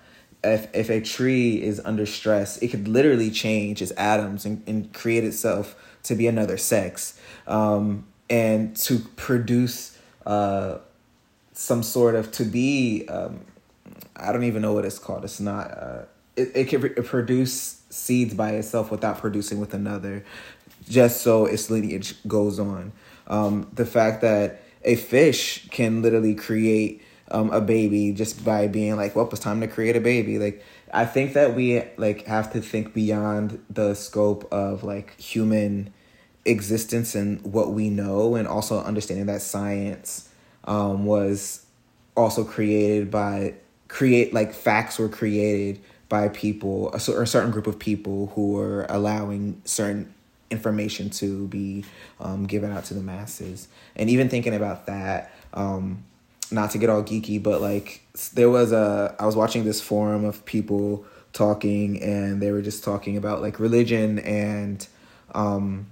if 0.43 0.67
if 0.75 0.89
a 0.89 1.01
tree 1.01 1.61
is 1.61 1.81
under 1.83 2.05
stress, 2.05 2.57
it 2.57 2.69
could 2.69 2.87
literally 2.87 3.31
change 3.31 3.81
its 3.81 3.91
atoms 3.97 4.45
and, 4.45 4.61
and 4.67 4.93
create 4.93 5.23
itself 5.23 5.75
to 6.03 6.15
be 6.15 6.27
another 6.27 6.57
sex, 6.57 7.19
um, 7.47 8.05
and 8.29 8.75
to 8.77 8.99
produce 9.15 9.97
uh, 10.25 10.77
some 11.53 11.83
sort 11.83 12.15
of 12.15 12.31
to 12.33 12.43
be. 12.43 13.07
Um, 13.07 13.41
I 14.15 14.31
don't 14.31 14.43
even 14.43 14.61
know 14.61 14.73
what 14.73 14.85
it's 14.85 14.99
called. 14.99 15.23
It's 15.23 15.39
not. 15.39 15.71
Uh, 15.71 16.01
it 16.35 16.51
it 16.55 16.67
can 16.67 17.03
produce 17.03 17.81
seeds 17.89 18.33
by 18.33 18.51
itself 18.51 18.91
without 18.91 19.17
producing 19.19 19.59
with 19.59 19.73
another, 19.73 20.23
just 20.89 21.21
so 21.21 21.45
its 21.45 21.69
lineage 21.69 22.15
goes 22.27 22.59
on. 22.59 22.91
Um, 23.27 23.69
the 23.73 23.85
fact 23.85 24.21
that 24.21 24.63
a 24.83 24.95
fish 24.95 25.67
can 25.69 26.01
literally 26.01 26.35
create 26.35 27.01
um, 27.29 27.51
a 27.51 27.59
baby 27.59 28.11
just 28.13 28.43
by 28.43 28.67
being 28.67 28.95
like, 28.95 29.15
well, 29.15 29.27
it's 29.29 29.39
time 29.39 29.59
to 29.61 29.67
create 29.67 29.95
a 29.95 30.01
baby. 30.01 30.39
Like, 30.39 30.63
I 30.93 31.05
think 31.05 31.33
that 31.33 31.55
we 31.55 31.83
like 31.97 32.25
have 32.27 32.51
to 32.53 32.61
think 32.61 32.93
beyond 32.93 33.63
the 33.69 33.93
scope 33.93 34.47
of 34.51 34.83
like 34.83 35.19
human 35.19 35.93
existence 36.45 37.13
and 37.15 37.43
what 37.43 37.71
we 37.71 37.89
know, 37.89 38.35
and 38.35 38.47
also 38.47 38.81
understanding 38.81 39.25
that 39.27 39.41
science 39.41 40.29
um, 40.63 41.05
was 41.05 41.65
also 42.15 42.43
created 42.43 43.11
by 43.11 43.53
create 43.87 44.33
like 44.33 44.53
facts 44.53 44.99
were 44.99 45.09
created 45.09 45.79
by 46.09 46.29
people 46.29 46.91
a, 46.93 46.99
cer- 46.99 47.21
a 47.21 47.27
certain 47.27 47.51
group 47.51 47.67
of 47.67 47.77
people 47.79 48.27
who 48.35 48.53
were 48.53 48.85
allowing 48.89 49.61
certain 49.65 50.13
information 50.49 51.09
to 51.09 51.47
be 51.47 51.83
um, 52.19 52.45
given 52.45 52.71
out 52.71 52.85
to 52.85 52.93
the 52.93 53.01
masses. 53.01 53.67
And 53.95 54.09
even 54.09 54.29
thinking 54.29 54.55
about 54.55 54.85
that 54.85 55.31
um, 55.53 56.03
not 56.51 56.71
to 56.71 56.77
get 56.77 56.89
all 56.89 57.03
geeky 57.03 57.41
but 57.41 57.61
like 57.61 58.01
there 58.33 58.49
was 58.49 58.71
a 58.71 59.15
i 59.19 59.25
was 59.25 59.35
watching 59.35 59.63
this 59.65 59.81
forum 59.81 60.23
of 60.23 60.43
people 60.45 61.05
talking 61.33 62.01
and 62.01 62.41
they 62.41 62.51
were 62.51 62.61
just 62.61 62.83
talking 62.83 63.17
about 63.17 63.41
like 63.41 63.59
religion 63.59 64.19
and 64.19 64.87
um 65.35 65.87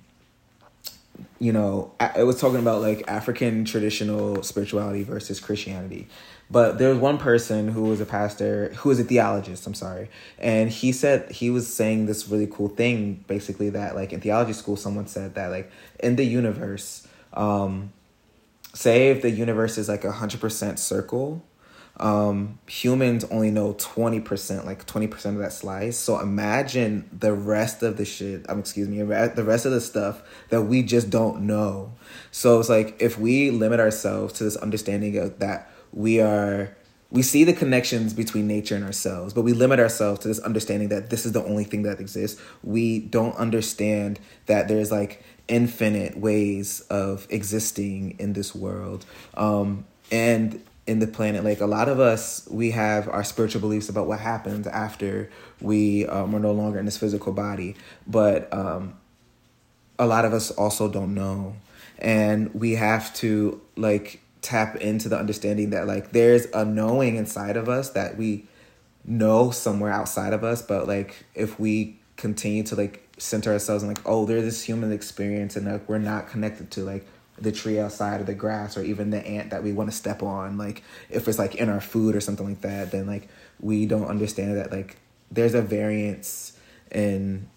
you 1.39 1.51
know, 1.51 1.91
it 2.16 2.24
was 2.24 2.39
talking 2.39 2.60
about 2.60 2.82
like 2.82 3.03
African 3.08 3.66
traditional 3.66 4.41
spirituality 4.43 5.03
versus 5.03 5.39
Christianity. 5.39 6.08
But 6.49 6.78
there 6.78 6.89
was 6.89 6.99
one 6.99 7.18
person 7.18 7.70
who 7.70 7.84
was 7.84 7.99
a 7.99 8.06
pastor, 8.06 8.70
who 8.76 8.89
was 8.89 8.99
a 8.99 9.03
theologist, 9.03 9.66
I'm 9.66 9.74
sorry. 9.74 10.10
And 10.38 10.70
he 10.70 10.91
said, 10.91 11.32
he 11.32 11.49
was 11.49 11.72
saying 11.72 12.06
this 12.06 12.28
really 12.28 12.47
cool 12.47 12.70
thing, 12.70 13.24
basically, 13.28 13.70
that 13.72 13.95
like 13.95 14.14
in 14.14 14.22
theology 14.22 14.53
school, 14.53 14.78
someone 14.78 15.08
said 15.08 15.36
that 15.36 15.47
like 15.47 15.72
in 15.99 16.16
the 16.16 16.24
universe, 16.24 17.08
um, 17.34 17.91
say 18.76 19.09
if 19.09 19.21
the 19.21 19.32
universe 19.32 19.78
is 19.78 19.88
like 19.88 20.03
a 20.03 20.11
100% 20.11 20.78
circle, 20.78 21.43
um, 21.97 22.59
humans 22.67 23.23
only 23.32 23.51
know 23.51 23.73
20%, 23.76 24.65
like 24.65 24.86
20% 24.86 25.26
of 25.26 25.38
that 25.38 25.53
slice. 25.53 25.97
So 25.97 26.19
imagine 26.19 27.09
the 27.17 27.34
rest 27.34 27.84
of 27.84 27.95
the 27.95 28.03
shit, 28.03 28.47
um, 28.49 28.59
excuse 28.59 28.89
me, 28.89 28.97
the 28.97 29.43
rest 29.43 29.65
of 29.65 29.71
the 29.71 29.82
stuff 29.82 30.21
that 30.49 30.63
we 30.63 30.84
just 30.84 31.09
don't 31.09 31.47
know. 31.47 31.93
So 32.32 32.59
it's 32.59 32.69
like 32.69 32.97
if 32.99 33.17
we 33.17 33.49
limit 33.49 33.80
ourselves 33.80 34.34
to 34.34 34.43
this 34.43 34.57
understanding 34.57 35.17
of 35.17 35.39
that 35.39 35.71
we 35.93 36.19
are 36.19 36.76
we 37.11 37.21
see 37.21 37.45
the 37.45 37.53
connections 37.53 38.13
between 38.13 38.45
nature 38.45 38.76
and 38.76 38.84
ourselves, 38.84 39.34
but 39.34 39.43
we 39.43 39.53
limit 39.53 39.80
ourselves 39.80 40.19
to 40.19 40.28
this 40.28 40.39
understanding 40.39 40.89
that 40.89 41.09
this 41.11 41.26
is 41.26 41.32
the 41.32 41.43
only 41.45 41.63
thing 41.63 41.84
that 41.84 42.01
exists. 42.01 42.41
We 42.61 42.99
don't 42.99 43.36
understand 43.38 44.19
that 44.47 44.67
there's 44.67 44.91
like 44.91 45.23
infinite 45.47 46.17
ways 46.17 46.81
of 46.89 47.27
existing 47.29 48.15
in 48.19 48.33
this 48.33 48.55
world. 48.55 49.05
Um, 49.35 49.85
and 50.11 50.61
in 50.87 50.99
the 50.99 51.07
planet. 51.07 51.43
Like 51.43 51.61
a 51.61 51.65
lot 51.65 51.89
of 51.89 51.99
us, 51.99 52.47
we 52.49 52.71
have 52.71 53.07
our 53.09 53.23
spiritual 53.23 53.61
beliefs 53.61 53.89
about 53.89 54.07
what 54.07 54.19
happens 54.19 54.67
after 54.67 55.29
we 55.61 56.05
um, 56.07 56.35
are 56.35 56.39
no 56.39 56.51
longer 56.51 56.79
in 56.79 56.85
this 56.85 56.97
physical 56.97 57.33
body, 57.33 57.75
but 58.05 58.51
um, 58.53 58.95
a 59.97 60.05
lot 60.05 60.25
of 60.25 60.33
us 60.33 60.51
also 60.51 60.89
don't 60.89 61.13
know, 61.13 61.55
and 61.97 62.53
we 62.53 62.73
have 62.73 63.13
to 63.15 63.61
like 63.75 64.21
tap 64.41 64.75
into 64.75 65.09
the 65.09 65.17
understanding 65.17 65.71
that 65.71 65.87
like 65.87 66.11
there's 66.11 66.45
a 66.53 66.63
knowing 66.63 67.15
inside 67.15 67.57
of 67.57 67.67
us 67.67 67.91
that 67.91 68.15
we 68.15 68.45
know 69.03 69.49
somewhere 69.49 69.91
outside 69.91 70.33
of 70.33 70.43
us, 70.43 70.61
but 70.61 70.87
like 70.87 71.25
if 71.33 71.59
we 71.59 71.97
continue 72.17 72.63
to 72.63 72.75
like 72.75 73.05
center 73.18 73.53
ourselves 73.53 73.84
and 73.84 73.93
like 73.93 74.03
oh 74.05 74.26
there's 74.26 74.43
this 74.43 74.61
human 74.61 74.91
experience 74.91 75.55
and 75.55 75.72
like 75.72 75.88
we're 75.88 75.97
not 75.97 76.28
connected 76.28 76.70
to 76.72 76.82
like 76.82 77.05
the 77.38 77.51
tree 77.51 77.80
outside 77.80 78.22
of 78.22 78.28
the 78.28 78.34
grass 78.34 78.78
or 78.78 78.84
even 78.84 79.09
the 79.09 79.26
ant 79.26 79.49
that 79.49 79.61
we 79.61 79.74
want 79.74 79.89
to 79.89 79.95
step 79.95 80.24
on. 80.24 80.57
Like 80.57 80.84
if 81.09 81.28
it's 81.28 81.38
like 81.38 81.55
in 81.55 81.68
our 81.68 81.82
food 81.82 82.16
or 82.16 82.22
something 82.22 82.47
like 82.47 82.61
that 82.61 82.91
then 82.91 83.07
like 83.07 83.28
we 83.59 83.86
don't 83.86 84.07
understand 84.07 84.57
that 84.57 84.72
like 84.72 84.97
there's 85.32 85.53
a 85.53 85.61
variance 85.61 86.57
in 86.91 87.47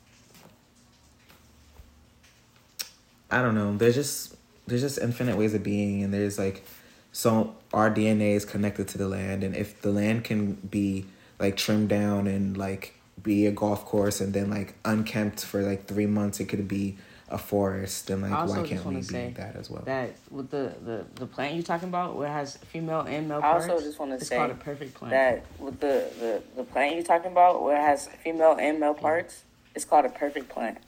i 3.31 3.43
don't 3.43 3.55
know 3.55 3.77
there's 3.77 3.95
just 3.95 4.35
there's 4.67 4.81
just 4.81 4.99
infinite 4.99 5.37
ways 5.37 5.55
of 5.55 5.63
being 5.63 6.03
and 6.03 6.13
there's 6.13 6.39
like 6.39 6.65
so 7.13 7.55
our 7.73 7.91
dna 7.91 8.35
is 8.35 8.45
connected 8.45 8.89
to 8.89 8.97
the 8.97 9.07
land 9.07 9.45
and 9.45 9.55
if 9.55 9.81
the 9.83 9.91
land 9.91 10.25
can 10.25 10.55
be 10.55 11.05
like 11.39 11.57
trimmed 11.57 11.89
down 11.89 12.27
and 12.27 12.57
like 12.57 12.95
be 13.35 13.47
a 13.53 13.55
golf 13.63 13.81
course 13.93 14.17
and 14.23 14.31
then 14.37 14.47
like 14.59 14.71
unkempt 14.85 15.39
for 15.51 15.63
like 15.71 15.81
three 15.93 16.11
months 16.19 16.41
it 16.41 16.47
could 16.47 16.67
be 16.67 16.97
a 17.31 17.37
forest, 17.37 18.09
and 18.11 18.23
like 18.23 18.49
why 18.49 18.63
can't 18.63 18.85
we 18.87 18.97
be 18.97 19.35
that 19.37 19.55
as 19.55 19.69
well? 19.69 19.83
That 19.85 20.17
with 20.31 20.49
the, 20.51 20.73
the 20.89 21.05
the 21.17 21.27
plant 21.27 21.55
you're 21.55 21.63
talking 21.63 21.89
about, 21.89 22.17
where 22.17 22.27
it 22.27 22.33
has 22.33 22.57
female 22.57 23.03
and 23.03 23.29
male 23.29 23.39
I 23.39 23.41
parts. 23.43 23.67
I 23.67 23.73
also 23.73 23.85
just 23.85 23.99
want 23.99 24.19
to 24.19 24.25
say 24.25 24.37
called 24.37 24.51
a 24.51 24.55
perfect 24.55 24.95
plant. 24.95 25.11
That 25.11 25.45
with 25.59 25.79
the, 25.81 26.11
the 26.19 26.43
the 26.57 26.65
plant 26.65 26.95
you're 26.95 27.05
talking 27.05 27.31
about, 27.31 27.63
where 27.63 27.77
it 27.77 27.83
has 27.83 28.07
female 28.25 28.57
and 28.59 28.81
male 28.81 28.95
parts, 28.95 29.45
it's 29.75 29.85
called 29.85 30.07
a 30.07 30.09
perfect 30.09 30.49
plant. 30.49 30.79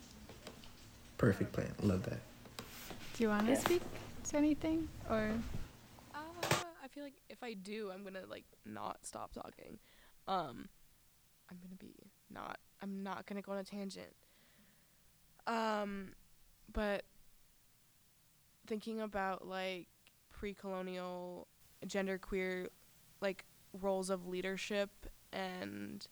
Perfect 1.18 1.52
plant. 1.52 1.84
Love 1.84 2.04
that. 2.04 2.20
Do 3.14 3.24
you 3.24 3.28
want 3.28 3.46
to 3.46 3.52
yeah. 3.52 3.58
speak 3.58 3.82
to 4.30 4.36
anything 4.38 4.88
or? 5.10 5.32
Uh, 6.14 6.18
I 6.82 6.88
feel 6.88 7.04
like 7.04 7.20
if 7.28 7.42
I 7.42 7.52
do, 7.52 7.90
I'm 7.92 8.02
gonna 8.02 8.24
like 8.28 8.46
not 8.64 8.96
stop 9.02 9.34
talking. 9.34 9.78
Um, 10.26 10.70
I'm 11.50 11.58
gonna 11.62 11.76
be 11.78 12.09
not. 12.30 12.58
I'm 12.82 13.02
not 13.02 13.26
gonna 13.26 13.42
go 13.42 13.52
on 13.52 13.58
a 13.58 13.64
tangent. 13.64 14.14
Um, 15.46 16.12
but 16.72 17.04
thinking 18.66 19.00
about 19.00 19.46
like 19.46 19.88
pre-colonial 20.30 21.48
genderqueer 21.86 22.68
like 23.20 23.44
roles 23.80 24.10
of 24.10 24.26
leadership 24.26 24.90
and 25.32 26.06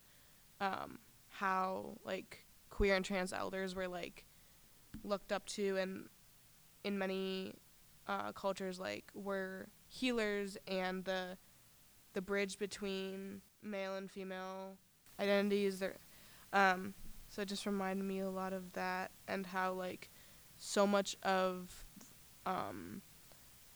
um, 0.61 0.99
how 1.29 1.97
like 2.03 2.45
queer 2.69 2.95
and 2.95 3.05
trans 3.05 3.33
elders 3.33 3.75
were 3.75 3.87
like 3.87 4.25
looked 5.03 5.31
up 5.31 5.45
to 5.45 5.77
and 5.77 6.09
in 6.83 6.97
many 6.97 7.53
uh, 8.07 8.31
cultures 8.31 8.79
like 8.79 9.05
were 9.13 9.67
healers 9.87 10.57
and 10.67 11.05
the 11.05 11.37
the 12.13 12.21
bridge 12.21 12.57
between 12.57 13.41
male 13.61 13.95
and 13.95 14.09
female 14.09 14.77
identities 15.19 15.81
um, 16.53 16.93
so 17.29 17.41
it 17.41 17.47
just 17.47 17.65
reminded 17.65 18.05
me 18.05 18.19
a 18.19 18.29
lot 18.29 18.53
of 18.53 18.73
that 18.73 19.11
and 19.27 19.47
how 19.47 19.71
like 19.71 20.09
so 20.57 20.85
much 20.85 21.15
of 21.23 21.85
um, 22.45 23.01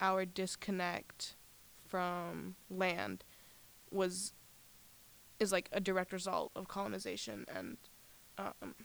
our 0.01 0.25
disconnect 0.25 1.35
from 1.87 2.55
land 2.69 3.23
was 3.91 4.33
is 5.39 5.51
like 5.51 5.69
a 5.71 5.79
direct 5.79 6.11
result 6.11 6.51
of 6.55 6.67
colonization 6.67 7.45
and 7.53 7.77
um, 8.37 8.75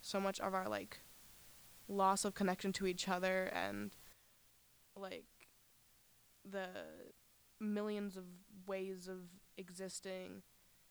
so 0.00 0.20
much 0.20 0.40
of 0.40 0.54
our 0.54 0.68
like 0.68 1.00
loss 1.88 2.24
of 2.24 2.34
connection 2.34 2.72
to 2.72 2.86
each 2.86 3.08
other 3.08 3.44
and 3.54 3.92
like 4.96 5.24
the 6.48 6.68
millions 7.60 8.16
of 8.16 8.24
ways 8.66 9.08
of 9.08 9.18
existing 9.56 10.42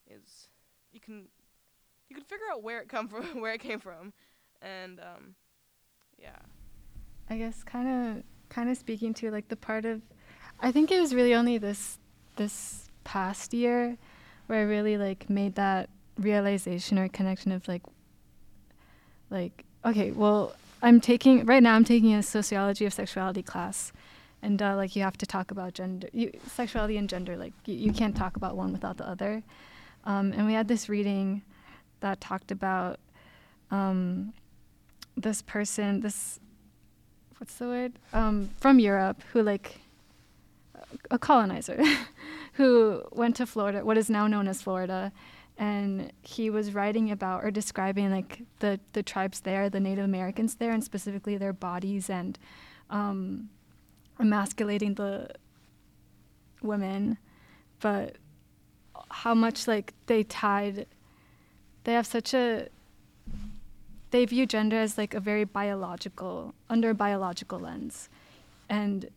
is 0.10 0.48
you 0.92 1.00
can 1.00 1.28
you 2.14 2.22
can 2.22 2.26
figure 2.26 2.46
out 2.52 2.62
where 2.62 2.80
it 2.80 2.90
come 2.90 3.08
from 3.10 3.42
where 3.42 3.54
it 3.54 3.62
came 3.62 3.80
from 3.80 4.14
and 4.62 5.00
um 5.00 5.36
yeah. 6.20 6.40
I 7.30 7.38
guess 7.38 7.64
kind 7.64 7.88
of 8.18 8.24
kind 8.50 8.70
of 8.70 8.78
speaking 8.78 9.14
to 9.16 9.32
like 9.32 9.48
the 9.50 9.56
part 9.56 9.86
of 9.86 10.02
I 10.60 10.72
think 10.72 10.92
it 10.92 11.00
was 11.00 11.14
really 11.14 11.34
only 11.34 11.58
this 11.58 11.98
this 12.36 12.88
past 13.04 13.54
year 13.54 13.98
where 14.48 14.60
I 14.60 14.64
really 14.64 14.98
like 14.98 15.30
made 15.30 15.56
that 15.56 15.90
realization 16.18 17.00
or 17.00 17.08
connection 17.08 17.52
of 17.52 17.68
like 17.68 17.82
like 19.30 19.66
okay, 19.86 20.12
well, 20.12 20.56
I'm 20.82 21.02
taking 21.02 21.46
right 21.46 21.64
now 21.64 21.76
I'm 21.76 21.84
taking 21.84 22.14
a 22.14 22.24
sociology 22.24 22.86
of 22.86 22.94
sexuality 22.94 23.42
class 23.42 23.92
and 24.42 24.62
uh, 24.62 24.76
like 24.76 24.96
you 24.96 25.02
have 25.02 25.18
to 25.18 25.26
talk 25.26 25.52
about 25.52 25.74
gender 25.74 26.10
you, 26.14 26.32
sexuality 26.48 26.98
and 26.98 27.10
gender 27.10 27.36
like 27.36 27.54
you, 27.66 27.76
you 27.76 27.94
can't 27.94 28.16
talk 28.16 28.36
about 28.36 28.56
one 28.56 28.72
without 28.72 28.98
the 28.98 29.08
other 29.08 29.42
um, 30.06 30.32
and 30.34 30.46
we 30.46 30.54
had 30.54 30.68
this 30.68 30.88
reading 30.90 31.42
that 32.04 32.22
talked 32.22 32.52
about 32.52 33.00
um, 33.72 34.34
this 35.18 35.42
person, 35.42 36.02
this 36.02 36.40
what's 37.38 37.56
the 37.56 37.66
word 37.66 37.94
um, 38.14 38.50
from 38.60 38.80
Europe, 38.80 39.22
who 39.32 39.42
like 39.42 39.82
a 41.10 41.18
colonizer, 41.18 41.82
who 42.54 43.04
went 43.12 43.36
to 43.38 43.46
Florida, 43.46 43.84
what 43.84 43.98
is 43.98 44.10
now 44.10 44.28
known 44.28 44.48
as 44.48 44.62
Florida, 44.62 45.12
and 45.58 46.12
he 46.22 46.50
was 46.50 46.74
writing 46.74 47.10
about 47.10 47.44
or 47.44 47.52
describing 47.52 48.12
like 48.12 48.42
the 48.60 48.80
the 48.92 49.02
tribes 49.02 49.40
there, 49.42 49.70
the 49.70 49.80
Native 49.80 50.06
Americans 50.06 50.56
there, 50.56 50.72
and 50.72 50.84
specifically 50.84 51.38
their 51.38 51.54
bodies 51.54 52.10
and 52.10 52.38
um, 52.90 53.50
emasculating 54.20 54.96
the 54.96 55.30
women, 56.62 57.18
but 57.80 58.18
how 59.10 59.34
much 59.34 59.68
like 59.68 59.94
they 60.08 60.24
tied. 60.24 60.86
They 61.84 61.94
have 61.94 62.08
such 62.08 62.34
a 62.34 62.70
they 64.14 64.26
view 64.26 64.46
gender 64.46 64.78
as 64.78 64.96
like 64.96 65.16
a 65.16 65.20
very 65.20 65.44
biological, 65.44 66.54
under 66.70 66.94
biological 66.94 67.60
lens, 67.60 68.10
and 68.70 69.10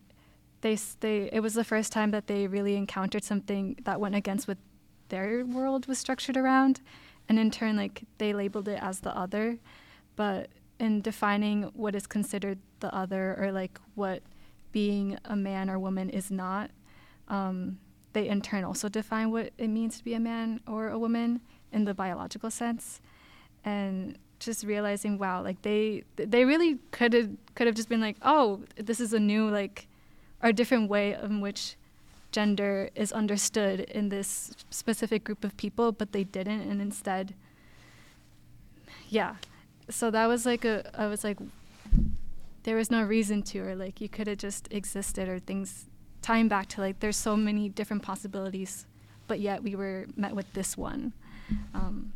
they 0.61 0.75
they 1.01 1.29
it 1.31 1.41
was 1.41 1.53
the 1.53 1.63
first 1.63 1.93
time 1.93 2.09
that 2.11 2.25
they 2.25 2.47
really 2.47 2.75
encountered 2.75 3.23
something 3.23 3.77
that 3.83 3.99
went 3.99 4.15
against 4.15 4.47
what 4.47 4.57
their 5.09 5.45
world 5.45 5.85
was 5.85 5.99
structured 5.99 6.35
around, 6.35 6.81
and 7.29 7.37
in 7.37 7.51
turn 7.51 7.77
like 7.77 8.03
they 8.17 8.33
labeled 8.33 8.67
it 8.67 8.79
as 8.81 9.01
the 9.01 9.15
other, 9.15 9.59
but 10.15 10.49
in 10.79 11.01
defining 11.01 11.63
what 11.75 11.95
is 11.95 12.07
considered 12.07 12.57
the 12.79 12.93
other 12.93 13.35
or 13.39 13.51
like 13.51 13.79
what 13.93 14.23
being 14.71 15.17
a 15.25 15.35
man 15.35 15.69
or 15.69 15.77
woman 15.79 16.09
is 16.09 16.29
not, 16.31 16.71
um, 17.29 17.77
they 18.13 18.27
in 18.27 18.41
turn 18.41 18.63
also 18.63 18.89
define 18.89 19.31
what 19.31 19.51
it 19.57 19.67
means 19.67 19.99
to 19.99 20.03
be 20.03 20.15
a 20.15 20.19
man 20.19 20.59
or 20.67 20.89
a 20.89 20.97
woman 20.97 21.39
in 21.71 21.85
the 21.85 21.93
biological 21.93 22.49
sense, 22.49 23.01
and 23.63 24.17
just 24.39 24.63
realizing 24.63 25.17
wow 25.17 25.41
like 25.41 25.59
they 25.63 26.03
they 26.15 26.45
really 26.45 26.77
could 26.91 27.11
have 27.13 27.29
could 27.55 27.65
have 27.65 27.75
just 27.75 27.89
been 27.89 27.99
like 27.99 28.15
oh 28.21 28.61
this 28.75 28.99
is 28.99 29.11
a 29.11 29.19
new 29.19 29.49
like 29.49 29.87
or 30.43 30.49
a 30.49 30.53
different 30.53 30.87
way 30.87 31.13
in 31.13 31.41
which 31.41 31.75
gender 32.31 32.89
is 32.93 33.11
understood 33.11 33.79
in 33.79 34.09
this 34.09 34.51
specific 34.69 35.23
group 35.23 35.43
of 35.43 35.57
people 35.57 35.91
but 35.91 36.11
they 36.11 36.23
didn't 36.23 36.61
and 36.61 36.79
instead 36.81 37.33
yeah. 39.09 39.35
So 39.89 40.11
that 40.11 40.27
was 40.27 40.45
like 40.45 40.65
a 40.65 40.89
i 40.99 41.07
was 41.07 41.23
like 41.23 41.37
there 42.63 42.75
was 42.75 42.91
no 42.91 43.03
reason 43.03 43.41
to 43.41 43.59
or 43.59 43.75
like 43.75 44.01
you 44.01 44.09
could 44.09 44.27
have 44.27 44.37
just 44.37 44.67
existed 44.71 45.29
or 45.29 45.39
things 45.39 45.85
tying 46.21 46.49
back 46.49 46.67
to 46.67 46.81
like 46.81 46.99
there's 46.99 47.15
so 47.15 47.37
many 47.37 47.69
different 47.69 48.03
possibilities 48.03 48.85
but 49.27 49.39
yet 49.39 49.63
we 49.63 49.75
were 49.75 50.05
met 50.17 50.35
with 50.35 50.51
this 50.53 50.77
one 50.77 51.13
um, 51.73 52.11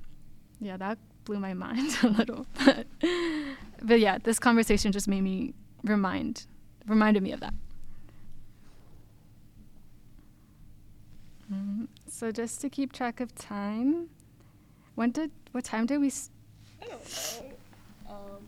yeah 0.60 0.78
that 0.78 0.98
blew 1.26 1.40
my 1.40 1.54
mind 1.54 1.98
a 2.04 2.08
little 2.08 2.46
but, 2.66 2.86
but 3.82 4.00
yeah 4.00 4.18
this 4.24 4.40
conversation 4.40 4.92
just 4.92 5.08
made 5.08 5.22
me 5.22 5.54
remind 5.84 6.46
reminded 6.88 7.24
me 7.24 7.32
of 7.32 7.40
that 7.40 7.54
mm, 11.52 11.88
so 12.08 12.32
just 12.32 12.62
to 12.62 12.70
keep 12.70 12.92
track 12.92 13.20
of 13.20 13.34
time 13.36 14.10
when 14.96 15.12
did 15.12 15.32
what 15.52 15.64
time 15.64 15.86
did 15.86 16.00
we 16.00 16.08
s- 16.08 16.30
I 16.82 16.86
don't 16.88 17.02
know. 17.02 17.46
Um, 18.10 18.44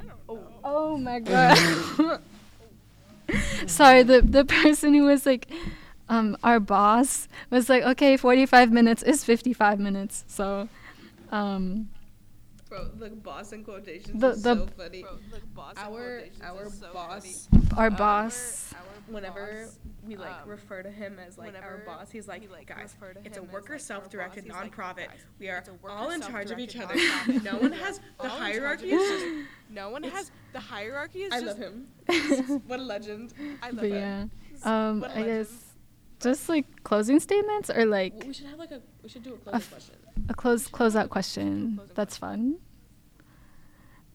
I 0.00 0.04
don't 0.04 0.28
know. 0.28 0.48
Oh 0.64 0.96
my 0.96 1.20
god. 1.20 2.20
Sorry, 3.66 4.02
the 4.02 4.22
the 4.22 4.44
person 4.44 4.94
who 4.94 5.04
was 5.04 5.26
like 5.26 5.48
um 6.08 6.36
our 6.42 6.60
boss 6.60 7.28
was 7.50 7.68
like, 7.68 7.82
"Okay, 7.82 8.16
45 8.16 8.72
minutes 8.72 9.02
is 9.02 9.24
55 9.24 9.78
minutes." 9.78 10.24
So 10.28 10.68
um 11.30 11.88
Bro, 12.68 12.88
the 12.98 13.08
boss 13.08 13.52
in 13.52 13.64
quotations 13.64 14.20
The- 14.20 14.30
is 14.30 14.42
the- 14.42 14.56
so 14.56 14.66
funny. 14.76 15.02
our 15.78 16.22
our 16.42 16.68
boss, 16.92 17.48
our 17.78 17.86
um, 17.86 17.94
boss 17.94 18.74
whenever 19.06 19.68
we 20.06 20.16
like 20.16 20.46
refer 20.46 20.82
to 20.82 20.90
him 20.90 21.16
as 21.26 21.38
like 21.38 21.54
our 21.62 21.82
boss, 21.86 22.10
he's 22.10 22.28
like, 22.28 22.42
guys, 22.66 22.94
it's 23.24 23.38
a 23.38 23.42
worker 23.42 23.78
self-directed 23.78 24.46
nonprofit. 24.46 25.08
we 25.38 25.48
are 25.48 25.64
all 25.88 26.10
in 26.10 26.20
charge 26.20 26.50
of 26.50 26.58
each 26.58 26.76
other. 26.76 26.94
no 27.42 27.56
one 27.58 27.72
has 27.72 28.00
the 28.20 28.28
hierarchy. 28.28 28.90
Is 28.92 29.08
just, 29.22 29.46
No 29.70 29.88
one 29.90 30.04
It's- 30.04 30.18
has 30.18 30.30
the 30.52 30.60
hierarchy. 30.60 31.20
Is 31.22 31.32
I 31.32 31.40
just, 31.40 31.58
love 31.58 31.58
him. 31.58 31.88
what 32.66 32.80
a 32.80 32.82
legend. 32.82 33.32
I 33.62 33.66
love 33.70 33.76
but 33.76 33.84
him. 33.90 34.30
yeah. 34.62 34.88
Um 34.88 35.00
What 35.00 35.10
a 35.10 35.14
I 35.14 35.20
legend. 35.22 35.46
guess 35.48 35.64
just 36.20 36.48
like 36.48 36.82
closing 36.84 37.20
statements 37.20 37.70
or 37.70 37.84
like 37.86 38.24
We 38.26 38.32
should 38.32 38.46
have 38.46 38.58
like 38.58 38.70
a 38.72 38.80
we 39.02 39.08
should 39.08 39.22
do 39.22 39.34
a 39.34 39.36
closing 39.38 39.68
question. 39.70 39.94
a 40.28 40.34
close 40.34 40.68
closeout 40.68 41.08
question. 41.10 41.80
That's 41.94 42.16
fun. 42.16 42.56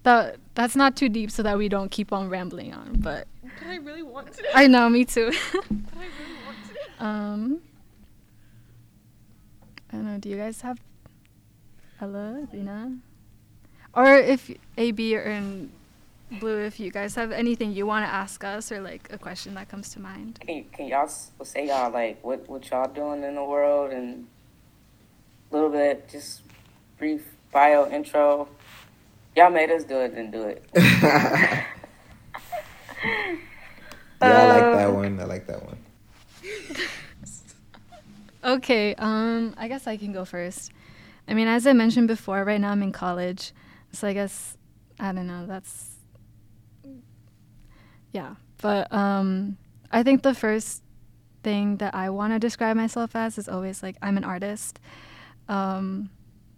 That 0.03 0.35
that's 0.53 0.75
not 0.75 0.95
too 0.97 1.07
deep 1.09 1.31
so 1.31 1.43
that 1.43 1.57
we 1.57 1.69
don't 1.69 1.89
keep 1.89 2.11
on 2.11 2.29
rambling 2.29 2.73
on, 2.73 2.95
but 2.99 3.27
But 3.41 3.67
I 3.67 3.75
really 3.77 4.03
want 4.03 4.33
to. 4.33 4.43
I 4.53 4.67
know, 4.67 4.89
me 4.89 5.05
too. 5.05 5.31
But 5.53 5.63
I 5.63 6.07
really 6.19 6.45
want 6.45 6.57
to. 6.99 7.05
Um, 7.05 7.61
I 9.89 9.95
don't 9.95 10.05
know. 10.05 10.17
Do 10.17 10.27
you 10.29 10.37
guys 10.37 10.59
have 10.61 10.79
Ella, 12.01 12.47
Rena, 12.51 12.97
or 13.93 14.15
if 14.17 14.51
AB 14.77 15.15
or 15.15 15.21
in 15.21 15.71
Blue, 16.39 16.59
if 16.59 16.80
you 16.80 16.91
guys 16.91 17.15
have 17.15 17.32
anything 17.32 17.74
you 17.74 17.86
want 17.86 18.05
to 18.05 18.11
ask 18.11 18.43
us 18.43 18.71
or 18.71 18.82
like 18.82 19.07
a 19.11 19.17
question 19.17 19.53
that 19.53 19.69
comes 19.69 19.89
to 19.89 19.99
mind? 19.99 20.39
Can, 20.39 20.63
can 20.65 20.88
y'all 20.88 21.07
say 21.07 21.67
y'all 21.67 21.91
like 21.91 22.24
what 22.24 22.49
what 22.49 22.69
y'all 22.69 22.91
doing 22.91 23.24
in 23.24 23.36
the 23.36 23.43
world 23.43 23.91
and 23.91 24.28
a 25.51 25.55
little 25.55 25.69
bit 25.69 26.09
just 26.09 26.41
brief 26.97 27.36
bio 27.51 27.89
intro. 27.89 28.49
Y'all 29.36 29.49
made 29.49 29.69
us 29.71 29.84
do 29.84 29.99
it, 29.99 30.15
then 30.15 30.32
do 30.32 30.43
it. 30.43 30.63
yeah, 30.76 31.65
I 34.21 34.47
like 34.47 34.78
that 34.78 34.93
one. 34.93 35.19
I 35.19 35.24
like 35.26 35.47
that 35.47 35.63
one. 35.63 35.78
Okay. 38.45 38.93
Um, 38.95 39.53
I 39.57 39.69
guess 39.69 39.88
I 39.88 39.95
can 39.95 40.11
go 40.11 40.26
first. 40.26 40.74
I 41.30 41.34
mean, 41.34 41.47
as 41.47 41.65
I 41.65 41.71
mentioned 41.71 42.09
before, 42.09 42.43
right 42.43 42.59
now 42.59 42.71
I'm 42.71 42.84
in 42.84 42.91
college, 42.91 43.53
so 43.93 44.05
I 44.05 44.11
guess 44.13 44.57
I 44.99 45.13
don't 45.13 45.28
know. 45.28 45.45
That's 45.47 45.92
yeah. 48.14 48.36
But 48.61 48.91
um, 48.93 49.57
I 49.91 50.03
think 50.03 50.22
the 50.22 50.34
first 50.34 50.82
thing 51.43 51.78
that 51.78 51.93
I 51.93 52.09
want 52.09 52.32
to 52.32 52.39
describe 52.39 52.78
myself 52.78 53.16
as 53.16 53.38
is 53.38 53.49
always 53.49 53.84
like 53.84 53.97
I'm 54.01 54.16
an 54.16 54.24
artist, 54.24 54.80
um, 55.49 56.09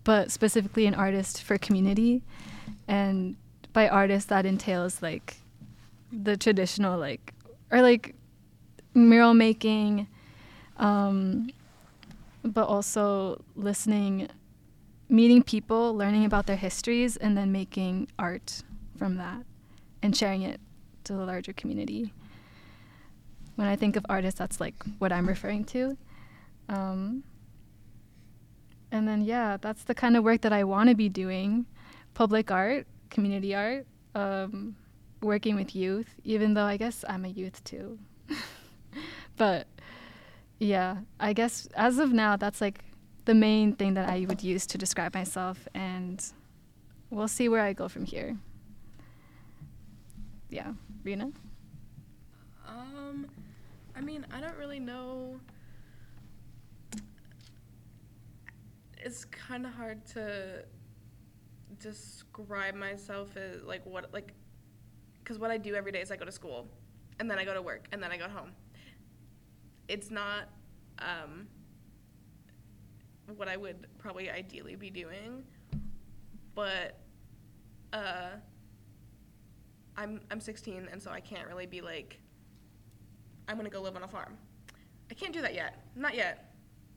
but 0.04 0.32
specifically 0.32 0.86
an 0.86 0.94
artist 0.94 1.42
for 1.42 1.58
community, 1.58 2.22
and 2.88 3.36
by 3.74 3.90
artist 3.90 4.30
that 4.30 4.46
entails 4.46 5.02
like 5.02 5.38
the 6.12 6.38
traditional 6.38 7.00
like 7.00 7.34
or 7.72 7.82
like 7.82 8.14
mural 8.94 9.34
making, 9.34 10.08
um, 10.78 11.50
but 12.44 12.68
also 12.68 13.42
listening, 13.56 14.28
meeting 15.10 15.42
people, 15.42 15.96
learning 15.96 16.26
about 16.26 16.46
their 16.46 16.56
histories, 16.58 17.18
and 17.18 17.36
then 17.36 17.52
making 17.52 18.08
art 18.20 18.62
from 18.96 19.16
that 19.16 19.44
and 20.04 20.16
sharing 20.16 20.44
it 20.44 20.60
to 21.06 21.14
the 21.14 21.26
larger 21.26 21.54
community. 21.54 22.14
When 23.56 23.68
I 23.68 23.76
think 23.76 23.96
of 23.96 24.06
artists, 24.10 24.38
that's 24.38 24.60
like 24.60 24.76
what 25.00 25.12
I'm 25.12 25.28
referring 25.28 25.64
to. 25.66 25.98
Um, 26.68 27.24
and 28.92 29.08
then, 29.08 29.22
yeah, 29.22 29.58
that's 29.60 29.84
the 29.84 29.96
kind 29.96 30.18
of 30.18 30.24
work 30.24 30.42
that 30.42 30.54
I 30.54 30.64
want 30.64 30.90
to 30.90 30.96
be 30.96 31.10
doing 31.10 31.66
public 32.14 32.52
art, 32.52 32.88
community 33.10 33.56
art, 33.56 33.86
um, 34.14 34.76
working 35.22 35.56
with 35.56 35.76
youth, 35.76 36.16
even 36.24 36.54
though 36.54 36.64
I 36.64 36.78
guess 36.78 37.04
I'm 37.08 37.26
a 37.26 37.30
youth 37.30 37.64
too. 37.64 38.00
but 39.38 39.68
yeah, 40.60 40.98
I 41.20 41.34
guess 41.34 41.68
as 41.76 42.00
of 42.00 42.14
now, 42.14 42.36
that's 42.38 42.62
like 42.62 42.84
the 43.26 43.34
main 43.34 43.74
thing 43.74 43.96
that 43.96 44.08
I 44.08 44.26
would 44.28 44.44
use 44.44 44.66
to 44.68 44.78
describe 44.78 45.14
myself, 45.14 45.68
and 45.74 46.24
we'll 47.10 47.28
see 47.28 47.50
where 47.50 47.62
I 47.62 47.74
go 47.74 47.88
from 47.90 48.06
here. 48.06 48.38
Yeah, 50.50 50.74
Rena? 51.06 51.30
Um, 52.68 53.28
I 53.96 54.02
mean, 54.02 54.26
I 54.34 54.42
don't 54.42 54.58
really 54.58 54.80
know. 54.80 55.40
It's 58.98 59.24
kind 59.26 59.68
of 59.68 59.74
hard 59.74 60.04
to 60.08 60.66
describe 61.80 62.74
myself 62.74 63.38
as 63.38 63.62
like 63.62 63.86
what 63.86 64.12
like 64.14 64.34
because 65.20 65.38
what 65.38 65.52
I 65.52 65.58
do 65.58 65.76
every 65.76 65.92
day 65.92 66.02
is 66.02 66.10
I 66.10 66.16
go 66.16 66.26
to 66.26 66.32
school 66.32 66.68
and 67.20 67.30
then 67.30 67.38
I 67.38 67.46
go 67.46 67.54
to 67.54 67.62
work 67.62 67.88
and 67.92 68.02
then 68.02 68.12
I 68.12 68.18
go 68.18 68.28
home. 68.28 68.52
It's 69.88 70.10
not 70.10 70.50
um, 70.98 71.48
what 73.36 73.48
I 73.48 73.58
would 73.58 73.86
probably 74.00 74.32
ideally 74.32 74.76
be 74.76 74.90
doing, 74.90 75.44
but 76.56 76.98
uh, 77.94 78.30
I'm 79.98 80.22
I'm 80.32 80.40
16 80.40 80.90
and 80.92 81.02
so 81.02 81.12
I 81.12 81.20
can't 81.20 81.48
really 81.48 81.66
be 81.66 81.82
like 81.82 82.20
I'm 83.48 83.58
gonna 83.58 83.70
go 83.70 83.82
live 83.82 83.96
on 83.96 84.04
a 84.04 84.08
farm. 84.08 84.38
I 85.10 85.14
can't 85.14 85.34
do 85.34 85.42
that 85.42 85.54
yet. 85.54 85.86
Not 85.96 86.16
yet. 86.16 86.54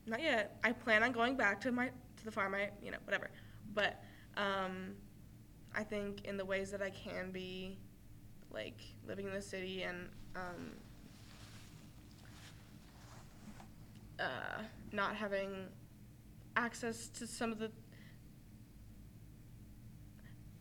Not 0.07 0.22
yet. 0.22 0.59
I 0.64 0.72
plan 0.72 1.03
on 1.03 1.12
going 1.12 1.36
back 1.36 1.61
to 1.62 1.72
my 1.72 1.88
to 1.88 2.24
the 2.24 2.30
farm. 2.30 2.55
I 2.55 2.70
you 2.82 2.90
know 2.90 2.99
whatever. 3.05 3.30
But 3.74 4.03
um, 4.36 4.94
I 5.74 5.82
think 5.82 6.24
in 6.24 6.36
the 6.36 6.44
ways 6.44 6.70
that 6.70 6.82
I 6.82 6.90
can 6.90 7.30
be, 7.30 7.76
like 8.51 8.80
living 9.07 9.26
in 9.26 9.32
the 9.32 9.42
city 9.42 9.82
and 9.82 10.09
um, 10.34 10.70
uh, 14.18 14.62
not 14.92 15.14
having 15.14 15.66
access 16.57 17.09
to 17.09 17.26
some 17.26 17.53
of 17.53 17.59
the. 17.59 17.70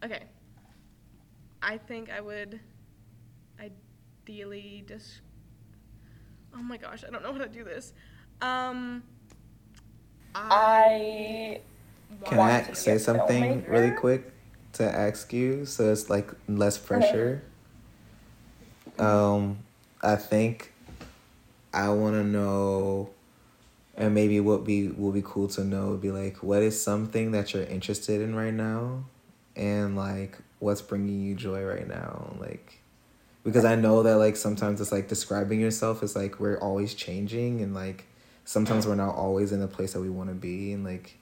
Okay. 0.03 0.23
I 1.61 1.77
think 1.77 2.09
I 2.09 2.21
would 2.21 2.59
ideally 3.59 4.83
just. 4.87 5.21
Oh 6.55 6.61
my 6.61 6.77
gosh, 6.77 7.03
I 7.05 7.11
don't 7.11 7.23
know 7.23 7.33
how 7.33 7.39
to 7.39 7.47
do 7.47 7.63
this. 7.63 7.93
Um, 8.41 9.03
I 10.33 11.61
Can 12.25 12.39
I 12.39 12.73
say 12.73 12.93
a 12.93 12.99
something 12.99 13.65
really 13.67 13.91
quick 13.91 14.31
to 14.73 14.83
ask 14.83 15.33
you 15.33 15.65
so 15.65 15.91
it's 15.91 16.09
like 16.09 16.29
less 16.47 16.77
pressure? 16.77 17.43
Um, 18.99 19.59
I 20.01 20.15
think 20.15 20.73
I 21.73 21.89
want 21.89 22.15
to 22.15 22.23
know, 22.23 23.09
and 23.95 24.13
maybe 24.13 24.39
what 24.39 24.63
be 24.63 24.89
will 24.89 25.11
be 25.11 25.23
cool 25.23 25.47
to 25.49 25.63
know 25.63 25.89
would 25.89 26.01
be 26.01 26.11
like, 26.11 26.41
what 26.43 26.61
is 26.61 26.81
something 26.81 27.31
that 27.31 27.53
you're 27.53 27.63
interested 27.63 28.21
in 28.21 28.35
right 28.35 28.53
now, 28.53 29.05
and 29.55 29.95
like 29.95 30.37
what's 30.59 30.81
bringing 30.81 31.21
you 31.21 31.35
joy 31.35 31.63
right 31.63 31.87
now, 31.87 32.35
like. 32.39 32.79
Because 33.43 33.63
I 33.63 33.75
know 33.75 34.03
that 34.03 34.17
like 34.17 34.35
sometimes 34.35 34.81
it's 34.81 34.91
like 34.91 35.07
describing 35.07 35.61
yourself 35.61 36.03
is 36.03 36.15
like 36.17 36.37
we're 36.39 36.59
always 36.59 36.93
changing 36.93 37.61
and 37.61 37.73
like 37.73 38.03
sometimes 38.43 38.85
we're 38.85 38.95
not 38.95 39.15
always 39.15 39.53
in 39.53 39.61
the 39.61 39.67
place 39.69 39.93
that 39.93 40.01
we 40.01 40.09
want 40.09 40.27
to 40.29 40.35
be. 40.35 40.73
And 40.73 40.83
like 40.83 41.17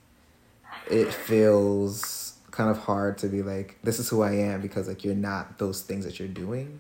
it 0.90 1.14
feels 1.14 2.34
kind 2.50 2.70
of 2.72 2.80
hard 2.80 3.18
to 3.20 3.28
be 3.28 3.42
like 3.44 3.78
this 3.84 4.00
is 4.00 4.08
who 4.10 4.22
i 4.22 4.32
am 4.32 4.62
because 4.62 4.88
like 4.88 5.04
you're 5.04 5.14
not 5.14 5.58
those 5.58 5.82
things 5.82 6.04
that 6.06 6.18
you're 6.18 6.28
doing. 6.28 6.80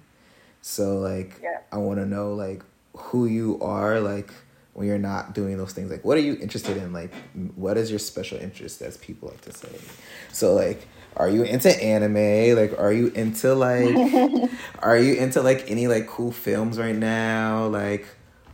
So 0.62 0.98
like 0.98 1.40
Yeah. 1.44 1.60
i 1.72 1.78
want 1.78 2.00
to 2.00 2.06
know 2.08 2.34
like 2.34 2.64
who 2.96 3.28
you 3.28 3.60
are 3.62 4.00
like 4.00 4.32
when 4.74 4.88
you're 4.88 4.98
not 4.98 5.36
doing 5.36 5.58
those 5.58 5.74
things. 5.74 5.92
Like 5.92 6.04
what 6.04 6.18
are 6.18 6.22
you 6.22 6.38
interested 6.42 6.78
in? 6.78 6.92
Like 6.92 7.14
what 7.56 7.78
is 7.78 7.92
your 7.92 8.00
special 8.00 8.40
interest 8.40 8.82
as 8.82 8.98
people 8.98 9.30
like 9.30 9.42
to 9.42 9.54
say? 9.54 9.70
So 10.32 10.56
like 10.56 10.88
are 11.18 11.30
you 11.30 11.44
into 11.44 11.70
anime? 11.82 12.56
Like, 12.58 12.78
are 12.80 12.92
you 12.92 13.08
into 13.08 13.54
like, 13.56 13.96
are 14.80 14.98
you 14.98 15.16
into 15.16 15.42
like 15.42 15.70
any 15.70 15.88
like 15.88 16.08
cool 16.08 16.32
films 16.32 16.78
right 16.78 16.96
now? 16.96 17.68
Like, 17.68 18.08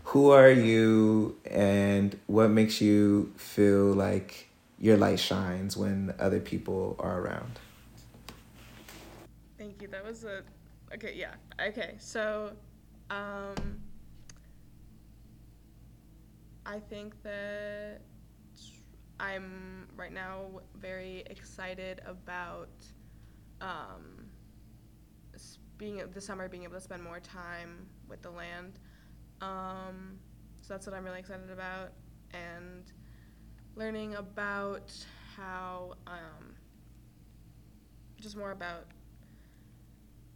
who 0.06 0.32
are 0.32 0.50
you, 0.50 1.38
and 1.50 2.18
what 2.28 2.50
makes 2.50 2.82
you 2.82 3.34
feel 3.38 3.94
like 3.94 4.50
your 4.78 4.98
light 4.98 5.20
shines 5.20 5.78
when 5.78 6.14
other 6.20 6.40
people 6.40 6.96
are 7.00 7.20
around? 7.20 7.60
Thank 9.58 9.82
you. 9.82 9.88
That 9.88 10.04
was 10.04 10.24
a 10.24 10.42
okay. 10.94 11.14
Yeah. 11.16 11.34
Okay. 11.60 11.96
So, 12.00 12.52
um, 13.10 13.56
I 16.66 16.80
think 16.80 17.14
that 17.24 18.02
I'm 19.22 19.88
right 19.96 20.12
now 20.12 20.48
very 20.76 21.24
excited 21.28 22.02
about 22.08 22.70
um, 23.62 24.26
being 25.78 26.02
the 26.12 26.20
summer 26.20 26.50
being 26.50 26.64
able 26.64 26.74
to 26.74 26.82
spend 26.82 27.04
more 27.04 27.20
time 27.20 27.88
with 28.10 28.24
the 28.24 28.32
land. 28.32 28.80
Um, 29.42 30.18
so 30.62 30.74
that's 30.74 30.88
what 30.88 30.96
I'm 30.96 31.04
really 31.04 31.20
excited 31.20 31.52
about, 31.52 31.92
and 32.34 32.92
learning 33.76 34.16
about 34.16 34.92
how 35.38 35.94
um, 36.08 36.56
just 38.20 38.36
more 38.36 38.52
about 38.52 38.88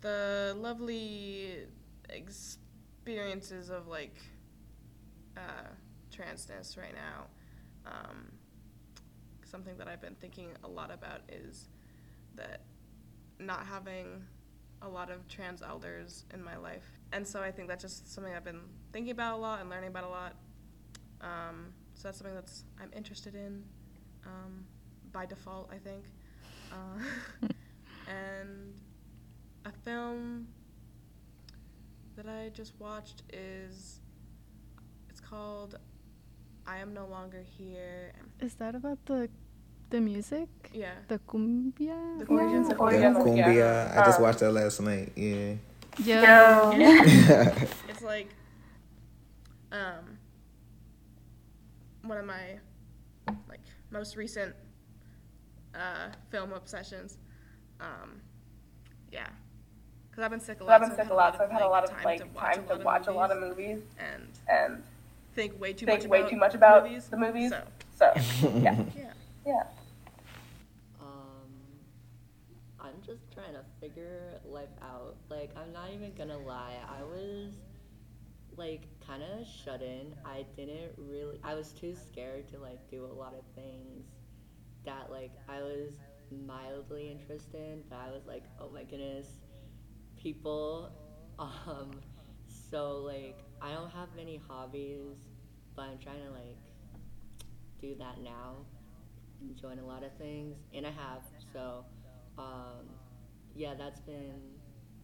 the 0.01 0.55
lovely 0.59 1.65
experiences 2.09 3.71
of 3.71 3.87
like 3.87 4.21
uh, 5.35 5.69
transness 6.15 6.77
right 6.77 6.93
now. 6.93 7.25
Um, 7.87 8.31
something 9.55 9.77
that 9.77 9.87
I've 9.87 10.01
been 10.01 10.15
thinking 10.15 10.49
a 10.65 10.67
lot 10.67 10.91
about 10.93 11.21
is 11.29 11.69
that 12.35 12.59
not 13.39 13.65
having 13.65 14.21
a 14.81 14.89
lot 14.89 15.09
of 15.09 15.25
trans 15.29 15.61
elders 15.61 16.25
in 16.33 16.43
my 16.43 16.57
life. 16.57 16.83
And 17.13 17.25
so 17.25 17.41
I 17.41 17.51
think 17.51 17.69
that's 17.69 17.81
just 17.81 18.13
something 18.13 18.33
I've 18.33 18.43
been 18.43 18.63
thinking 18.91 19.11
about 19.11 19.37
a 19.37 19.41
lot 19.41 19.61
and 19.61 19.69
learning 19.69 19.91
about 19.91 20.03
a 20.03 20.09
lot. 20.09 20.35
Um, 21.21 21.67
so 21.93 22.09
that's 22.09 22.17
something 22.17 22.35
that's 22.35 22.65
I'm 22.81 22.91
interested 22.93 23.33
in 23.33 23.63
um, 24.25 24.65
by 25.13 25.25
default, 25.25 25.71
I 25.71 25.77
think. 25.77 26.03
Uh, 26.73 27.47
and 28.09 28.73
a 29.63 29.71
film 29.85 30.49
that 32.17 32.27
I 32.27 32.49
just 32.49 32.73
watched 32.77 33.23
is 33.31 34.01
it's 35.09 35.21
called 35.21 35.79
I 36.67 36.79
Am 36.79 36.93
No 36.93 37.05
Longer 37.05 37.41
Here. 37.57 38.11
Is 38.41 38.55
that 38.55 38.75
about 38.75 38.97
the 39.05 39.29
the 39.89 40.01
music? 40.01 40.47
Yeah. 40.73 40.91
The 41.07 41.19
cumbia? 41.19 42.19
The 42.19 42.25
Norwegian 42.25 42.63
Yeah, 42.69 42.75
Cumbia. 42.75 43.15
cumbia. 43.23 43.97
I 43.97 44.05
just 44.05 44.19
Oh. 44.19 44.23
watched 44.23 44.39
that 44.39 44.51
last 44.51 44.81
night. 44.81 45.11
Yeah. 45.15 45.53
Yeah. 46.03 46.71
it's 47.89 48.01
like 48.01 48.29
um 49.71 50.17
one 52.03 52.17
of 52.17 52.25
my 52.25 52.59
like 53.49 53.61
most 53.91 54.15
recent 54.17 54.53
uh, 55.73 56.09
film 56.29 56.51
obsessions. 56.53 57.17
Um, 57.79 58.21
yeah, 59.11 59.27
because 60.09 60.23
I've 60.23 60.31
been 60.31 60.39
sick 60.39 60.59
a 60.61 60.63
lot. 60.63 60.73
I've 60.81 60.81
been 60.87 60.97
so 60.97 61.03
sick 61.03 61.11
a 61.11 61.15
lot, 61.15 61.37
so 61.37 61.43
I've 61.43 61.51
had 61.51 61.61
a 61.61 61.67
lot 61.67 61.83
of 61.83 61.91
like 62.03 62.33
time 62.35 62.65
to 62.67 62.75
watch 62.83 63.07
a 63.07 63.11
lot 63.11 63.31
of 63.31 63.39
movies 63.39 63.79
and 63.99 64.23
and 64.49 64.83
think 65.33 65.59
way 65.59 65.73
too 65.73 65.85
think 65.85 66.01
much 66.03 66.09
way 66.09 66.19
about 66.19 66.29
too 66.29 66.37
much 66.37 66.55
about 66.55 66.83
movies. 66.83 67.07
the 67.07 67.17
movies. 67.17 67.49
So 67.51 67.63
So 67.97 68.11
yeah, 68.59 68.75
yeah. 68.97 69.11
Yeah. 69.45 69.63
Um, 70.99 71.51
I'm 72.79 73.01
just 73.05 73.31
trying 73.33 73.53
to 73.53 73.63
figure 73.79 74.39
life 74.45 74.69
out. 74.81 75.15
Like, 75.29 75.51
I'm 75.55 75.71
not 75.71 75.91
even 75.93 76.13
gonna 76.15 76.37
lie. 76.37 76.75
I 76.87 77.03
was 77.03 77.51
like 78.57 78.87
kind 79.05 79.21
of 79.21 79.45
shut 79.47 79.81
in. 79.81 80.13
I 80.25 80.45
didn't 80.55 80.93
really. 80.97 81.39
I 81.43 81.53
was 81.55 81.71
too 81.73 81.95
scared 81.95 82.47
to 82.49 82.59
like 82.59 82.79
do 82.89 83.05
a 83.05 83.13
lot 83.13 83.33
of 83.33 83.43
things 83.55 84.05
that 84.85 85.11
like 85.11 85.31
I 85.49 85.61
was 85.61 85.93
mildly 86.45 87.11
interested 87.11 87.59
in. 87.61 87.83
But 87.89 87.97
I 87.97 88.11
was 88.11 88.25
like, 88.27 88.43
oh 88.59 88.69
my 88.73 88.83
goodness, 88.83 89.27
people. 90.21 90.91
Um, 91.37 91.91
so 92.47 92.99
like 93.01 93.43
I 93.61 93.73
don't 93.73 93.89
have 93.89 94.07
many 94.15 94.39
hobbies, 94.47 95.17
but 95.75 95.81
I'm 95.81 95.97
trying 95.97 96.23
to 96.23 96.31
like 96.31 96.55
do 97.81 97.93
that 97.99 98.21
now 98.21 98.55
enjoying 99.49 99.79
a 99.79 99.85
lot 99.85 100.03
of 100.03 100.11
things 100.17 100.55
and 100.73 100.85
i 100.85 100.91
have 100.91 101.21
so 101.53 101.85
um, 102.37 102.89
yeah 103.55 103.73
that's 103.77 103.99
been 104.01 104.41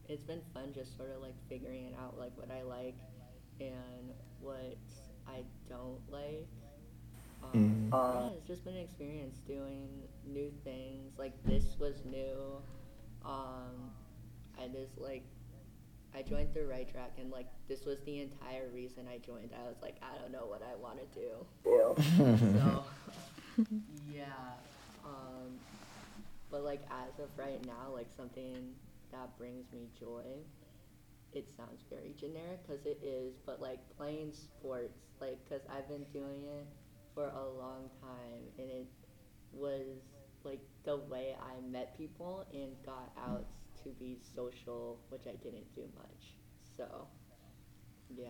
it's 0.09 0.23
been 0.23 0.41
fun 0.53 0.73
just 0.73 0.97
sort 0.97 1.09
of 1.15 1.21
like 1.21 1.35
figuring 1.47 1.85
it 1.85 1.93
out 2.01 2.17
like 2.19 2.31
what 2.35 2.49
i 2.51 2.61
like 2.61 2.95
and 3.59 4.11
what 4.41 4.77
i 5.27 5.43
don't 5.69 6.01
like. 6.09 6.47
Um, 7.53 7.89
yeah 7.91 8.37
it's 8.37 8.47
just 8.47 8.65
been 8.65 8.75
an 8.75 8.81
experience 8.81 9.39
doing 9.47 9.87
new 10.27 10.51
things. 10.63 11.13
Like 11.17 11.33
this 11.45 11.75
was 11.79 12.03
new. 12.05 12.61
Um, 13.25 13.91
i 14.59 14.67
just 14.67 14.97
like 14.97 15.23
i 16.13 16.21
joined 16.21 16.53
the 16.53 16.65
right 16.65 16.91
track 16.91 17.11
and 17.19 17.31
like 17.31 17.47
this 17.67 17.85
was 17.85 17.99
the 18.05 18.19
entire 18.19 18.69
reason 18.73 19.05
i 19.07 19.17
joined. 19.17 19.51
I 19.57 19.67
was 19.67 19.77
like 19.81 19.95
i 20.01 20.17
don't 20.19 20.31
know 20.31 20.45
what 20.45 20.61
i 20.61 20.75
want 20.75 20.99
to 20.99 21.19
do 21.19 21.95
so 22.59 22.83
yeah 24.21 24.57
um 25.05 25.59
but 26.51 26.63
like 26.63 26.83
as 26.91 27.19
of 27.19 27.29
right 27.37 27.65
now 27.65 27.91
like 27.93 28.09
something 28.15 28.73
that 29.11 29.37
brings 29.37 29.71
me 29.73 29.89
joy 29.99 30.23
it 31.33 31.49
sounds 31.55 31.83
very 31.89 32.13
generic 32.19 32.59
because 32.67 32.85
it 32.85 32.99
is 33.03 33.35
but 33.45 33.61
like 33.61 33.79
playing 33.97 34.31
sports 34.33 34.99
like 35.21 35.39
because 35.43 35.63
i've 35.71 35.87
been 35.89 36.05
doing 36.13 36.43
it 36.45 36.67
for 37.13 37.27
a 37.29 37.49
long 37.59 37.89
time 38.01 38.43
and 38.59 38.69
it 38.71 38.87
was 39.53 40.01
like 40.43 40.61
the 40.85 40.97
way 40.97 41.35
i 41.41 41.59
met 41.71 41.97
people 41.97 42.45
and 42.53 42.71
got 42.85 43.11
out 43.17 43.45
to 43.83 43.89
be 43.99 44.17
social 44.35 44.99
which 45.09 45.27
i 45.27 45.35
didn't 45.43 45.73
do 45.75 45.83
much 45.97 46.37
so 46.77 47.07
yeah 48.15 48.29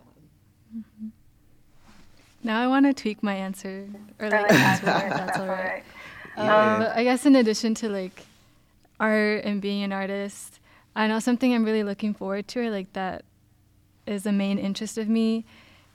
Now 2.44 2.62
I 2.62 2.68
want 2.68 2.86
to 2.86 2.94
tweak 2.94 3.22
my 3.22 3.36
answer 3.36 3.88
or 4.20 4.30
like 4.30 4.52
answer 4.52 4.90
answer 4.90 4.90
it, 4.90 5.04
it, 5.04 5.12
if 5.12 5.18
that's 5.18 5.40
all 5.40 5.48
right. 5.48 5.84
that's 6.36 6.48
right. 6.48 6.74
Um, 6.74 6.80
but 6.80 6.96
I 6.96 7.04
guess 7.04 7.26
in 7.26 7.36
addition 7.36 7.76
to 7.76 7.90
like 7.90 8.26
art 9.00 9.44
and 9.46 9.62
being 9.62 9.84
an 9.84 9.92
artist, 9.92 10.60
I 10.96 11.08
know 11.08 11.20
something 11.20 11.54
I'm 11.54 11.64
really 11.64 11.84
looking 11.84 12.14
forward 12.14 12.48
to, 12.50 12.62
or 12.62 12.70
like 12.70 12.92
that 12.94 13.24
is 14.06 14.26
a 14.26 14.32
main 14.32 14.58
interest 14.58 14.98
of 14.98 15.08
me, 15.08 15.46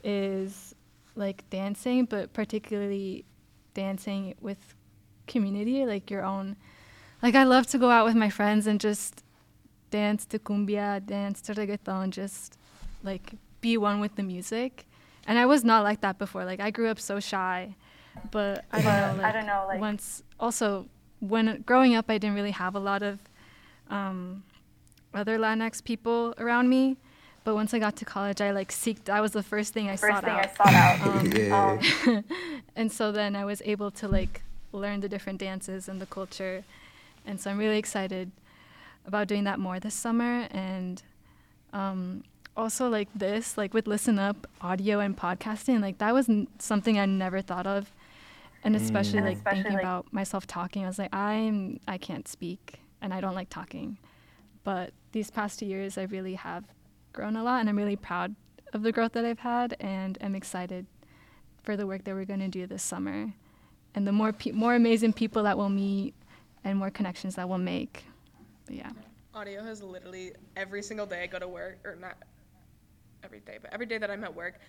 is 0.03 0.73
like 1.15 1.47
dancing, 1.49 2.05
but 2.05 2.33
particularly 2.33 3.25
dancing 3.73 4.35
with 4.41 4.75
community, 5.27 5.85
like 5.85 6.09
your 6.09 6.23
own. 6.23 6.55
Like 7.21 7.35
I 7.35 7.43
love 7.43 7.67
to 7.67 7.77
go 7.77 7.89
out 7.89 8.05
with 8.05 8.15
my 8.15 8.29
friends 8.29 8.67
and 8.67 8.79
just 8.79 9.23
dance 9.91 10.25
to 10.27 10.39
cumbia, 10.39 11.05
dance 11.05 11.41
to 11.41 11.53
reggaeton, 11.53 12.11
just 12.11 12.57
like 13.03 13.33
be 13.61 13.77
one 13.77 13.99
with 13.99 14.15
the 14.15 14.23
music. 14.23 14.86
And 15.27 15.37
I 15.37 15.45
was 15.45 15.63
not 15.63 15.83
like 15.83 16.01
that 16.01 16.17
before. 16.17 16.45
Like 16.45 16.59
I 16.59 16.71
grew 16.71 16.87
up 16.87 16.99
so 16.99 17.19
shy, 17.19 17.75
but 18.31 18.65
I 18.71 18.81
don't 18.81 18.85
But 18.85 19.17
know. 19.17 19.21
I 19.21 19.23
Like, 19.25 19.33
don't 19.33 19.45
know, 19.45 19.65
like- 19.67 19.79
once 19.81 20.23
also 20.39 20.87
when 21.19 21.61
growing 21.65 21.95
up, 21.95 22.05
I 22.09 22.17
didn't 22.17 22.35
really 22.35 22.51
have 22.51 22.75
a 22.75 22.79
lot 22.79 23.03
of 23.03 23.19
um, 23.89 24.43
other 25.13 25.37
Latinx 25.37 25.83
people 25.83 26.33
around 26.37 26.69
me. 26.69 26.97
But 27.43 27.55
once 27.55 27.73
I 27.73 27.79
got 27.79 27.95
to 27.97 28.05
college, 28.05 28.41
I 28.41 28.51
like 28.51 28.71
seeked. 28.71 29.05
That 29.05 29.21
was 29.21 29.31
the 29.31 29.41
first 29.43 29.73
thing 29.73 29.87
I 29.89 29.95
First 29.95 30.13
sought 30.13 30.23
thing 30.25 30.33
I 30.33 30.43
out. 30.43 30.57
sought 30.57 30.73
out. 30.73 30.97
Um, 31.07 31.31
Yeah. 31.31 31.79
Um, 32.07 32.23
and 32.75 32.91
so 32.91 33.11
then 33.13 33.35
I 33.37 33.45
was 33.45 33.61
able 33.65 33.89
to 33.91 34.07
like 34.07 34.41
learn 34.73 34.99
the 34.99 35.07
different 35.09 35.39
dances 35.39 35.87
and 35.87 36.01
the 36.01 36.05
culture, 36.05 36.63
and 37.25 37.39
so 37.39 37.49
I'm 37.49 37.57
really 37.57 37.77
excited 37.77 38.31
about 39.05 39.27
doing 39.29 39.45
that 39.45 39.59
more 39.59 39.79
this 39.79 39.95
summer. 39.95 40.47
And 40.51 41.01
um, 41.71 42.25
also 42.57 42.89
like 42.89 43.07
this, 43.15 43.57
like 43.57 43.73
with 43.73 43.87
Listen 43.87 44.19
Up 44.19 44.47
audio 44.61 44.99
and 44.99 45.15
podcasting, 45.15 45.81
like 45.81 45.99
that 45.99 46.13
was 46.13 46.27
n- 46.27 46.47
something 46.59 46.99
I 46.99 47.05
never 47.05 47.41
thought 47.41 47.67
of, 47.67 47.93
and 48.63 48.75
mm. 48.75 48.81
especially 48.81 49.19
And 49.19 49.27
like 49.27 49.37
especially, 49.37 49.61
thinking 49.63 49.73
like- 49.75 49.83
about 49.83 50.11
myself 50.11 50.47
talking. 50.47 50.83
I 50.83 50.87
was 50.87 50.99
like, 50.99 51.13
I'm 51.13 51.79
I 51.87 51.97
can't 51.97 52.27
speak 52.27 52.79
and 53.01 53.13
I 53.13 53.21
don't 53.21 53.35
like 53.35 53.49
talking, 53.49 53.97
but 54.63 54.91
these 55.11 55.29
past 55.29 55.59
two 55.59 55.67
years 55.67 55.97
I 55.97 56.03
really 56.03 56.33
have 56.35 56.65
grown 57.13 57.35
a 57.35 57.43
lot, 57.43 57.59
and 57.61 57.69
I'm 57.69 57.77
really 57.77 57.95
proud 57.95 58.35
of 58.73 58.81
the 58.83 58.91
growth 58.91 59.13
that 59.13 59.23
I've 59.23 59.39
had, 59.39 59.75
and 59.79 60.17
I'm 60.19 60.35
excited 60.35 60.85
for 61.63 61.77
the 61.77 61.85
work 61.87 62.03
that 62.05 62.15
we're 62.15 62.25
going 62.25 62.39
to 62.39 62.47
do 62.47 62.65
this 62.67 62.83
summer, 62.83 63.33
and 63.95 64.07
the 64.07 64.11
more 64.11 64.33
pe- 64.33 64.51
more 64.51 64.73
amazing 64.75 65.13
people 65.13 65.43
that 65.43 65.57
we'll 65.57 65.69
meet, 65.69 66.15
and 66.63 66.77
more 66.77 66.89
connections 66.89 67.35
that 67.35 67.47
we'll 67.47 67.57
make. 67.59 68.03
But 68.65 68.75
yeah. 68.75 68.89
audio 69.33 69.63
has 69.63 69.81
literally 69.83 70.33
every 70.55 70.81
single 70.81 71.05
day 71.05 71.23
I 71.23 71.27
go 71.27 71.39
to 71.39 71.47
work, 71.47 71.77
or 71.85 71.95
not 71.95 72.17
every 73.27 73.39
day, 73.41 73.57
but 73.61 73.73
every 73.73 73.85
day 73.85 73.97
that 73.97 74.09
I'm 74.09 74.23
at 74.23 74.33
work, 74.33 74.59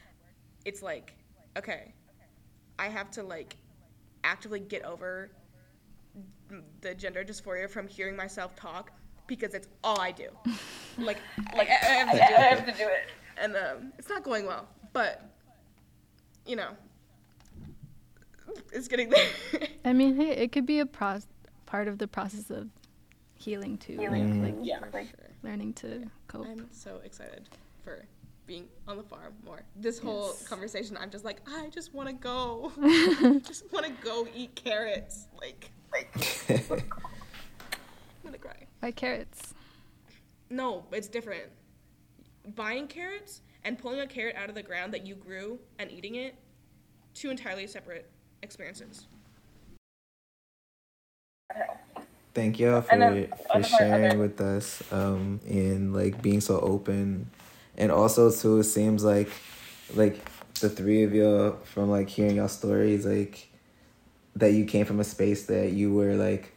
it's 0.65 0.83
like, 0.83 1.15
okay, 1.57 1.95
I 2.79 2.89
have 2.89 3.11
to 3.13 3.23
like 3.23 3.57
actively 4.25 4.59
get 4.61 4.85
over 4.85 5.31
the 6.81 6.95
gender 6.95 7.23
dysphoria 7.25 7.71
from 7.71 7.87
hearing 7.87 8.17
myself 8.17 8.57
talk 8.57 8.91
because 9.29 9.55
it's 9.55 9.69
all 9.85 10.01
I 10.01 10.11
do. 10.11 10.29
like, 10.99 11.19
like 11.57 11.69
I, 11.71 11.75
I 11.75 11.95
have 11.95 12.11
to 12.11 12.17
do 12.17 12.23
I 12.23 12.27
it. 12.27 12.59
have 12.59 12.67
to 12.67 12.73
do 12.73 12.89
it. 12.89 13.09
And 13.41 13.55
um, 13.57 13.93
it's 13.97 14.09
not 14.09 14.25
going 14.25 14.45
well, 14.45 14.69
but 14.93 15.23
you 16.45 16.57
know, 16.57 16.71
it's 18.73 18.89
getting 18.89 19.11
there. 19.11 19.29
I 19.85 19.93
mean, 19.93 20.17
hey, 20.17 20.31
it 20.31 20.51
could 20.51 20.67
be 20.67 20.81
a 20.81 20.87
pros- 20.87 21.29
part 21.67 21.87
of 21.87 21.99
the 21.99 22.09
process 22.09 22.51
of 22.51 22.69
healing 23.37 23.79
too. 23.79 23.97
Healing. 23.99 24.43
Like, 24.43 24.57
Yeah, 24.61 24.81
like 24.93 25.09
learning 25.45 25.75
to 25.75 26.11
cope. 26.27 26.47
I'm 26.47 26.67
so 26.73 27.01
excited 27.05 27.49
for 27.85 28.05
being 28.49 28.67
on 28.89 28.97
the 28.97 29.03
farm 29.05 29.35
more. 29.45 29.63
This 29.77 29.99
whole 30.01 30.29
Yes. 30.29 30.49
conversation, 30.49 30.97
I'm 30.97 31.11
just 31.11 31.25
like, 31.25 31.41
I 31.47 31.69
just 31.69 31.95
want 31.95 32.09
to 32.09 32.15
go. 32.15 32.73
just 33.47 33.71
want 33.73 33.87
to 33.87 33.93
go 34.03 34.27
eat 34.35 34.57
carrots. 34.57 35.27
Like, 35.41 35.71
like, 35.93 36.11
I'm 36.51 36.63
gonna 38.25 38.39
cry. 38.39 38.67
Buy 38.81 38.91
carrots. 38.91 39.55
No, 40.51 40.85
it's 40.93 41.09
different. 41.09 41.45
Buying 42.57 42.89
carrots 42.89 43.43
and 43.65 43.79
pulling 43.79 44.01
a 44.01 44.07
carrot 44.07 44.35
out 44.35 44.49
of 44.49 44.55
the 44.55 44.63
ground 44.63 44.93
that 44.95 45.07
you 45.07 45.15
grew 45.15 45.59
and 45.79 45.93
eating 45.93 46.15
it, 46.15 46.35
two 47.15 47.29
entirely 47.31 47.67
separate 47.67 48.09
experiences. 48.43 49.07
Thank 52.35 52.59
y'all 52.61 52.81
for 52.81 52.97
then 52.97 53.27
for 53.29 53.57
on 53.57 53.63
the 53.63 53.69
part 53.69 53.81
sharing 53.81 54.05
other- 54.13 54.19
with 54.19 54.41
us 54.41 54.83
um 54.93 55.41
and 55.47 55.93
like 55.95 56.23
being 56.23 56.41
so 56.41 56.61
open 56.61 57.29
and 57.79 57.91
also 57.91 58.31
too 58.31 58.59
it 58.59 58.65
seems 58.65 59.03
like 59.03 59.31
like 59.95 60.21
the 60.61 60.69
three 60.69 61.05
of 61.05 61.15
y'all 61.15 61.53
from 61.65 61.89
like 61.91 62.09
hearing 62.09 62.37
y'all 62.37 62.49
stories 62.49 63.07
like 63.07 63.49
that 64.37 64.53
you 64.53 64.65
came 64.65 64.85
from 64.85 65.01
a 65.01 65.05
space 65.05 65.47
that 65.47 65.73
you 65.73 65.95
were 65.95 66.15
like 66.15 66.53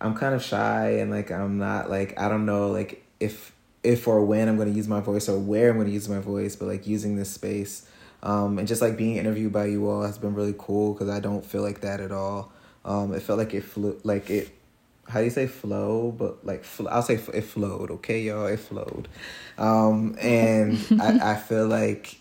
I'm 0.00 0.14
kind 0.14 0.34
of 0.34 0.42
shy 0.42 0.92
and 1.00 1.10
like 1.10 1.30
I'm 1.30 1.58
not 1.58 1.90
like 1.90 2.18
I 2.18 2.28
don't 2.28 2.46
know 2.46 2.68
like 2.70 3.04
if 3.18 3.52
if 3.82 4.06
or 4.06 4.24
when 4.24 4.48
I'm 4.48 4.56
going 4.56 4.68
to 4.68 4.74
use 4.74 4.88
my 4.88 5.00
voice 5.00 5.28
or 5.28 5.38
where 5.38 5.70
I'm 5.70 5.76
going 5.76 5.88
to 5.88 5.92
use 5.92 6.08
my 6.08 6.20
voice 6.20 6.56
but 6.56 6.66
like 6.66 6.86
using 6.86 7.16
this 7.16 7.30
space 7.30 7.86
um 8.22 8.58
and 8.58 8.68
just 8.68 8.80
like 8.80 8.96
being 8.96 9.16
interviewed 9.16 9.52
by 9.52 9.66
you 9.66 9.88
all 9.88 10.02
has 10.02 10.18
been 10.18 10.34
really 10.34 10.54
cool 10.56 10.94
cuz 10.94 11.08
I 11.08 11.20
don't 11.20 11.44
feel 11.44 11.62
like 11.62 11.80
that 11.80 12.00
at 12.00 12.12
all. 12.12 12.52
Um 12.84 13.12
it 13.12 13.22
felt 13.22 13.38
like 13.38 13.52
it 13.52 13.64
flew 13.64 14.00
like 14.04 14.30
it 14.30 14.50
how 15.10 15.18
do 15.18 15.24
you 15.24 15.30
say 15.30 15.46
flow? 15.46 16.10
But 16.16 16.46
like 16.46 16.64
fl- 16.64 16.88
i'll 16.88 17.02
say 17.02 17.14
it 17.14 17.42
flowed 17.42 17.90
okay 17.90 18.22
y'all? 18.22 18.46
It 18.46 18.60
flowed. 18.60 19.08
Um 19.58 20.16
and 20.20 20.78
I, 21.00 21.32
I 21.32 21.36
feel 21.36 21.66
like 21.66 22.18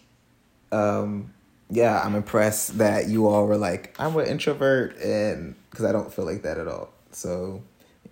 um 0.71 1.33
yeah 1.71 2.01
i'm 2.03 2.15
impressed 2.15 2.77
that 2.79 3.07
you 3.07 3.27
all 3.27 3.45
were 3.45 3.57
like 3.57 3.95
i'm 3.99 4.15
an 4.17 4.25
introvert 4.25 4.97
and 4.99 5.55
because 5.69 5.85
i 5.85 5.91
don't 5.91 6.13
feel 6.13 6.25
like 6.25 6.41
that 6.43 6.57
at 6.57 6.67
all. 6.67 6.89
So 7.11 7.61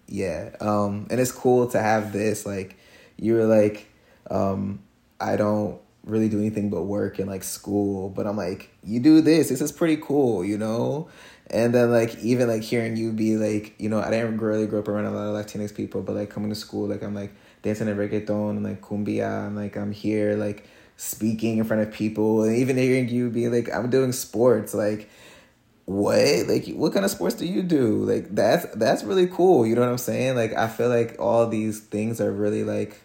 yeah 0.08 0.56
um 0.62 1.08
and 1.10 1.20
it's 1.20 1.32
cool 1.32 1.68
to 1.68 1.80
have 1.80 2.14
this 2.14 2.46
like 2.46 2.78
you 3.18 3.34
were 3.34 3.46
like 3.46 3.88
um 4.30 4.80
i 5.20 5.36
don't 5.36 5.80
really 6.06 6.30
do 6.30 6.40
anything 6.40 6.70
but 6.70 6.84
work 6.84 7.20
and 7.20 7.28
like 7.30 7.44
school 7.44 8.10
but 8.10 8.26
i'm 8.26 8.38
like 8.38 8.70
you 8.84 9.00
do 9.02 9.20
this. 9.20 9.50
This 9.50 9.60
is 9.60 9.72
pretty 9.72 9.98
cool 9.98 10.46
you 10.46 10.58
know 10.58 11.10
and 11.50 11.74
then 11.74 11.92
like 11.92 12.18
even 12.20 12.48
like 12.48 12.62
hearing 12.62 12.98
you 12.98 13.12
be 13.12 13.38
like 13.38 13.74
you 13.80 13.88
know 13.90 14.00
i 14.00 14.10
didn't 14.10 14.38
really 14.38 14.68
grow 14.68 14.80
up 14.80 14.88
around 14.88 15.06
a 15.06 15.12
lot 15.12 15.28
of 15.28 15.46
latinx 15.46 15.74
people 15.74 16.02
but 16.02 16.16
like 16.16 16.30
coming 16.30 16.50
to 16.50 16.56
school 16.56 16.88
like 16.88 17.02
i'm 17.02 17.16
like 17.16 17.32
dancing 17.62 17.88
in 17.88 17.98
reggaeton 17.98 18.52
and 18.52 18.64
like 18.64 18.82
cumbia 18.82 19.48
and 19.48 19.56
like 19.56 19.76
i'm 19.78 19.92
here 19.92 20.36
like 20.36 20.68
speaking 20.98 21.60
in 21.60 21.64
front 21.64 21.84
of 21.84 21.94
people. 21.94 22.44
And 22.44 22.58
even 22.58 22.76
hearing 22.76 23.08
you 23.08 23.30
be 23.30 23.48
like 23.48 23.74
i'm 23.74 23.90
doing 23.90 24.12
sports 24.12 24.74
like 24.74 25.10
what? 25.86 26.48
Like 26.48 26.68
what 26.76 26.92
kind 26.92 27.06
of 27.06 27.12
sports 27.12 27.36
do 27.36 27.46
you 27.46 27.64
do? 27.64 28.04
Like 28.04 28.36
that's 28.36 28.66
that's 28.76 29.04
really 29.04 29.28
cool 29.28 29.66
you 29.66 29.76
know 29.76 29.82
what 29.82 29.90
i'm 29.90 29.98
saying? 29.98 30.36
Like 30.36 30.54
i 30.54 30.68
feel 30.68 30.90
like 30.90 31.16
all 31.20 31.48
these 31.48 31.80
things 31.80 32.20
are 32.20 32.32
really 32.32 32.64
like 32.64 33.00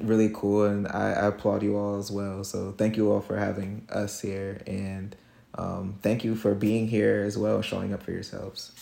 really 0.00 0.30
cool 0.32 0.64
and 0.64 0.86
I, 0.88 1.12
I 1.12 1.26
applaud 1.28 1.62
you 1.62 1.76
all 1.76 1.96
as 1.98 2.10
well. 2.10 2.44
So 2.44 2.72
thank 2.76 2.96
you 2.96 3.10
all 3.10 3.20
for 3.20 3.36
having 3.36 3.86
us 3.90 4.20
here 4.20 4.60
and 4.66 5.16
um, 5.58 5.94
thank 6.02 6.24
you 6.24 6.34
for 6.34 6.54
being 6.54 6.88
here 6.88 7.22
as 7.26 7.36
well 7.36 7.60
showing 7.60 7.92
up 7.92 8.02
for 8.02 8.12
yourselves 8.12 8.72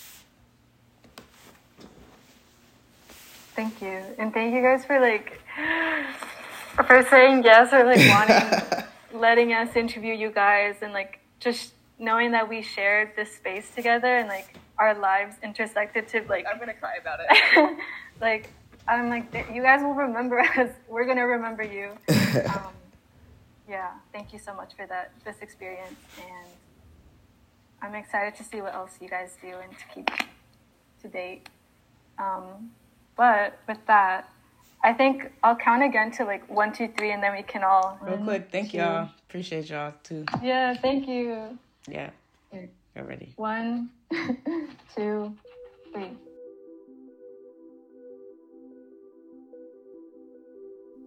Thank 3.57 3.81
you. 3.81 4.03
And 4.19 4.35
thank 4.35 4.55
you 4.55 4.61
guys 4.61 4.85
for 4.85 5.01
like 5.01 5.41
for 6.87 7.03
saying 7.09 7.43
yes 7.43 7.73
or 7.73 7.85
like 7.85 8.07
wanting 8.07 8.85
letting 9.19 9.55
us 9.55 9.75
interview 9.75 10.13
you 10.13 10.31
guys 10.31 10.77
and 10.83 10.93
like 10.93 11.21
just 11.41 11.73
knowing 11.99 12.33
that 12.33 12.47
we 12.51 12.61
shared 12.61 13.17
this 13.17 13.35
space 13.35 13.71
together 13.75 14.19
and 14.19 14.29
like 14.29 14.59
our 14.79 14.95
lives 14.99 15.37
intersected 15.43 16.07
to 16.09 16.23
like 16.29 16.45
I'm 16.47 16.59
gonna 16.59 16.75
cry 16.75 16.97
about 17.01 17.21
it. 17.27 17.79
like 18.21 18.51
I'm 18.87 19.09
like 19.09 19.33
you 19.51 19.63
guys 19.63 19.83
will 19.83 19.95
remember 19.95 20.39
us. 20.59 20.71
We're 20.87 21.07
gonna 21.07 21.27
remember 21.27 21.63
you. 21.63 21.93
Um, 22.11 22.75
yeah, 23.67 23.93
thank 24.13 24.35
you 24.35 24.39
so 24.39 24.55
much 24.55 24.75
for 24.77 24.87
that 24.87 25.13
this 25.25 25.37
experience 25.41 25.97
and 26.19 26.47
I'm 27.83 27.95
excited 27.95 28.35
to 28.37 28.45
see 28.45 28.61
what 28.61 28.75
else 28.75 28.99
you 29.01 29.09
guys 29.09 29.37
do 29.41 29.49
and 29.49 29.73
to 29.73 29.85
keep 29.95 30.11
to 31.03 31.09
date. 31.09 31.49
Um, 32.19 32.71
but 33.17 33.59
with 33.69 33.79
that, 33.87 34.29
I 34.83 34.93
think 34.93 35.33
I'll 35.43 35.57
count 35.57 35.83
again 35.83 36.11
to 36.13 36.25
like 36.25 36.49
one, 36.49 36.73
two, 36.73 36.89
three, 36.97 37.13
and 37.13 37.23
then 37.23 37.35
we 37.35 37.43
can 37.43 37.65
all. 37.65 37.99
Real 38.03 38.19
quick, 38.19 38.49
thank 38.51 38.73
y'all. 38.73 39.11
Appreciate 39.29 39.69
y'all 39.69 39.93
too. 40.03 40.25
Yeah, 40.43 40.75
thank 40.75 41.09
you. 41.09 41.59
Yeah, 41.89 42.11
you're 42.53 43.05
ready. 43.05 43.33
One, 43.37 43.91
two, 44.97 45.35
three. 45.93 46.11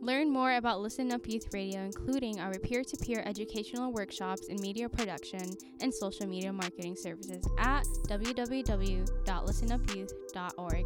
Learn 0.01 0.31
more 0.31 0.55
about 0.55 0.79
Listen 0.79 1.11
Up 1.11 1.27
Youth 1.27 1.53
Radio, 1.53 1.81
including 1.81 2.39
our 2.39 2.53
peer 2.53 2.85
to 2.85 2.97
peer 2.97 3.21
educational 3.25 3.91
workshops 3.91 4.47
in 4.47 4.55
media 4.61 4.87
production 4.87 5.41
and 5.81 5.93
social 5.93 6.25
media 6.25 6.53
marketing 6.53 6.95
services 6.95 7.45
at 7.57 7.83
www.listenupyouth.org. 8.07 10.85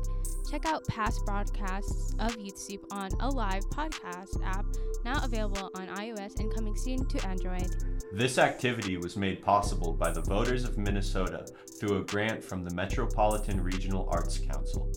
Check 0.49 0.65
out 0.65 0.87
past 0.87 1.23
broadcasts 1.25 2.15
of 2.19 2.39
Youth 2.39 2.57
Soup 2.57 2.83
on 2.91 3.11
Alive 3.19 3.63
podcast 3.69 4.43
app 4.43 4.65
now 5.05 5.23
available 5.23 5.69
on 5.75 5.87
iOS 5.89 6.39
and 6.39 6.53
coming 6.53 6.75
soon 6.75 7.05
to 7.07 7.27
Android. 7.27 7.67
This 8.11 8.37
activity 8.37 8.97
was 8.97 9.17
made 9.17 9.41
possible 9.41 9.93
by 9.93 10.11
the 10.11 10.21
voters 10.21 10.63
of 10.63 10.77
Minnesota 10.77 11.45
through 11.79 11.97
a 11.97 12.03
grant 12.03 12.43
from 12.43 12.63
the 12.63 12.73
Metropolitan 12.73 13.61
Regional 13.61 14.07
Arts 14.11 14.39
Council, 14.39 14.91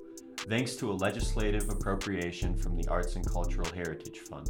thanks 0.48 0.77
to 0.77 0.90
a 0.90 0.94
legislative 0.94 1.68
appropriation 1.68 2.56
from 2.56 2.77
the 2.77 2.86
Arts 2.89 3.16
and 3.16 3.27
Cultural 3.27 3.68
Heritage 3.74 4.20
Fund. 4.20 4.48